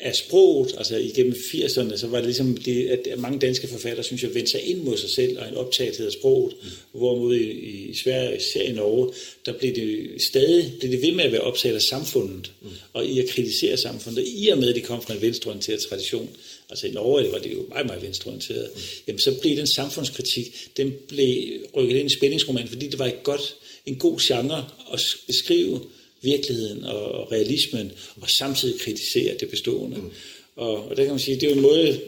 af 0.00 0.14
sproget, 0.14 0.74
altså 0.78 0.96
igennem 0.96 1.32
80'erne, 1.32 1.96
så 1.96 2.06
var 2.06 2.16
det 2.16 2.26
ligesom 2.26 2.56
det, 2.56 2.86
at 2.86 3.18
mange 3.18 3.38
danske 3.38 3.68
forfattere, 3.68 4.04
synes 4.04 4.22
jeg, 4.22 4.34
vendte 4.34 4.50
sig 4.50 4.62
ind 4.62 4.78
mod 4.78 4.96
sig 4.96 5.10
selv 5.10 5.38
og 5.38 5.48
en 5.48 5.54
optagethed 5.54 6.06
af 6.06 6.12
sproget, 6.12 6.54
mm. 6.62 6.98
hvorimod 6.98 7.36
i, 7.36 7.50
i 7.90 7.94
Sverige, 7.94 8.36
især 8.36 8.62
i 8.62 8.72
Norge, 8.72 9.12
der 9.46 9.52
blev 9.52 9.74
det 9.74 10.22
stadig 10.22 10.72
blev 10.78 10.92
det 10.92 11.02
ved 11.02 11.12
med 11.12 11.24
at 11.24 11.32
være 11.32 11.40
optaget 11.40 11.74
af 11.74 11.82
samfundet, 11.82 12.52
mm. 12.62 12.68
og 12.92 13.06
i 13.06 13.20
at 13.20 13.28
kritisere 13.28 13.76
samfundet, 13.76 14.24
i 14.26 14.48
og 14.48 14.58
med, 14.58 14.68
at 14.68 14.76
de 14.76 14.80
kom 14.80 15.02
fra 15.02 15.14
en 15.14 15.22
venstreorienteret 15.22 15.80
tradition, 15.80 16.28
altså 16.70 16.86
i 16.86 16.90
Norge 16.90 17.32
var 17.32 17.38
det 17.38 17.52
jo 17.52 17.66
meget, 17.68 17.86
meget 17.86 18.02
venstreorienteret, 18.02 18.70
mm. 18.74 18.80
jamen 19.06 19.18
så 19.18 19.34
blev 19.40 19.56
den 19.56 19.66
samfundskritik, 19.66 20.68
den 20.76 20.94
blev 21.08 21.44
rykket 21.76 21.96
ind 21.96 22.10
i 22.10 22.14
spændingsroman, 22.14 22.68
fordi 22.68 22.88
det 22.88 22.98
var 22.98 23.06
et 23.06 23.22
godt, 23.22 23.54
en 23.86 23.96
god 23.96 24.18
genre 24.20 24.64
at 24.92 25.16
beskrive 25.26 25.80
virkeligheden 26.24 26.84
og 26.84 27.32
realismen, 27.32 27.92
og 28.20 28.30
samtidig 28.30 28.80
kritisere 28.80 29.34
det 29.40 29.50
bestående. 29.50 29.96
Mm. 29.96 30.10
Og, 30.56 30.88
og 30.88 30.96
der 30.96 31.02
kan 31.02 31.12
man 31.12 31.18
sige, 31.18 31.34
det 31.34 31.42
er 31.42 31.50
jo 31.50 31.56
en 31.56 31.62
måde, 31.62 32.00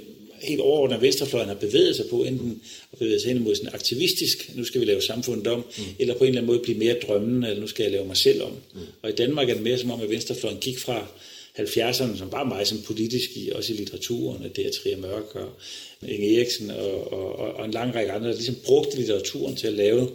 helt 0.42 0.60
overordnet 0.60 1.02
venstrefløjen 1.02 1.48
har 1.48 1.54
bevæget 1.54 1.96
sig 1.96 2.06
på, 2.10 2.24
enten 2.24 2.60
at 2.92 2.98
bevæge 2.98 3.20
sig 3.20 3.32
hen 3.32 3.42
mod 3.42 3.54
sådan 3.54 3.74
aktivistisk, 3.74 4.50
nu 4.54 4.64
skal 4.64 4.80
vi 4.80 4.86
lave 4.86 5.02
samfundet 5.02 5.46
om, 5.46 5.64
mm. 5.78 5.84
eller 5.98 6.14
på 6.14 6.24
en 6.24 6.28
eller 6.28 6.40
anden 6.40 6.52
måde 6.52 6.62
blive 6.62 6.78
mere 6.78 6.96
drømmende, 7.06 7.48
eller 7.48 7.60
nu 7.60 7.66
skal 7.66 7.82
jeg 7.82 7.92
lave 7.92 8.06
mig 8.06 8.16
selv 8.16 8.42
om. 8.42 8.52
Mm. 8.74 8.80
Og 9.02 9.10
i 9.10 9.14
Danmark 9.14 9.48
er 9.48 9.54
det 9.54 9.62
mere 9.62 9.78
som 9.78 9.90
om, 9.90 10.00
at 10.00 10.10
venstrefløjen 10.10 10.58
gik 10.58 10.78
fra 10.78 11.06
70'erne, 11.58 12.18
som 12.18 12.30
bare 12.30 12.46
meget 12.46 12.68
som 12.68 12.82
politisk, 12.82 13.30
i, 13.36 13.50
også 13.50 13.72
i 13.72 13.76
litteraturen, 13.76 14.44
at 14.44 14.56
det 14.56 14.66
er 14.66 14.70
Trier 14.70 14.96
Mørk 14.96 15.34
og 15.34 15.50
Inge 16.08 16.36
Eriksen 16.36 16.70
og, 16.70 17.12
og, 17.12 17.36
og, 17.36 17.64
en 17.64 17.70
lang 17.70 17.94
række 17.94 18.12
andre, 18.12 18.28
der 18.28 18.34
ligesom 18.34 18.56
brugte 18.64 18.96
litteraturen 18.96 19.56
til 19.56 19.66
at 19.66 19.72
lave, 19.72 20.08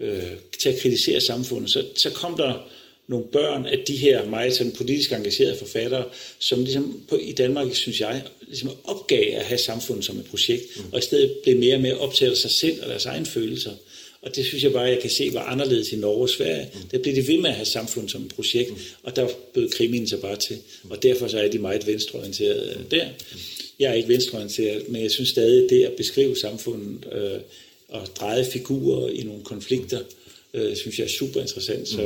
øh, 0.00 0.22
til 0.58 0.68
at 0.68 0.78
kritisere 0.78 1.20
samfundet. 1.20 1.70
Så, 1.70 1.84
så 1.96 2.10
kom 2.10 2.36
der 2.36 2.68
nogle 3.08 3.26
børn 3.32 3.66
af 3.66 3.78
de 3.78 3.96
her 3.96 4.26
meget 4.26 4.54
sådan 4.54 4.72
politisk 4.72 5.12
engagerede 5.12 5.58
forfattere, 5.58 6.04
som 6.38 6.62
ligesom 6.62 7.02
på, 7.08 7.16
i 7.16 7.32
Danmark, 7.32 7.74
synes 7.74 8.00
jeg, 8.00 8.22
ligesom 8.46 8.70
opgav 8.84 9.34
at 9.34 9.44
have 9.44 9.58
samfundet 9.58 10.04
som 10.04 10.18
et 10.18 10.24
projekt, 10.24 10.62
mm. 10.76 10.82
og 10.92 10.98
i 10.98 11.02
stedet 11.02 11.32
blev 11.42 11.58
mere 11.58 11.74
og 11.74 11.80
mere 11.80 11.98
optaget 11.98 12.30
af 12.30 12.36
sig 12.36 12.50
selv 12.50 12.82
og 12.82 12.88
deres 12.88 13.06
egne 13.06 13.26
følelser. 13.26 13.72
Og 14.22 14.36
det 14.36 14.46
synes 14.46 14.64
jeg 14.64 14.72
bare, 14.72 14.82
jeg 14.82 14.98
kan 15.00 15.10
se 15.10 15.30
var 15.32 15.42
anderledes 15.42 15.92
i 15.92 15.96
Norge 15.96 16.22
og 16.22 16.28
Sverige. 16.28 16.70
Mm. 16.74 16.88
Der 16.88 16.98
blev 16.98 17.14
det 17.14 17.28
ved 17.28 17.38
med 17.38 17.50
at 17.50 17.56
have 17.56 17.66
samfundet 17.66 18.10
som 18.10 18.22
et 18.22 18.34
projekt, 18.34 18.70
mm. 18.70 18.76
og 19.02 19.16
der 19.16 19.28
bød 19.54 19.68
krimien 19.68 20.08
sig 20.08 20.20
bare 20.20 20.36
til. 20.36 20.56
Mm. 20.82 20.90
Og 20.90 21.02
derfor 21.02 21.28
så 21.28 21.38
er 21.38 21.48
de 21.48 21.58
meget 21.58 21.86
venstreorienterede 21.86 22.76
mm. 22.78 22.84
der. 22.84 23.04
Mm. 23.08 23.38
Jeg 23.78 23.90
er 23.90 23.94
ikke 23.94 24.08
venstreorienteret, 24.08 24.88
men 24.88 25.02
jeg 25.02 25.10
synes 25.10 25.28
stadig, 25.28 25.70
det 25.70 25.84
at 25.84 25.92
beskrive 25.92 26.36
samfundet 26.36 27.04
øh, 27.12 27.40
og 27.88 28.06
dreje 28.16 28.44
figurer 28.44 29.08
i 29.08 29.22
nogle 29.22 29.44
konflikter, 29.44 30.00
øh, 30.54 30.76
synes 30.76 30.98
jeg 30.98 31.04
er 31.04 31.08
super 31.08 31.40
interessant. 31.40 31.98
Mm. 31.98 32.04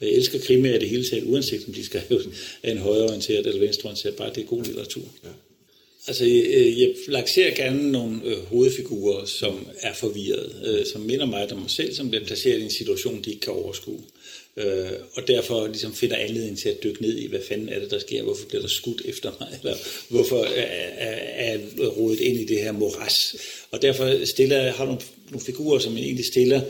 Og 0.00 0.06
jeg 0.06 0.12
elsker 0.12 0.38
krimier 0.38 0.74
i 0.74 0.78
det 0.78 0.88
hele 0.88 1.08
taget, 1.08 1.24
uanset 1.24 1.64
om 1.66 1.74
de 1.74 1.84
skal 1.84 2.00
have 2.08 2.22
en 2.64 2.78
højreorienteret 2.78 3.46
eller 3.46 3.60
venstreorienteret, 3.60 4.16
bare 4.16 4.32
det 4.34 4.42
er 4.42 4.46
god 4.46 4.64
litteratur. 4.64 5.04
Ja. 5.24 5.28
Altså, 6.06 6.24
jeg, 6.24 6.74
jeg 6.78 6.94
lancerer 7.08 7.54
gerne 7.54 7.92
nogle 7.92 8.20
øh, 8.24 8.38
hovedfigurer, 8.38 9.24
som 9.24 9.66
er 9.80 9.94
forvirret, 9.94 10.62
øh, 10.64 10.86
som 10.92 11.00
minder 11.00 11.26
mig 11.26 11.52
om 11.52 11.58
mig 11.58 11.70
selv, 11.70 11.94
som 11.94 12.10
bliver 12.10 12.24
placeret 12.24 12.60
i 12.60 12.62
en 12.62 12.70
situation, 12.70 13.22
de 13.24 13.30
ikke 13.30 13.40
kan 13.40 13.52
overskue. 13.52 14.00
Øh, 14.56 14.90
og 15.14 15.28
derfor 15.28 15.66
ligesom 15.66 15.94
finder 15.94 16.16
anledning 16.16 16.58
til 16.58 16.68
at 16.68 16.82
dykke 16.84 17.02
ned 17.02 17.18
i, 17.18 17.26
hvad 17.26 17.40
fanden 17.48 17.68
er 17.68 17.78
det, 17.78 17.90
der 17.90 17.98
sker, 17.98 18.22
hvorfor 18.22 18.46
bliver 18.46 18.60
der 18.60 18.68
skudt 18.68 19.02
efter 19.04 19.32
mig, 19.40 19.48
eller 19.62 19.76
hvorfor 20.08 20.44
er, 20.44 20.66
er 21.34 21.52
jeg 21.52 21.60
rodet 21.96 22.20
ind 22.20 22.40
i 22.40 22.44
det 22.44 22.60
her 22.60 22.72
moras. 22.72 23.36
Og 23.70 23.82
derfor 23.82 24.24
stiller 24.24 24.62
jeg, 24.62 24.72
har 24.72 24.84
nogle, 24.84 25.00
nogle 25.30 25.46
figurer, 25.46 25.78
som 25.78 25.96
jeg 25.96 26.04
egentlig 26.04 26.26
stiller 26.26 26.60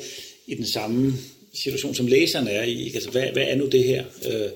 i 0.47 0.55
den 0.55 0.67
samme 0.67 1.15
situation, 1.55 1.95
som 1.95 2.07
læseren 2.07 2.49
er 2.49 2.63
i. 2.63 2.93
Altså, 2.95 3.11
hvad, 3.11 3.27
hvad 3.33 3.45
er 3.47 3.55
nu 3.55 3.67
det 3.67 3.85
her? 3.85 4.05
Øh, 4.27 4.49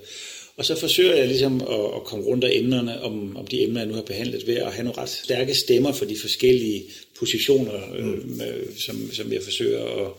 og 0.58 0.64
så 0.64 0.74
forsøger 0.74 1.14
jeg 1.14 1.28
ligesom 1.28 1.60
at, 1.60 1.84
at 1.96 2.04
komme 2.04 2.24
rundt 2.24 2.44
af 2.44 2.50
emnerne, 2.52 3.02
om, 3.02 3.36
om 3.36 3.46
de 3.46 3.62
emner, 3.62 3.80
jeg 3.80 3.88
nu 3.88 3.94
har 3.94 4.02
behandlet, 4.02 4.46
ved 4.46 4.56
at 4.56 4.72
have 4.72 4.84
nogle 4.84 4.98
ret 4.98 5.08
stærke 5.08 5.54
stemmer 5.54 5.92
for 5.92 6.04
de 6.04 6.16
forskellige 6.20 6.84
positioner, 7.18 7.94
øh, 7.96 8.04
mm. 8.04 8.40
som, 8.76 9.10
som 9.12 9.32
jeg 9.32 9.42
forsøger 9.42 9.84
at, 9.84 10.12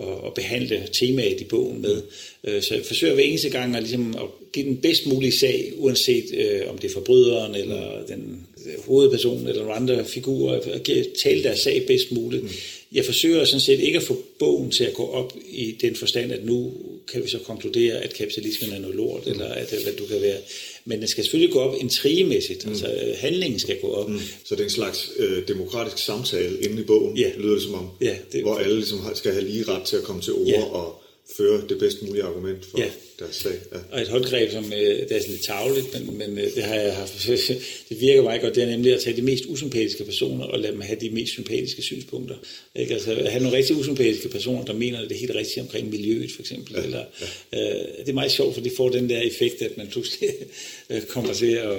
at, 0.00 0.26
at 0.26 0.34
behandle 0.34 0.88
temaet 0.92 1.40
i 1.40 1.44
bogen 1.44 1.82
med. 1.82 2.02
Øh, 2.44 2.62
så 2.62 2.74
jeg 2.74 2.84
forsøger 2.84 3.14
hver 3.14 3.22
eneste 3.22 3.48
gang 3.48 3.76
at, 3.76 3.82
ligesom 3.82 4.16
at 4.16 4.52
give 4.52 4.66
den 4.66 4.76
bedst 4.76 5.06
mulige 5.06 5.38
sag, 5.38 5.72
uanset 5.76 6.34
øh, 6.34 6.70
om 6.70 6.78
det 6.78 6.88
er 6.88 6.94
forbryderen, 6.94 7.54
eller 7.54 8.06
den 8.08 8.46
hovedperson, 8.86 9.46
eller 9.46 9.62
nogle 9.62 9.74
andre 9.74 10.04
figurer, 10.04 10.60
at 10.60 10.90
tale 11.22 11.42
deres 11.42 11.58
sag 11.58 11.86
bedst 11.86 12.12
muligt. 12.12 12.42
Mm 12.42 12.50
jeg 12.92 13.04
forsøger 13.04 13.44
sådan 13.44 13.60
set 13.60 13.80
ikke 13.80 13.98
at 13.98 14.04
få 14.04 14.22
bogen 14.38 14.70
til 14.70 14.84
at 14.84 14.94
gå 14.94 15.06
op 15.06 15.32
i 15.50 15.76
den 15.80 15.96
forstand, 15.96 16.32
at 16.32 16.44
nu 16.44 16.72
kan 17.12 17.22
vi 17.22 17.28
så 17.28 17.38
konkludere, 17.38 17.98
at 17.98 18.14
kapitalismen 18.14 18.72
er 18.72 18.78
noget 18.78 18.96
lort, 18.96 19.26
mm. 19.26 19.32
eller 19.32 19.46
at, 19.46 19.74
hvad 19.82 19.92
du 19.92 20.06
kan 20.06 20.20
være. 20.20 20.38
Men 20.84 21.00
den 21.00 21.08
skal 21.08 21.24
selvfølgelig 21.24 21.52
gå 21.52 21.60
op 21.60 21.76
intrigemæssigt, 21.80 22.64
mm. 22.64 22.70
altså 22.70 23.14
handlingen 23.16 23.60
skal 23.60 23.80
gå 23.80 23.92
op. 23.92 24.08
Mm. 24.08 24.18
Så 24.44 24.54
det 24.54 24.60
er 24.60 24.64
en 24.64 24.70
slags 24.70 25.10
øh, 25.18 25.48
demokratisk 25.48 25.98
samtale 25.98 26.60
inde 26.60 26.82
i 26.82 26.84
bogen, 26.84 27.16
ja. 27.16 27.30
lyder 27.38 27.54
det 27.54 27.62
som 27.62 27.74
om, 27.74 27.88
ja, 28.00 28.16
det, 28.32 28.42
hvor 28.42 28.58
alle 28.58 28.74
ligesom 28.74 29.00
skal 29.14 29.32
have 29.32 29.44
lige 29.44 29.64
ret 29.64 29.82
til 29.82 29.96
at 29.96 30.02
komme 30.02 30.22
til 30.22 30.32
ord 30.32 30.46
ja. 30.46 30.62
og 30.62 31.02
føre 31.36 31.62
det 31.68 31.78
bedst 31.78 32.02
mulige 32.02 32.22
argument 32.24 32.64
for 32.64 32.78
Ja. 32.78 32.90
deres 33.18 33.36
sag. 33.36 33.52
Ja. 33.72 33.78
Og 33.92 34.00
et 34.00 34.08
håndgreb, 34.08 34.50
som 34.50 34.64
øh, 34.64 34.80
det 34.80 35.12
er 35.12 35.18
sådan 35.20 35.30
lidt 35.30 35.42
tavligt, 35.44 35.86
men, 36.06 36.18
men 36.18 36.38
øh, 36.38 36.54
det 36.54 36.62
har 36.62 36.74
jeg 36.74 36.94
haft, 36.96 37.26
det 37.88 38.00
virker 38.00 38.22
meget 38.22 38.40
godt, 38.40 38.54
det 38.54 38.62
er 38.62 38.66
nemlig 38.66 38.94
at 38.94 39.00
tage 39.00 39.16
de 39.16 39.22
mest 39.22 39.44
usympatiske 39.48 40.04
personer 40.04 40.44
og 40.44 40.58
lade 40.60 40.72
dem 40.72 40.80
have 40.80 40.98
de 41.00 41.10
mest 41.10 41.32
sympatiske 41.32 41.82
synspunkter. 41.82 42.36
Ikke? 42.76 42.94
Altså 42.94 43.12
at 43.12 43.30
have 43.32 43.42
nogle 43.42 43.56
rigtig 43.56 43.76
usympatiske 43.76 44.28
personer, 44.28 44.64
der 44.64 44.72
mener 44.72 45.08
det 45.08 45.16
helt 45.16 45.34
rigtigt 45.34 45.58
omkring 45.58 45.90
miljøet 45.90 46.32
for 46.32 46.40
eksempel. 46.42 46.74
Ja. 46.76 46.82
Eller, 46.82 47.04
øh, 47.52 47.60
det 48.00 48.08
er 48.08 48.12
meget 48.12 48.32
sjovt, 48.32 48.54
for 48.54 48.60
det 48.60 48.72
får 48.76 48.88
den 48.88 49.08
der 49.10 49.20
effekt, 49.20 49.62
at 49.62 49.76
man 49.76 49.86
pludselig 49.88 50.30
øh, 50.90 51.02
kommer 51.02 51.34
til 51.34 51.52
at, 51.52 51.70
at, 51.70 51.76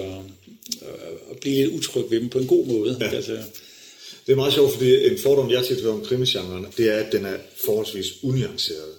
at 1.32 1.38
blive 1.42 1.56
lidt 1.56 1.74
utryg 1.74 2.04
ved 2.10 2.20
dem 2.20 2.30
på 2.30 2.40
en 2.40 2.48
god 2.48 2.66
måde. 2.66 2.98
Ja. 3.02 3.16
Altså, 3.16 3.38
Det 4.28 4.32
er 4.32 4.36
meget 4.36 4.54
sjovt, 4.54 4.74
fordi 4.74 5.06
en 5.08 5.18
fordom, 5.18 5.52
jeg 5.52 5.66
tit 5.66 5.82
hører 5.82 5.94
om 5.94 6.06
krimisgenren, 6.06 6.66
det 6.78 6.90
er, 6.90 6.96
at 6.96 7.12
den 7.12 7.26
er 7.26 7.38
forholdsvis 7.66 8.08
unuanceret. 8.24 8.94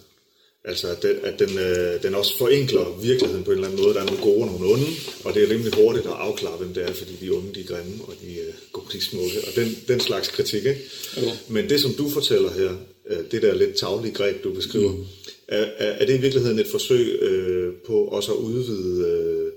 Altså, 0.64 0.88
at 0.88 1.02
den, 1.02 1.16
at 1.22 1.38
den, 1.38 1.58
øh, 1.58 2.02
den 2.02 2.14
også 2.14 2.38
forenkler 2.38 2.98
virkeligheden 3.02 3.44
på 3.44 3.50
en 3.50 3.56
eller 3.56 3.68
anden 3.68 3.82
måde. 3.82 3.94
Der 3.94 4.00
er 4.00 4.04
nogle 4.04 4.22
gode 4.22 4.42
og 4.42 4.46
nogle 4.46 4.72
onde, 4.72 4.86
og 5.24 5.34
det 5.34 5.42
er 5.42 5.50
rimelig 5.50 5.74
hurtigt 5.74 6.06
at 6.06 6.12
afklare, 6.12 6.56
hvem 6.56 6.74
det 6.74 6.82
er, 6.82 6.92
fordi 6.92 7.16
de 7.20 7.30
onde, 7.30 7.54
de 7.54 7.60
er 7.60 7.64
grimme, 7.64 8.04
og 8.04 8.14
de 8.22 8.30
øh, 8.40 8.54
gode, 8.72 8.86
de 8.92 8.98
er 8.98 9.00
smukke. 9.00 9.38
Og 9.46 9.56
den, 9.56 9.76
den 9.88 10.00
slags 10.00 10.28
kritik, 10.28 10.64
ikke? 10.64 10.80
Jo. 11.22 11.28
Men 11.48 11.68
det, 11.68 11.80
som 11.80 11.92
du 11.92 12.10
fortæller 12.10 12.50
her, 12.50 12.70
øh, 13.10 13.18
det 13.30 13.42
der 13.42 13.54
lidt 13.54 13.76
taglige 13.76 14.14
greb, 14.14 14.44
du 14.44 14.54
beskriver, 14.54 14.92
mm. 14.92 15.04
er, 15.48 15.64
er, 15.78 15.90
er 15.90 16.06
det 16.06 16.18
i 16.18 16.20
virkeligheden 16.20 16.58
et 16.58 16.70
forsøg 16.70 17.06
øh, 17.22 17.72
på 17.86 18.04
også 18.04 18.32
at 18.32 18.38
udvide 18.38 19.08
øh, 19.08 19.51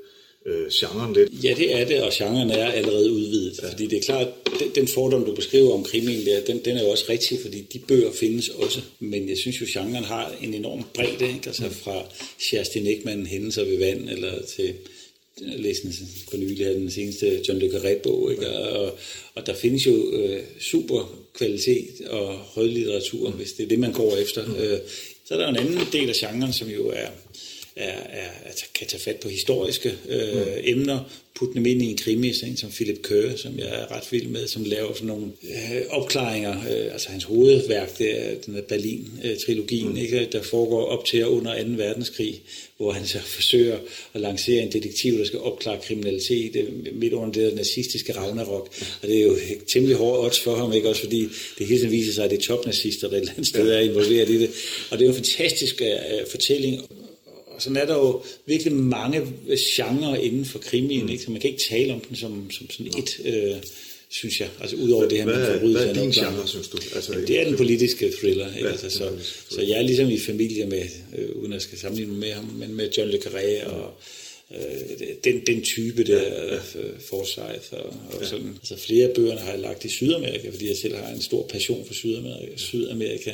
øh, 0.46 0.68
genren 0.72 1.14
lidt? 1.14 1.44
Ja, 1.44 1.54
det 1.58 1.76
er 1.76 1.86
det, 1.86 2.02
og 2.02 2.12
genren 2.14 2.50
er 2.50 2.66
allerede 2.66 3.12
udvidet. 3.12 3.60
Ja. 3.64 3.72
Fordi 3.72 3.88
det 3.88 3.98
er 3.98 4.02
klart, 4.02 4.28
den, 4.60 4.70
den 4.76 4.88
fordom, 4.88 5.26
du 5.26 5.36
beskriver 5.36 5.74
om 5.74 5.84
krimien 5.84 6.26
der, 6.26 6.40
den, 6.48 6.66
den 6.66 6.78
er 6.78 6.84
jo 6.84 6.90
også 6.90 7.06
rigtig, 7.10 7.40
fordi 7.42 7.62
de 7.62 7.80
bøger 7.80 8.12
findes 8.12 8.50
også. 8.50 8.82
Men 9.00 9.30
jeg 9.30 9.38
synes 9.38 9.62
jo, 9.62 9.66
genren 9.80 10.04
har 10.04 10.36
en 10.42 10.54
enorm 10.54 10.86
bredde, 10.94 11.28
ikke? 11.28 11.48
Altså 11.48 11.70
fra 11.70 12.04
Kerstin 12.50 12.88
Ekman, 12.88 13.26
Hændelser 13.26 13.64
ved 13.64 13.78
vand, 13.78 14.10
eller 14.10 14.42
til 14.56 14.74
læste 15.42 15.88
for 16.30 16.38
nylig 16.38 16.66
den 16.66 16.92
seneste 16.92 17.42
John 17.48 17.60
Le 17.60 17.68
Carré-bog, 17.68 18.32
ikke? 18.32 18.50
Og, 18.50 18.98
og 19.36 19.46
der 19.46 19.54
findes 19.54 19.86
jo 19.86 20.12
øh, 20.12 20.40
super 20.60 21.20
kvalitet 21.34 22.02
og 22.10 22.34
højlitteratur, 22.34 23.32
hvis 23.32 23.54
det 23.54 23.64
er 23.64 23.68
det, 23.68 23.80
man 23.80 23.94
går 23.94 24.16
efter. 24.18 24.46
Mm. 24.46 24.56
Øh, 24.56 24.80
så 25.26 25.34
er 25.34 25.38
der 25.38 25.48
en 25.48 25.58
anden 25.58 25.80
del 25.92 26.10
af 26.10 26.16
genren, 26.16 26.54
som 26.54 26.70
jo 26.70 26.90
er, 26.90 27.08
er, 27.76 28.00
er, 28.10 28.30
er 28.46 28.52
kan 28.74 28.88
tage 28.88 29.04
fat 29.04 29.16
på 29.16 29.30
historiske 29.30 29.94
øh, 30.10 30.36
mm. 30.36 30.62
emner, 30.64 31.00
putte 31.36 31.54
dem 31.54 31.66
ind 31.66 31.82
i 31.82 31.86
en 31.86 31.98
krimi, 31.98 32.34
sådan 32.34 32.58
som 32.58 32.70
Philip 32.70 33.02
Kerr, 33.04 33.38
som 33.38 33.60
jeg 33.60 33.68
er 33.68 33.92
ret 33.92 34.12
vild 34.12 34.28
med, 34.28 34.48
som 34.48 34.64
laver 34.64 34.94
sådan 34.94 35.08
nogle 35.08 35.32
øh, 35.44 35.82
opklaringer. 35.90 36.52
Øh, 36.52 36.94
altså 36.94 37.10
hans 37.10 37.24
hovedværk, 37.24 37.98
det 37.98 38.22
er 38.22 38.36
den 38.46 38.62
Berlin-trilogien, 38.68 39.90
mm. 39.90 39.98
ikke, 39.98 40.30
der 40.32 40.42
foregår 40.42 40.86
op 40.86 41.06
til 41.06 41.26
og 41.26 41.34
under 41.34 41.64
2. 41.64 41.70
verdenskrig, 41.70 42.42
hvor 42.78 42.92
han 42.92 43.08
så 43.08 43.20
forsøger 43.20 43.78
at 44.14 44.22
lancere 44.22 44.64
en 44.64 44.72
detektiv, 44.72 45.18
der 45.18 45.26
skal 45.26 45.40
opklare 45.40 45.80
kriminalitet 45.84 46.56
øh, 46.56 46.96
midt 46.96 47.14
under 47.14 47.32
det 47.32 47.56
nazistiske 47.56 48.18
Ragnarok. 48.18 48.70
Og 49.02 49.08
det 49.08 49.18
er 49.18 49.24
jo 49.24 49.38
temmelig 49.68 49.98
hårde 49.98 50.20
odds 50.26 50.40
for 50.40 50.56
ham, 50.56 50.74
ikke 50.74 50.90
også, 50.90 51.02
fordi 51.02 51.28
det 51.58 51.68
hele 51.68 51.80
tiden 51.80 51.92
viser 51.92 52.14
sig, 52.14 52.24
at 52.26 52.32
det 52.32 52.38
er 52.38 52.44
topnazister, 52.44 53.08
der 53.08 53.16
et 53.16 53.20
eller 53.20 53.34
andet 53.34 53.48
sted 53.48 53.72
er 53.72 53.80
involveret 53.80 54.30
i 54.30 54.40
det. 54.40 54.50
Og 54.92 54.98
det 54.98 55.06
er 55.06 55.10
jo 55.10 55.16
en 55.16 55.24
fantastisk 55.24 55.82
øh, 55.82 56.28
fortælling, 56.32 56.82
og 57.56 57.62
sådan 57.62 57.78
er 57.78 57.86
der 57.86 57.94
jo 57.96 58.22
virkelig 58.46 58.74
mange 58.74 59.22
genrer 59.76 60.16
inden 60.16 60.46
for 60.46 60.60
krimien, 60.60 61.04
mm. 61.06 61.10
ikke? 61.12 61.24
så 61.24 61.32
man 61.32 61.42
kan 61.42 61.50
ikke 61.50 61.64
tale 61.70 61.94
om 61.94 62.00
den 62.00 62.16
som, 62.16 62.52
som 62.52 62.70
sådan 62.70 62.88
et, 62.98 63.10
øh, 63.26 63.56
synes 64.10 64.40
jeg. 64.40 64.50
Altså 64.62 64.76
udover 64.76 65.08
det 65.10 65.18
her 65.18 65.26
med 65.26 65.36
Hvad 65.36 65.46
forbrydelser. 65.54 65.86
hvad 65.86 65.96
er 65.96 66.02
din 66.02 66.12
genre, 66.12 66.48
synes 66.48 66.68
du? 66.68 66.78
Altså, 66.96 67.12
Jamen, 67.14 67.28
det 67.28 67.40
er 67.40 67.44
den 67.46 67.58
politiske 67.58 68.12
thriller. 68.20 68.48
Ikke? 68.56 68.68
Ja, 68.68 68.72
altså, 68.72 68.90
så, 68.90 69.10
så 69.50 69.62
jeg 69.62 69.78
er 69.78 69.82
ligesom 69.82 70.10
i 70.10 70.20
familie 70.20 70.66
med, 70.66 70.84
øh, 71.18 71.30
uden 71.36 71.54
at 71.54 71.62
skal 71.62 71.78
sammenligne 71.78 72.14
med 72.14 72.32
ham, 72.32 72.46
men 72.60 72.76
med 72.76 72.90
John 72.98 73.10
Le 73.12 73.18
Carré 73.18 73.66
og 73.70 73.94
øh, 74.56 74.82
den, 75.24 75.42
den 75.48 75.62
type 75.64 76.04
der, 76.04 76.22
ja, 76.22 76.54
ja. 76.54 76.60
Forsyth 77.10 77.72
og, 77.72 77.86
og 77.86 78.22
Ja. 78.22 78.28
sådan. 78.28 78.56
Altså 78.62 78.78
flere 78.78 79.10
bøgerne 79.16 79.40
har 79.40 79.52
jeg 79.52 79.60
lagt 79.60 79.86
i 79.86 79.90
Sydamerika, 79.90 80.50
fordi 80.50 80.68
jeg 80.68 80.78
selv 80.78 80.96
har 80.96 81.14
en 81.14 81.22
stor 81.22 81.48
passion 81.48 81.86
for 81.88 81.94
Sydamerika. 81.94 82.52
Sydamerika. 82.58 83.32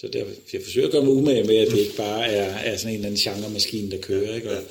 Så 0.00 0.08
der, 0.12 0.24
jeg 0.52 0.62
forsøger 0.64 0.86
at 0.86 0.92
gøre 0.92 1.04
mig 1.04 1.12
umage 1.12 1.44
med, 1.44 1.56
at 1.56 1.70
det 1.70 1.78
ikke 1.78 1.96
bare 1.96 2.26
er, 2.26 2.72
er 2.72 2.76
sådan 2.76 2.94
en 2.94 3.04
eller 3.04 3.06
anden 3.06 3.20
genremaskine, 3.20 3.90
der 3.90 3.98
kører. 3.98 4.34
Ikke? 4.34 4.50
Og, 4.50 4.62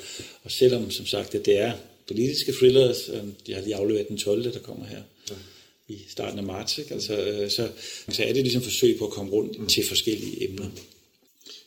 og 0.44 0.50
selvom, 0.50 0.90
som 0.90 1.06
sagt, 1.06 1.34
at 1.34 1.46
det 1.46 1.58
er 1.58 1.72
politiske 2.08 2.52
thrillers, 2.52 3.08
øh, 3.08 3.22
de 3.46 3.54
har 3.54 3.62
lige 3.62 3.76
afleveret 3.76 4.08
den 4.08 4.18
12., 4.18 4.52
der 4.52 4.58
kommer 4.58 4.86
her 4.86 5.02
i 5.88 5.98
starten 6.08 6.38
af 6.38 6.44
marts, 6.44 6.78
ikke? 6.78 6.94
Altså, 6.94 7.16
øh, 7.16 7.50
så, 7.50 7.68
så 8.08 8.22
er 8.22 8.32
det 8.32 8.42
ligesom 8.42 8.62
forsøg 8.62 8.98
på 8.98 9.06
at 9.06 9.12
komme 9.12 9.32
rundt 9.32 9.60
mm. 9.60 9.66
til 9.66 9.88
forskellige 9.88 10.48
emner. 10.48 10.66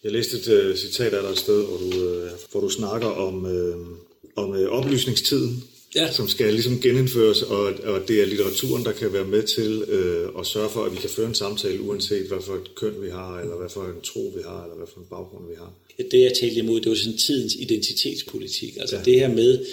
Jeg 0.04 0.12
læste 0.12 0.38
et 0.38 0.48
uh, 0.48 0.76
citat 0.76 1.14
af 1.14 1.22
dig 1.22 1.30
et 1.30 1.38
sted, 1.38 1.66
hvor 1.66 1.78
du, 1.78 1.86
uh, 1.86 2.30
hvor 2.52 2.60
du 2.60 2.70
snakker 2.70 3.08
om, 3.08 3.46
uh, 3.46 3.88
om 4.36 4.50
uh, 4.50 4.66
oplysningstiden, 4.66 5.64
ja. 5.96 6.12
som 6.12 6.30
skal 6.30 6.54
ligesom 6.54 6.82
genindføres, 6.82 7.42
og, 7.42 7.74
og 7.84 8.08
det 8.08 8.22
er 8.22 8.26
litteraturen, 8.26 8.84
der 8.86 8.92
kan 8.92 9.14
være 9.14 9.26
med 9.26 9.44
til 9.44 9.84
uh, 9.84 10.40
at 10.40 10.46
sørge 10.48 10.70
for, 10.70 10.84
at 10.84 10.92
vi 10.92 10.98
kan 10.98 11.10
føre 11.10 11.28
en 11.28 11.36
samtale, 11.36 11.82
uanset 11.82 12.28
hvad 12.28 12.42
for 12.46 12.56
et 12.56 12.76
køn 12.76 12.94
vi 13.02 13.10
har, 13.10 13.40
eller 13.40 13.56
hvad 13.56 13.70
for 13.70 13.82
en 13.82 14.02
tro 14.04 14.34
vi 14.36 14.42
har, 14.46 14.64
eller 14.64 14.76
hvad 14.78 14.88
for 14.94 15.00
en 15.00 15.08
baggrund 15.10 15.44
vi 15.50 15.56
har. 15.58 15.74
Det 16.12 16.22
jeg 16.22 16.34
talte 16.34 16.56
imod, 16.56 16.82
det 16.82 16.90
var 16.90 16.96
sådan 16.96 17.18
tidens 17.18 17.56
identitetspolitik. 17.60 18.78
Altså 18.80 18.96
Ja. 18.96 19.02
det 19.04 19.20
her 19.20 19.28
med, 19.30 19.66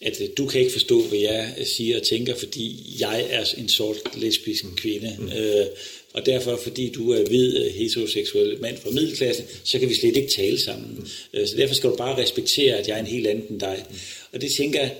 at 0.00 0.20
øh, 0.20 0.28
du 0.38 0.46
kan 0.46 0.60
ikke 0.60 0.72
forstå, 0.72 1.02
hvad 1.02 1.18
jeg 1.18 1.54
øh, 1.58 1.66
siger 1.66 1.96
og 1.96 2.02
tænker, 2.02 2.34
fordi 2.34 2.96
jeg 3.00 3.26
er 3.30 3.44
en 3.58 3.68
sort 3.68 3.96
lesbisk 4.16 4.64
kvinde. 4.76 5.16
Mm. 5.18 5.28
Øh, 5.28 5.66
og 6.12 6.26
derfor, 6.26 6.60
fordi 6.62 6.92
du 6.92 7.10
er 7.10 7.28
hvid, 7.28 7.56
øh, 7.56 7.72
heteroseksuel 7.74 8.60
mand 8.60 8.76
fra 8.82 8.90
middelklassen, 8.90 9.44
så 9.64 9.78
kan 9.78 9.88
vi 9.88 9.94
slet 9.94 10.16
ikke 10.16 10.32
tale 10.32 10.60
sammen. 10.60 10.94
Mm. 10.98 11.40
Øh, 11.40 11.46
så 11.48 11.56
derfor 11.56 11.74
skal 11.74 11.90
du 11.90 11.96
bare 11.96 12.22
respektere, 12.22 12.74
at 12.76 12.88
jeg 12.88 12.96
er 12.96 13.00
en 13.00 13.06
helt 13.06 13.26
anden 13.26 13.44
end 13.50 13.60
dig. 13.60 13.84
Mm. 13.90 13.96
Og 14.32 14.40
det 14.40 14.50
tænker 14.56 14.80
jeg, 14.80 14.94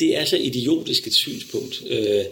det 0.00 0.16
er 0.16 0.24
så 0.24 0.36
idiotisk 0.36 1.06
et 1.06 1.14
synspunkt. 1.14 1.82
Øh, 1.90 2.24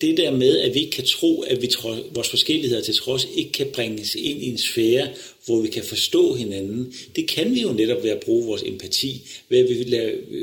det 0.00 0.16
der 0.16 0.30
med, 0.30 0.58
at 0.58 0.74
vi 0.74 0.80
ikke 0.80 0.90
kan 0.90 1.04
tro, 1.04 1.40
at 1.40 1.62
vi 1.62 1.66
tro, 1.66 1.94
vores 2.14 2.28
forskelligheder 2.28 2.82
til 2.82 2.94
trods 2.94 3.28
ikke 3.36 3.52
kan 3.52 3.66
bringes 3.72 4.14
ind 4.14 4.42
i 4.42 4.48
en 4.48 4.58
sfære, 4.58 5.08
hvor 5.46 5.60
vi 5.60 5.68
kan 5.68 5.84
forstå 5.84 6.34
hinanden, 6.34 6.94
det 7.16 7.28
kan 7.28 7.54
vi 7.54 7.60
jo 7.60 7.72
netop 7.72 8.02
ved 8.02 8.10
at 8.10 8.20
bruge 8.20 8.46
vores 8.46 8.62
empati, 8.62 9.22
ved 9.48 9.58
at 9.58 9.68
vi 9.68 9.74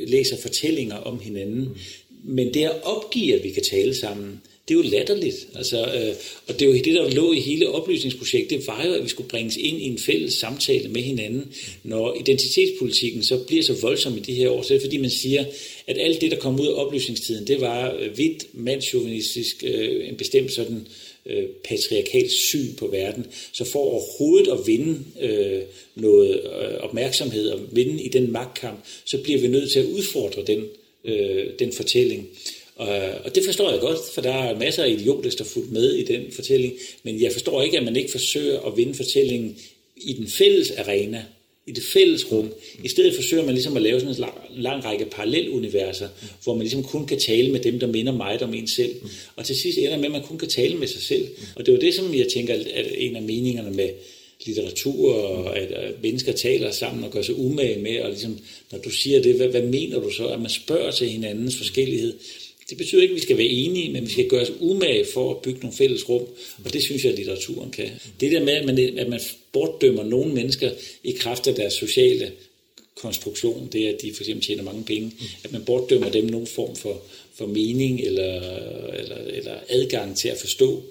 læser 0.08 0.38
fortællinger 0.38 0.96
om 0.96 1.20
hinanden. 1.20 1.70
Men 2.24 2.54
det 2.54 2.64
at 2.64 2.84
opgive, 2.84 3.36
at 3.36 3.44
vi 3.44 3.52
kan 3.52 3.64
tale 3.64 3.96
sammen, 3.96 4.42
det 4.68 4.74
er 4.74 4.78
jo 4.78 4.90
latterligt. 4.90 5.48
Altså, 5.56 5.78
øh, 5.78 6.16
og 6.48 6.60
det 6.60 6.62
er 6.62 6.70
jo 6.70 6.74
det, 6.74 6.86
der 6.86 7.10
lå 7.10 7.34
i 7.34 7.40
hele 7.40 7.70
oplysningsprojektet, 7.70 8.60
det 8.60 8.68
var 8.68 8.86
jo, 8.86 8.94
at 8.94 9.04
vi 9.04 9.10
skulle 9.10 9.30
bringes 9.30 9.58
ind 9.58 9.78
i 9.82 9.84
en 9.84 10.00
fælles 10.00 10.34
samtale 10.34 10.90
med 10.90 11.02
hinanden. 11.02 11.54
Når 11.84 12.18
identitetspolitikken 12.20 13.24
så 13.24 13.38
bliver 13.38 13.64
så 13.64 13.74
voldsom 13.82 14.18
i 14.18 14.20
de 14.20 14.34
her 14.34 14.50
år, 14.50 14.62
så 14.62 14.74
er 14.74 14.78
det 14.78 14.86
fordi, 14.86 14.98
man 14.98 15.10
siger, 15.10 15.46
at 15.88 15.98
alt 15.98 16.22
det, 16.22 16.32
der 16.32 16.38
kom 16.38 16.60
ud 16.60 16.68
af 16.68 16.86
oplysningstiden, 16.86 17.48
det 17.48 17.62
var 17.62 17.96
øh, 18.00 18.12
hvidt, 18.16 18.46
mandsjuvenistisk, 18.54 19.64
øh, 19.68 20.10
en 20.10 20.16
bestemt 20.16 20.52
sådan 20.52 20.88
øh, 21.26 21.44
patriarkalsk 21.64 22.36
syn 22.36 22.76
på 22.76 22.88
verden. 22.88 23.26
Så 23.52 23.66
for 23.66 23.80
overhovedet 23.80 24.52
at 24.52 24.68
vinde 24.68 25.00
øh, 25.22 25.62
noget 25.96 26.42
øh, 26.44 26.78
opmærksomhed 26.80 27.50
og 27.50 27.60
vinde 27.72 28.04
i 28.04 28.10
den 28.10 28.32
magtkamp, 28.32 28.80
så 29.06 29.18
bliver 29.18 29.40
vi 29.40 29.48
nødt 29.48 29.72
til 29.72 29.80
at 29.80 29.86
udfordre 29.86 30.44
den, 30.48 30.64
øh, 31.06 31.46
den 31.60 31.74
fortælling. 31.74 32.30
Øh, 32.82 33.26
og 33.26 33.36
det 33.36 33.46
forstår 33.46 33.72
jeg 33.72 33.80
godt, 33.80 34.00
for 34.14 34.22
der 34.22 34.34
er 34.34 34.60
masser 34.60 34.84
af 34.84 34.90
idioter, 34.90 35.30
der 35.30 35.44
fulgt 35.44 35.72
med 35.72 35.94
i 35.94 36.04
den 36.04 36.32
fortælling, 36.32 36.74
men 37.04 37.22
jeg 37.22 37.32
forstår 37.32 37.62
ikke, 37.62 37.78
at 37.78 37.84
man 37.84 37.96
ikke 37.96 38.12
forsøger 38.12 38.60
at 38.60 38.78
vinde 38.78 38.94
fortællingen 38.94 39.58
i 39.98 40.14
den 40.14 40.28
fælles 40.28 40.72
arena, 40.72 41.26
i 41.68 41.72
det 41.72 41.84
fælles 41.94 42.32
rum. 42.32 42.54
I 42.84 42.88
stedet 42.88 43.16
forsøger 43.16 43.46
man 43.46 43.54
ligesom 43.54 43.76
at 43.76 43.82
lave 43.82 44.00
sådan 44.00 44.16
en 44.16 44.20
lang, 44.20 44.34
lang 44.56 44.86
række 44.86 45.06
paralleluniverser, 45.06 46.08
hvor 46.44 46.54
man 46.54 46.62
ligesom 46.62 46.84
kun 46.84 47.06
kan 47.06 47.20
tale 47.20 47.52
med 47.52 47.60
dem, 47.60 47.80
der 47.80 47.88
minder 47.88 48.12
meget 48.12 48.42
om 48.42 48.54
en 48.54 48.68
selv. 48.68 48.92
Og 49.36 49.46
til 49.46 49.56
sidst 49.56 49.78
ender 49.78 49.98
med, 49.98 50.06
at 50.06 50.12
man 50.12 50.24
kun 50.24 50.38
kan 50.38 50.50
tale 50.50 50.78
med 50.78 50.88
sig 50.88 51.02
selv. 51.02 51.28
Og 51.56 51.66
det 51.66 51.74
var 51.74 51.80
det, 51.80 51.94
som 51.94 52.14
jeg 52.16 52.28
tænker, 52.34 52.54
at 52.54 52.88
en 52.98 53.16
af 53.16 53.22
meningerne 53.22 53.72
med 53.72 53.90
litteratur, 54.46 55.14
og 55.14 55.58
at, 55.58 55.72
at 55.72 56.04
mennesker 56.04 56.32
taler 56.32 56.72
sammen 56.72 57.04
og 57.04 57.12
gør 57.12 57.22
sig 57.22 57.36
umage 57.36 57.82
med, 57.82 58.02
og 58.02 58.10
ligesom, 58.10 58.40
når 58.72 58.80
du 58.80 58.90
siger 58.90 59.22
det, 59.22 59.36
hvad, 59.36 59.48
hvad 59.48 59.62
mener 59.62 60.00
du 60.00 60.10
så? 60.10 60.28
At 60.28 60.42
man 60.42 60.50
spørger 60.50 60.92
til 60.92 61.10
hinandens 61.10 61.58
forskellighed. 61.58 62.14
Det 62.70 62.78
betyder 62.78 63.02
ikke, 63.02 63.12
at 63.12 63.16
vi 63.16 63.22
skal 63.22 63.38
være 63.38 63.48
enige, 63.48 63.92
men 63.92 64.06
vi 64.06 64.12
skal 64.12 64.28
gøre 64.28 64.42
os 64.42 64.52
umage 64.60 65.06
for 65.14 65.32
at 65.32 65.42
bygge 65.42 65.60
nogle 65.60 65.78
fælles 65.78 66.10
rum, 66.10 66.26
og 66.66 66.74
det 66.74 66.84
synes 66.84 67.04
jeg, 67.04 67.12
at 67.12 67.18
litteraturen 67.18 67.72
kan. 67.72 67.90
Det 68.20 68.32
der 68.32 68.44
med, 68.44 68.54
at 68.54 68.66
man, 68.66 68.98
at 68.98 69.10
man 69.10 69.20
bortdømmer 69.52 70.04
nogle 70.04 70.34
mennesker 70.34 70.72
i 71.04 71.12
kraft 71.12 71.48
af 71.48 71.56
deres 71.56 71.74
sociale 71.74 72.32
konstruktion, 72.96 73.70
det 73.72 73.86
er, 73.86 73.94
at 73.94 74.02
de 74.02 74.14
for 74.14 74.24
eksempel 74.24 74.46
tjener 74.46 74.64
mange 74.64 74.84
penge, 74.84 75.12
at 75.44 75.52
man 75.52 75.66
bortdømmer 75.66 76.10
dem 76.10 76.26
nogen 76.26 76.48
form 76.48 76.76
for, 76.76 77.02
for 77.36 77.46
mening 77.46 78.02
eller, 78.02 78.58
eller, 78.92 79.18
eller 79.18 79.56
adgang 79.70 80.18
til 80.18 80.28
at 80.28 80.38
forstå, 80.38 80.84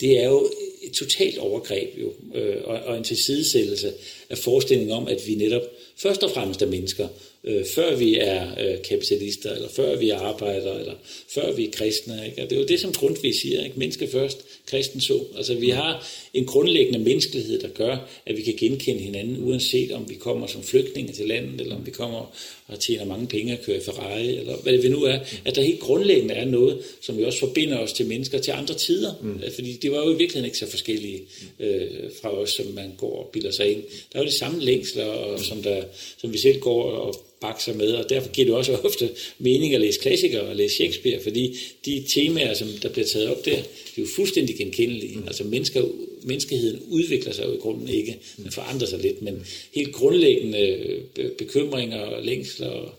det 0.00 0.18
er 0.18 0.28
jo 0.28 0.50
et 0.82 0.92
totalt 0.92 1.38
overgreb 1.38 1.88
jo, 2.00 2.12
øh, 2.34 2.56
og, 2.64 2.80
og 2.80 2.98
en 2.98 3.04
tilsidesættelse 3.04 3.92
af 4.30 4.38
forestillingen 4.38 4.96
om, 4.96 5.08
at 5.08 5.20
vi 5.26 5.34
netop 5.34 5.62
først 5.96 6.22
og 6.22 6.30
fremmest 6.30 6.62
er 6.62 6.66
mennesker, 6.66 7.08
øh, 7.44 7.64
før 7.74 7.96
vi 7.96 8.18
er 8.18 8.50
øh, 8.60 8.82
kapitalister, 8.82 9.52
eller 9.52 9.68
før 9.68 9.96
vi 9.96 10.10
er 10.10 10.18
arbejdere, 10.18 10.80
eller 10.80 10.94
før 11.28 11.52
vi 11.52 11.66
er 11.66 11.70
kristne. 11.70 12.26
Ikke? 12.26 12.42
Og 12.42 12.50
det 12.50 12.56
er 12.56 12.60
jo 12.60 12.66
det, 12.66 12.80
som 12.80 12.92
Grundtvig 12.92 13.34
siger, 13.34 13.64
ikke? 13.64 13.78
menneske 13.78 14.08
først, 14.08 14.44
kristen 14.66 15.00
så. 15.00 15.24
Altså 15.36 15.54
vi 15.54 15.68
har 15.68 16.08
en 16.34 16.44
grundlæggende 16.44 16.98
menneskelighed, 16.98 17.60
der 17.60 17.68
gør, 17.68 17.96
at 18.26 18.36
vi 18.36 18.42
kan 18.42 18.54
genkende 18.58 19.00
hinanden, 19.00 19.44
uanset 19.44 19.92
om 19.92 20.08
vi 20.08 20.14
kommer 20.14 20.46
som 20.46 20.62
flygtninge 20.62 21.12
til 21.12 21.26
landet, 21.28 21.60
eller 21.60 21.76
om 21.76 21.86
vi 21.86 21.90
kommer 21.90 22.34
og 22.66 22.80
tjener 22.80 23.04
mange 23.04 23.26
penge 23.26 23.52
og 23.52 23.58
kører 23.64 23.76
i 23.76 23.80
Ferrari, 23.80 24.36
eller 24.38 24.56
hvad 24.56 24.72
det 24.72 24.90
nu 24.90 25.02
er. 25.02 25.18
At 25.44 25.56
der 25.56 25.62
helt 25.62 25.80
grundlæggende 25.80 26.34
er 26.34 26.44
noget, 26.44 26.78
som 27.00 27.18
vi 27.18 27.24
også 27.24 27.38
forbinder 27.38 27.78
os 27.78 27.92
til 27.92 28.06
mennesker 28.06 28.38
til 28.38 28.50
andre 28.50 28.74
tider. 28.74 29.12
Mm. 29.22 29.40
Fordi 29.54 29.72
det 29.72 29.92
var 29.92 29.98
jo 29.98 30.14
i 30.14 30.18
virkeligheden 30.18 30.44
ikke 30.44 30.58
så 30.58 30.70
forskellige 30.70 31.20
øh, 31.60 31.86
fra 32.22 32.30
os, 32.30 32.50
som 32.50 32.66
man 32.66 32.92
går 32.98 33.24
og 33.24 33.30
bilder 33.32 33.50
sig 33.50 33.72
ind. 33.72 33.82
Der 34.12 34.18
er 34.18 34.22
jo 34.22 34.28
de 34.28 34.38
samme 34.38 34.60
længsler, 34.60 35.04
og, 35.04 35.40
som, 35.40 35.62
der, 35.62 35.82
som 36.18 36.32
vi 36.32 36.38
selv 36.38 36.60
går 36.60 36.90
og 36.90 37.14
bakser 37.40 37.74
med, 37.74 37.92
og 37.92 38.10
derfor 38.10 38.30
giver 38.30 38.46
det 38.46 38.54
også 38.54 38.76
ofte 38.88 39.10
mening 39.38 39.74
at 39.74 39.80
læse 39.80 40.00
klassikere 40.00 40.42
og 40.42 40.56
læse 40.56 40.74
Shakespeare, 40.74 41.20
fordi 41.22 41.58
de 41.84 42.04
temaer, 42.08 42.54
som 42.54 42.68
der 42.82 42.88
bliver 42.88 43.06
taget 43.06 43.28
op 43.28 43.44
der, 43.44 43.58
de 43.96 44.00
er 44.00 44.04
jo 44.04 44.10
fuldstændig 44.16 44.56
genkendelige. 44.56 45.16
Mm. 45.16 45.26
Altså 45.26 45.44
mennesker, 45.44 45.88
menneskeheden 46.22 46.82
udvikler 46.88 47.32
sig 47.32 47.46
jo 47.46 47.52
i 47.52 47.56
grunden 47.56 47.88
ikke, 47.88 48.18
men 48.36 48.52
forandrer 48.52 48.86
sig 48.86 48.98
lidt, 48.98 49.22
men 49.22 49.46
helt 49.72 49.92
grundlæggende 49.92 51.02
bekymringer 51.38 52.00
og 52.00 52.24
længsler, 52.24 52.98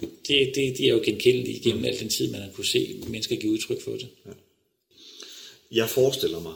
det, 0.00 0.52
det, 0.54 0.78
de 0.78 0.88
er 0.88 0.92
jo 0.92 1.00
genkendelige 1.04 1.56
igennem 1.56 1.84
al 1.84 2.00
den 2.00 2.08
tid, 2.08 2.30
man 2.30 2.40
har 2.40 2.50
kunne 2.50 2.66
se 2.66 3.00
mennesker 3.06 3.36
give 3.36 3.52
udtryk 3.52 3.80
for 3.80 3.92
det. 3.92 4.08
Ja. 4.26 4.30
Jeg 5.72 5.90
forestiller 5.90 6.40
mig, 6.40 6.54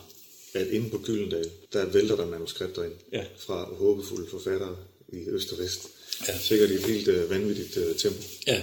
at 0.54 0.66
inde 0.68 0.90
på 0.90 0.98
Gyldendal, 0.98 1.50
der 1.72 1.86
vælter 1.86 2.16
der 2.16 2.26
manuskripter 2.26 2.84
ind 2.84 2.92
ja. 3.12 3.24
fra 3.38 3.74
håbefulde 3.74 4.30
forfattere 4.30 4.76
i 5.12 5.16
øst 5.28 5.52
og 5.52 5.58
vest. 5.58 5.88
Ja. 6.28 6.38
Sikkert 6.38 6.70
i 6.70 6.74
et 6.74 6.86
helt 6.86 7.08
uh, 7.08 7.30
vanvittigt 7.30 7.76
uh, 7.76 7.96
tempo. 7.96 8.22
Ja. 8.46 8.62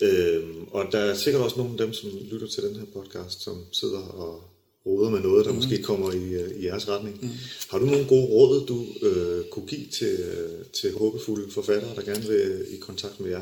Øhm, 0.00 0.68
og 0.70 0.84
der 0.92 0.98
er 0.98 1.14
sikkert 1.14 1.42
også 1.42 1.56
nogle 1.56 1.72
af 1.72 1.78
dem, 1.78 1.92
som 1.92 2.10
lytter 2.30 2.46
til 2.46 2.62
den 2.62 2.76
her 2.76 2.84
podcast, 2.94 3.42
som 3.42 3.64
sidder 3.72 3.98
og 3.98 4.42
roder 4.86 5.10
med 5.10 5.20
noget, 5.20 5.44
der 5.44 5.50
mm. 5.50 5.56
måske 5.56 5.82
kommer 5.82 6.12
i, 6.12 6.44
uh, 6.44 6.60
i 6.60 6.64
jeres 6.64 6.88
retning. 6.88 7.18
Mm. 7.22 7.28
Har 7.70 7.78
du 7.78 7.86
nogle 7.86 8.06
gode 8.06 8.26
råd, 8.26 8.66
du 8.66 8.78
uh, 8.78 9.44
kunne 9.50 9.66
give 9.66 9.86
til, 9.92 10.14
uh, 10.14 10.66
til 10.80 10.92
håbefulde 10.92 11.50
forfattere, 11.50 11.94
der 11.96 12.02
gerne 12.02 12.28
vil 12.28 12.64
i 12.70 12.76
kontakt 12.80 13.20
med 13.20 13.30
jer? 13.30 13.40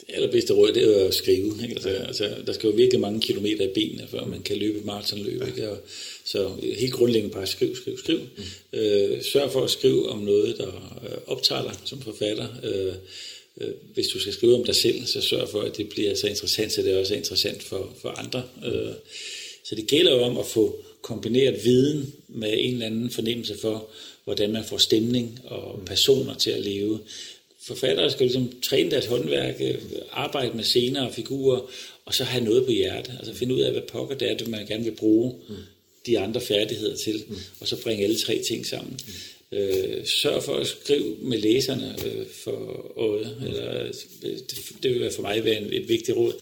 Det 0.00 0.14
allerbedste 0.14 0.52
råd, 0.52 0.72
det 0.72 1.02
er 1.02 1.06
at 1.06 1.14
skrive. 1.14 1.52
Ikke? 1.62 1.74
Altså, 1.74 1.88
altså, 1.88 2.34
der 2.46 2.52
skal 2.52 2.70
jo 2.70 2.76
virkelig 2.76 3.00
mange 3.00 3.20
kilometer 3.20 3.64
i 3.64 3.72
benene, 3.74 4.08
før 4.10 4.24
man 4.24 4.42
kan 4.42 4.56
løbe 4.56 4.86
maratonløb. 4.86 5.40
Ja. 5.40 5.46
Ikke? 5.46 5.70
Og, 5.70 5.78
så 6.24 6.50
helt 6.78 6.92
grundlæggende 6.92 7.34
bare 7.34 7.46
skriv, 7.46 7.76
skriv, 7.76 7.98
skriv. 7.98 8.18
Mm. 8.18 8.78
Øh, 8.78 9.22
sørg 9.22 9.50
for 9.52 9.64
at 9.64 9.70
skrive 9.70 10.08
om 10.08 10.18
noget, 10.18 10.58
der 10.58 10.72
optager 11.26 11.62
dig 11.62 11.74
som 11.84 12.00
forfatter. 12.00 12.46
Øh, 12.64 12.86
øh, 12.86 12.92
hvis 13.94 14.06
du 14.06 14.20
skal 14.20 14.32
skrive 14.32 14.54
om 14.54 14.64
dig 14.64 14.76
selv, 14.76 15.06
så 15.06 15.20
sørg 15.20 15.48
for, 15.48 15.60
at 15.60 15.76
det 15.76 15.88
bliver 15.88 16.14
så 16.14 16.26
interessant, 16.26 16.72
så 16.72 16.82
det 16.82 16.96
også 16.96 17.14
er 17.14 17.18
interessant 17.18 17.62
for, 17.62 17.94
for 18.02 18.08
andre. 18.08 18.42
Øh, 18.64 18.92
så 19.64 19.74
det 19.74 19.86
gælder 19.86 20.14
jo 20.14 20.22
om 20.22 20.38
at 20.38 20.46
få 20.46 20.76
kombineret 21.02 21.64
viden 21.64 22.12
med 22.28 22.54
en 22.58 22.72
eller 22.72 22.86
anden 22.86 23.10
fornemmelse 23.10 23.58
for, 23.58 23.88
hvordan 24.24 24.52
man 24.52 24.64
får 24.64 24.76
stemning 24.76 25.40
og 25.44 25.82
personer 25.86 26.34
til 26.34 26.50
at 26.50 26.60
leve 26.60 27.00
forfattere 27.66 28.10
skal 28.10 28.26
ligesom 28.26 28.60
træne 28.62 28.90
deres 28.90 29.06
håndværk, 29.06 29.54
øh, 29.60 29.74
arbejde 30.12 30.56
med 30.56 30.64
scener 30.64 31.06
og 31.06 31.14
figurer, 31.14 31.70
og 32.04 32.14
så 32.14 32.24
have 32.24 32.44
noget 32.44 32.64
på 32.64 32.70
hjertet. 32.70 33.16
Altså 33.18 33.34
finde 33.34 33.54
ud 33.54 33.60
af, 33.60 33.72
hvad 33.72 33.82
pokker 33.82 34.16
det 34.16 34.30
er, 34.30 34.36
det 34.36 34.48
man 34.48 34.66
gerne 34.66 34.84
vil 34.84 34.90
bruge 34.90 35.34
mm. 35.48 35.54
de 36.06 36.18
andre 36.18 36.40
færdigheder 36.40 36.96
til, 36.96 37.24
mm. 37.28 37.36
og 37.60 37.68
så 37.68 37.82
bringe 37.82 38.04
alle 38.04 38.18
tre 38.18 38.42
ting 38.48 38.66
sammen. 38.66 38.98
Øh, 39.54 40.06
sørg 40.06 40.42
for 40.42 40.54
at 40.54 40.66
skrive 40.66 41.16
med 41.22 41.38
læserne 41.38 41.96
øh, 42.06 42.26
for 42.44 42.92
øjet. 42.96 43.36
Eller, 43.46 43.82
øh, 43.82 43.92
det, 44.22 44.72
det 44.82 44.94
vil 44.94 45.10
for 45.10 45.22
mig 45.22 45.44
være 45.44 45.56
en, 45.56 45.72
et 45.72 45.88
vigtigt 45.88 46.16
råd. 46.16 46.32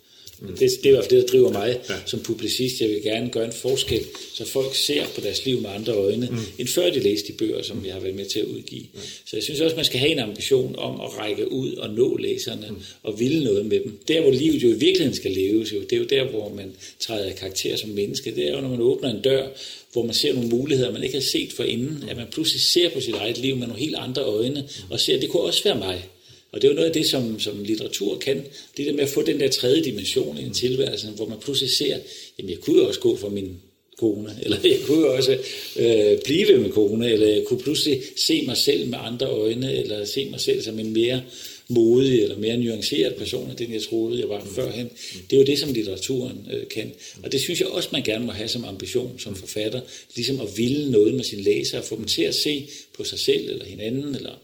Mm. 0.40 0.48
Det, 0.48 0.60
det 0.60 0.84
er 0.84 0.88
i 0.88 0.90
hvert 0.90 1.04
fald 1.04 1.20
det, 1.20 1.22
der 1.22 1.28
driver 1.28 1.52
mig 1.52 1.80
ja. 1.88 1.94
som 2.06 2.20
publicist. 2.20 2.80
Jeg 2.80 2.88
vil 2.88 3.02
gerne 3.02 3.30
gøre 3.30 3.44
en 3.44 3.52
forskel, 3.52 4.00
så 4.34 4.46
folk 4.46 4.74
ser 4.74 5.04
på 5.14 5.20
deres 5.20 5.44
liv 5.44 5.60
med 5.60 5.70
andre 5.70 5.92
øjne, 5.92 6.28
mm. 6.30 6.38
end 6.58 6.68
før 6.68 6.90
de 6.90 7.00
læste 7.00 7.32
de 7.32 7.38
bøger, 7.38 7.62
som 7.62 7.84
vi 7.84 7.88
har 7.88 8.00
været 8.00 8.14
med 8.14 8.24
til 8.24 8.38
at 8.38 8.46
udgive. 8.46 8.82
Mm. 8.94 9.00
Så 9.26 9.36
jeg 9.36 9.42
synes 9.42 9.60
også, 9.60 9.76
man 9.76 9.84
skal 9.84 10.00
have 10.00 10.12
en 10.12 10.18
ambition 10.18 10.76
om 10.78 11.00
at 11.00 11.18
række 11.18 11.52
ud 11.52 11.72
og 11.74 11.90
nå 11.90 12.16
læserne 12.16 12.66
mm. 12.70 12.76
og 13.02 13.20
ville 13.20 13.44
noget 13.44 13.66
med 13.66 13.80
dem. 13.80 13.98
Der, 14.08 14.20
hvor 14.20 14.30
livet 14.30 14.62
jo 14.62 14.68
i 14.68 14.78
virkeligheden 14.78 15.14
skal 15.14 15.30
leves, 15.30 15.72
jo, 15.72 15.80
det 15.80 15.92
er 15.92 15.96
jo 15.96 16.04
der, 16.04 16.24
hvor 16.24 16.54
man 16.54 16.72
træder 17.00 17.30
i 17.30 17.32
karakter 17.32 17.76
som 17.76 17.90
menneske. 17.90 18.34
Det 18.34 18.48
er 18.48 18.54
jo, 18.54 18.60
når 18.60 18.68
man 18.68 18.80
åbner 18.80 19.10
en 19.10 19.22
dør, 19.22 19.48
hvor 19.94 20.04
man 20.04 20.14
ser 20.14 20.32
nogle 20.32 20.48
muligheder, 20.48 20.92
man 20.92 21.02
ikke 21.02 21.16
har 21.16 21.22
set 21.32 21.52
for 21.52 21.64
inden, 21.64 22.04
at 22.08 22.16
man 22.16 22.26
pludselig 22.32 22.62
ser 22.62 22.90
på 22.90 23.00
sit 23.00 23.14
eget 23.14 23.38
liv 23.38 23.56
med 23.56 23.66
nogle 23.66 23.82
helt 23.82 23.96
andre 23.96 24.22
øjne, 24.22 24.68
og 24.90 25.00
ser, 25.00 25.14
at 25.14 25.22
det 25.22 25.30
kunne 25.30 25.42
også 25.42 25.64
være 25.64 25.78
mig. 25.78 26.08
Og 26.52 26.62
det 26.62 26.68
er 26.68 26.72
jo 26.72 26.74
noget 26.74 26.88
af 26.88 26.94
det, 26.94 27.06
som, 27.06 27.40
som 27.40 27.64
litteratur 27.64 28.18
kan. 28.18 28.44
Det 28.76 28.86
der 28.86 28.92
med 28.92 29.02
at 29.02 29.08
få 29.08 29.22
den 29.22 29.40
der 29.40 29.48
tredje 29.48 29.84
dimension 29.84 30.38
i 30.38 30.42
en 30.42 30.52
tilværelse, 30.52 31.06
hvor 31.06 31.26
man 31.26 31.38
pludselig 31.38 31.70
ser, 31.70 31.98
jamen 32.38 32.50
jeg 32.50 32.58
kunne 32.58 32.78
jo 32.78 32.88
også 32.88 33.00
gå 33.00 33.16
for 33.16 33.28
min 33.28 33.56
kone, 33.98 34.36
eller 34.42 34.56
jeg 34.64 34.78
kunne 34.86 35.00
jo 35.00 35.14
også 35.14 35.38
øh, 35.76 36.18
blive 36.24 36.58
med 36.58 36.70
kone, 36.70 37.12
eller 37.12 37.26
jeg 37.26 37.44
kunne 37.44 37.60
pludselig 37.60 38.02
se 38.26 38.42
mig 38.46 38.56
selv 38.56 38.88
med 38.88 38.98
andre 39.02 39.26
øjne, 39.26 39.74
eller 39.74 40.04
se 40.04 40.30
mig 40.30 40.40
selv 40.40 40.62
som 40.62 40.78
en 40.78 40.92
mere 40.92 41.22
modig 41.68 42.22
eller 42.22 42.38
mere 42.38 42.56
nuanceret 42.56 43.14
person 43.14 43.50
end 43.50 43.58
den, 43.58 43.72
jeg 43.72 43.82
troede, 43.82 44.20
jeg 44.20 44.28
var 44.28 44.44
mm. 44.44 44.54
førhen. 44.54 44.90
Det 45.30 45.36
er 45.36 45.40
jo 45.40 45.46
det, 45.46 45.58
som 45.58 45.72
litteraturen 45.72 46.48
øh, 46.52 46.68
kan. 46.68 46.92
Og 47.22 47.32
det 47.32 47.40
synes 47.40 47.60
jeg 47.60 47.68
også, 47.68 47.88
man 47.92 48.02
gerne 48.02 48.26
må 48.26 48.32
have 48.32 48.48
som 48.48 48.64
ambition 48.64 49.18
som 49.18 49.36
forfatter, 49.36 49.80
ligesom 50.16 50.40
at 50.40 50.48
ville 50.56 50.90
noget 50.90 51.14
med 51.14 51.24
sin 51.24 51.40
læser, 51.40 51.78
og 51.78 51.84
få 51.84 51.96
dem 51.96 52.04
til 52.04 52.22
at 52.22 52.34
se 52.34 52.68
på 52.96 53.04
sig 53.04 53.18
selv, 53.18 53.50
eller 53.50 53.64
hinanden, 53.64 54.14
eller 54.14 54.34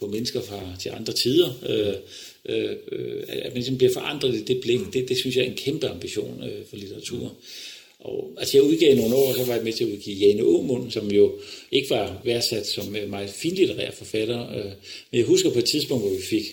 på 0.00 0.06
mennesker 0.06 0.42
fra 0.42 0.76
til 0.80 0.88
andre 0.88 1.12
tider, 1.12 1.52
øh, 1.68 1.94
øh, 2.56 2.76
at 3.28 3.44
man 3.44 3.54
ligesom 3.54 3.78
bliver 3.78 3.92
forandret 3.92 4.34
i 4.34 4.44
det 4.44 4.60
blik, 4.60 4.80
det, 4.92 5.08
det 5.08 5.18
synes 5.18 5.36
jeg 5.36 5.42
er 5.42 5.48
en 5.48 5.56
kæmpe 5.56 5.88
ambition 5.88 6.42
øh, 6.42 6.66
for 6.70 6.76
litteratur. 6.76 7.34
Og, 8.06 8.30
altså 8.38 8.56
jeg 8.56 8.64
udgav 8.64 8.96
nogle 8.96 9.14
år, 9.14 9.32
så 9.32 9.44
var 9.44 9.54
jeg 9.54 9.64
med 9.64 9.72
til 9.72 9.84
at 9.84 9.90
udgive 9.90 10.16
Jane 10.16 10.42
Aumund, 10.42 10.90
som 10.90 11.10
jo 11.10 11.32
ikke 11.72 11.90
var 11.90 12.20
værdsat 12.24 12.66
som 12.66 12.96
øh, 12.96 13.10
meget 13.10 13.30
finlitterær 13.30 13.90
forfatter. 13.90 14.40
Øh, 14.56 14.64
men 15.10 15.18
jeg 15.18 15.24
husker 15.24 15.50
på 15.50 15.58
et 15.58 15.64
tidspunkt, 15.64 16.04
hvor 16.04 16.14
vi 16.16 16.22
fik 16.22 16.44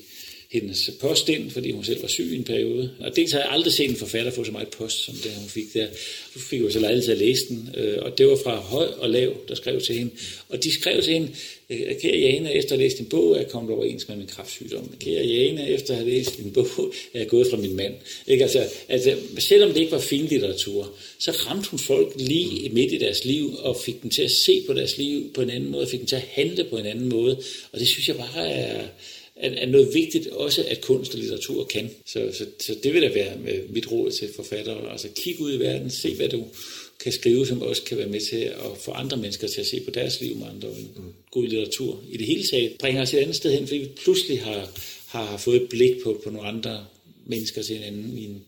hendes 0.53 0.89
post 1.01 1.29
ind, 1.29 1.51
fordi 1.51 1.71
hun 1.71 1.83
selv 1.83 2.01
var 2.01 2.07
syg 2.07 2.31
i 2.31 2.35
en 2.35 2.43
periode. 2.43 2.91
Og 2.99 3.15
dels 3.15 3.31
har 3.31 3.39
jeg 3.39 3.47
aldrig 3.51 3.73
set 3.73 3.89
en 3.89 3.95
forfatter 3.95 4.31
få 4.31 4.43
så 4.43 4.51
meget 4.51 4.67
post, 4.67 5.05
som 5.05 5.13
det 5.13 5.31
hun 5.39 5.49
fik 5.49 5.73
der. 5.73 5.87
Så 6.33 6.39
fik 6.39 6.61
jeg 6.61 6.71
så 6.71 6.79
lejlighed 6.79 7.05
til 7.05 7.11
at 7.11 7.17
læse 7.17 7.47
den, 7.49 7.69
øh, 7.77 7.97
og 8.01 8.17
det 8.17 8.27
var 8.27 8.39
fra 8.43 8.55
høj 8.55 8.85
og 8.85 9.09
lav, 9.09 9.37
der 9.47 9.55
skrev 9.55 9.81
til 9.81 9.95
hende. 9.95 10.11
Og 10.49 10.63
de 10.63 10.73
skrev 10.73 11.01
til 11.01 11.13
hende, 11.13 11.27
øh, 11.69 11.99
kære 12.01 12.17
Jane, 12.17 12.53
efter 12.53 12.71
at 12.71 12.79
have 12.79 12.87
læst 12.87 12.97
din 12.97 13.05
bog, 13.05 13.31
er 13.31 13.37
jeg 13.37 13.47
kommet 13.49 13.73
overens 13.73 14.07
med 14.07 14.17
min 14.17 14.27
kraftsygdom. 14.27 14.95
Kære 14.99 15.25
Jane, 15.25 15.69
efter 15.69 15.93
at 15.93 15.99
have 15.99 16.09
læst 16.09 16.37
din 16.37 16.51
bog, 16.51 16.93
er 17.13 17.19
jeg 17.19 17.27
gået 17.27 17.47
fra 17.49 17.57
min 17.57 17.75
mand. 17.75 17.93
Ikke? 18.27 18.43
Altså, 18.43 18.63
altså, 18.89 19.15
selvom 19.39 19.71
det 19.71 19.79
ikke 19.79 19.91
var 19.91 19.99
fin 19.99 20.25
litteratur, 20.25 20.93
så 21.19 21.31
ramte 21.31 21.69
hun 21.69 21.79
folk 21.79 22.13
lige 22.17 22.69
midt 22.69 22.91
i 22.91 22.97
deres 22.97 23.25
liv, 23.25 23.55
og 23.59 23.77
fik 23.85 24.01
dem 24.03 24.09
til 24.09 24.21
at 24.21 24.31
se 24.31 24.63
på 24.67 24.73
deres 24.73 24.97
liv 24.97 25.33
på 25.33 25.41
en 25.41 25.49
anden 25.49 25.71
måde, 25.71 25.83
og 25.83 25.89
fik 25.89 25.99
dem 25.99 26.07
til 26.07 26.15
at 26.15 26.25
handle 26.31 26.63
på 26.63 26.77
en 26.77 26.85
anden 26.85 27.09
måde. 27.09 27.37
Og 27.71 27.79
det 27.79 27.87
synes 27.87 28.07
jeg 28.07 28.15
bare 28.15 28.49
er, 28.49 28.87
er, 29.35 29.49
er 29.49 29.65
noget 29.65 29.93
vigtigt 29.93 30.27
også, 30.27 30.65
at 30.67 30.81
kunst 30.81 31.13
og 31.13 31.19
litteratur 31.19 31.63
kan. 31.63 31.89
Så, 32.05 32.31
så, 32.33 32.45
så 32.59 32.75
det 32.83 32.93
vil 32.93 33.01
da 33.01 33.13
være 33.13 33.37
mit 33.69 33.91
råd 33.91 34.11
til 34.11 34.29
forfattere. 34.35 34.91
Altså 34.91 35.07
kig 35.15 35.39
ud 35.39 35.53
i 35.53 35.59
verden, 35.59 35.89
se 35.89 36.15
hvad 36.15 36.29
du 36.29 36.45
kan 37.03 37.11
skrive, 37.11 37.47
som 37.47 37.61
også 37.61 37.83
kan 37.83 37.97
være 37.97 38.07
med 38.07 38.21
til 38.21 38.37
at 38.37 38.77
få 38.79 38.91
andre 38.91 39.17
mennesker 39.17 39.47
til 39.47 39.61
at 39.61 39.67
se 39.67 39.79
på 39.79 39.91
deres 39.91 40.21
liv 40.21 40.35
med 40.35 40.47
andre. 40.47 40.69
Mm. 40.69 41.03
God 41.31 41.47
litteratur 41.47 42.03
i 42.11 42.17
det 42.17 42.27
hele 42.27 42.43
taget 42.43 42.73
bringer 42.79 43.01
os 43.01 43.13
et 43.13 43.17
andet 43.17 43.35
sted 43.35 43.53
hen, 43.53 43.67
fordi 43.67 43.79
vi 43.79 43.87
pludselig 44.03 44.41
har, 44.41 44.69
har 45.07 45.37
fået 45.37 45.61
et 45.61 45.69
blik 45.69 46.03
på, 46.03 46.21
på 46.23 46.29
nogle 46.29 46.47
andre 46.47 46.85
mennesker 47.25 47.61
til 47.61 47.75
en 47.75 47.83
anden, 47.83 48.17
i 48.17 48.25
en, 48.25 48.43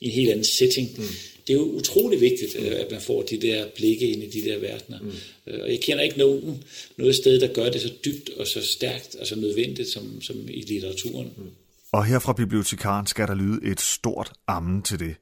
i 0.00 0.06
en 0.06 0.12
helt 0.12 0.30
anden 0.30 0.44
setting. 0.44 0.94
Mm 0.98 1.04
det 1.46 1.52
er 1.52 1.58
jo 1.58 1.64
utrolig 1.64 2.20
vigtigt, 2.20 2.60
mm. 2.60 2.66
at 2.66 2.90
man 2.90 3.00
får 3.00 3.22
de 3.22 3.40
der 3.40 3.66
blikke 3.76 4.06
ind 4.06 4.22
i 4.22 4.40
de 4.40 4.48
der 4.48 4.58
verdener. 4.58 5.00
Mm. 5.00 5.12
Øh, 5.46 5.60
og 5.62 5.70
jeg 5.70 5.80
kender 5.80 6.02
ikke 6.02 6.18
nogen 6.18 6.64
noget 6.96 7.14
sted, 7.14 7.40
der 7.40 7.52
gør 7.52 7.70
det 7.70 7.80
så 7.80 7.92
dybt 8.04 8.30
og 8.36 8.46
så 8.46 8.66
stærkt 8.66 9.14
og 9.14 9.26
så 9.26 9.36
nødvendigt 9.36 9.88
som, 9.88 10.22
som 10.22 10.36
i 10.48 10.60
litteraturen. 10.60 11.32
Mm. 11.36 11.50
Og 11.92 12.04
her 12.04 12.18
fra 12.18 12.32
bibliotekaren 12.32 13.06
skal 13.06 13.28
der 13.28 13.34
lyde 13.34 13.64
et 13.64 13.80
stort 13.80 14.32
ammen 14.46 14.82
til 14.82 15.00
det. 15.00 15.14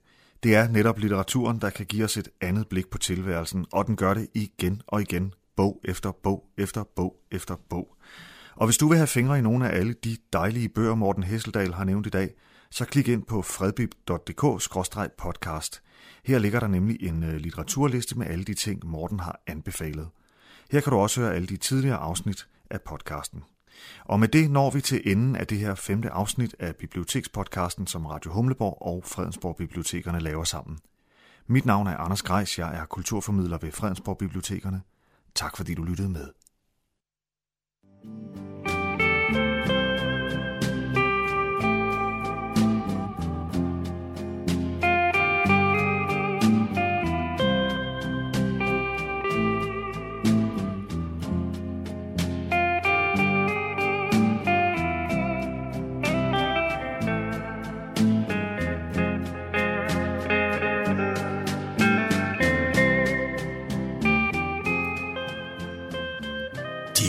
Det 0.43 0.55
er 0.55 0.69
netop 0.69 0.99
litteraturen, 0.99 1.61
der 1.61 1.69
kan 1.69 1.85
give 1.85 2.03
os 2.03 2.17
et 2.17 2.27
andet 2.41 2.67
blik 2.67 2.89
på 2.89 2.97
tilværelsen, 2.97 3.65
og 3.71 3.87
den 3.87 3.95
gør 3.95 4.13
det 4.13 4.27
igen 4.35 4.81
og 4.87 5.01
igen, 5.01 5.33
bog 5.55 5.81
efter 5.85 6.11
bog 6.23 6.43
efter 6.57 6.83
bog 6.95 7.15
efter 7.31 7.55
bog. 7.69 7.87
Og 8.55 8.67
hvis 8.67 8.77
du 8.77 8.87
vil 8.87 8.97
have 8.97 9.07
fingre 9.07 9.39
i 9.39 9.41
nogle 9.41 9.69
af 9.69 9.79
alle 9.79 9.93
de 9.93 10.17
dejlige 10.33 10.69
bøger, 10.69 10.95
Morten 10.95 11.23
Hesseldal 11.23 11.73
har 11.73 11.83
nævnt 11.83 12.07
i 12.07 12.09
dag, 12.09 12.29
så 12.71 12.85
klik 12.85 13.07
ind 13.07 13.25
på 13.25 13.41
fredbib.dk-podcast. 13.41 15.81
Her 16.25 16.39
ligger 16.39 16.59
der 16.59 16.67
nemlig 16.67 17.03
en 17.03 17.23
øh, 17.23 17.35
litteraturliste 17.35 18.17
med 18.17 18.27
alle 18.27 18.43
de 18.43 18.53
ting, 18.53 18.85
Morten 18.85 19.19
har 19.19 19.41
anbefalet. 19.47 20.09
Her 20.71 20.81
kan 20.81 20.91
du 20.91 20.97
også 20.97 21.21
høre 21.21 21.35
alle 21.35 21.47
de 21.47 21.57
tidligere 21.57 21.97
afsnit 21.97 22.47
af 22.69 22.81
podcasten. 22.81 23.43
Og 24.05 24.19
med 24.19 24.27
det 24.27 24.51
når 24.51 24.69
vi 24.71 24.81
til 24.81 25.01
enden 25.11 25.35
af 25.35 25.47
det 25.47 25.57
her 25.57 25.75
femte 25.75 26.09
afsnit 26.09 26.55
af 26.59 26.75
Bibliotekspodcasten, 26.75 27.87
som 27.87 28.05
Radio 28.05 28.31
Humleborg 28.31 28.77
og 28.81 29.03
Fredensborg 29.05 29.55
Bibliotekerne 29.55 30.19
laver 30.19 30.43
sammen. 30.43 30.79
Mit 31.47 31.65
navn 31.65 31.87
er 31.87 31.97
Anders 31.97 32.23
Grejs, 32.23 32.59
jeg 32.59 32.75
er 32.75 32.85
kulturformidler 32.85 33.57
ved 33.57 33.71
Fredensborg 33.71 34.17
Bibliotekerne. 34.17 34.81
Tak 35.35 35.57
fordi 35.57 35.73
du 35.73 35.83
lyttede 35.83 36.09
med. 36.09 36.27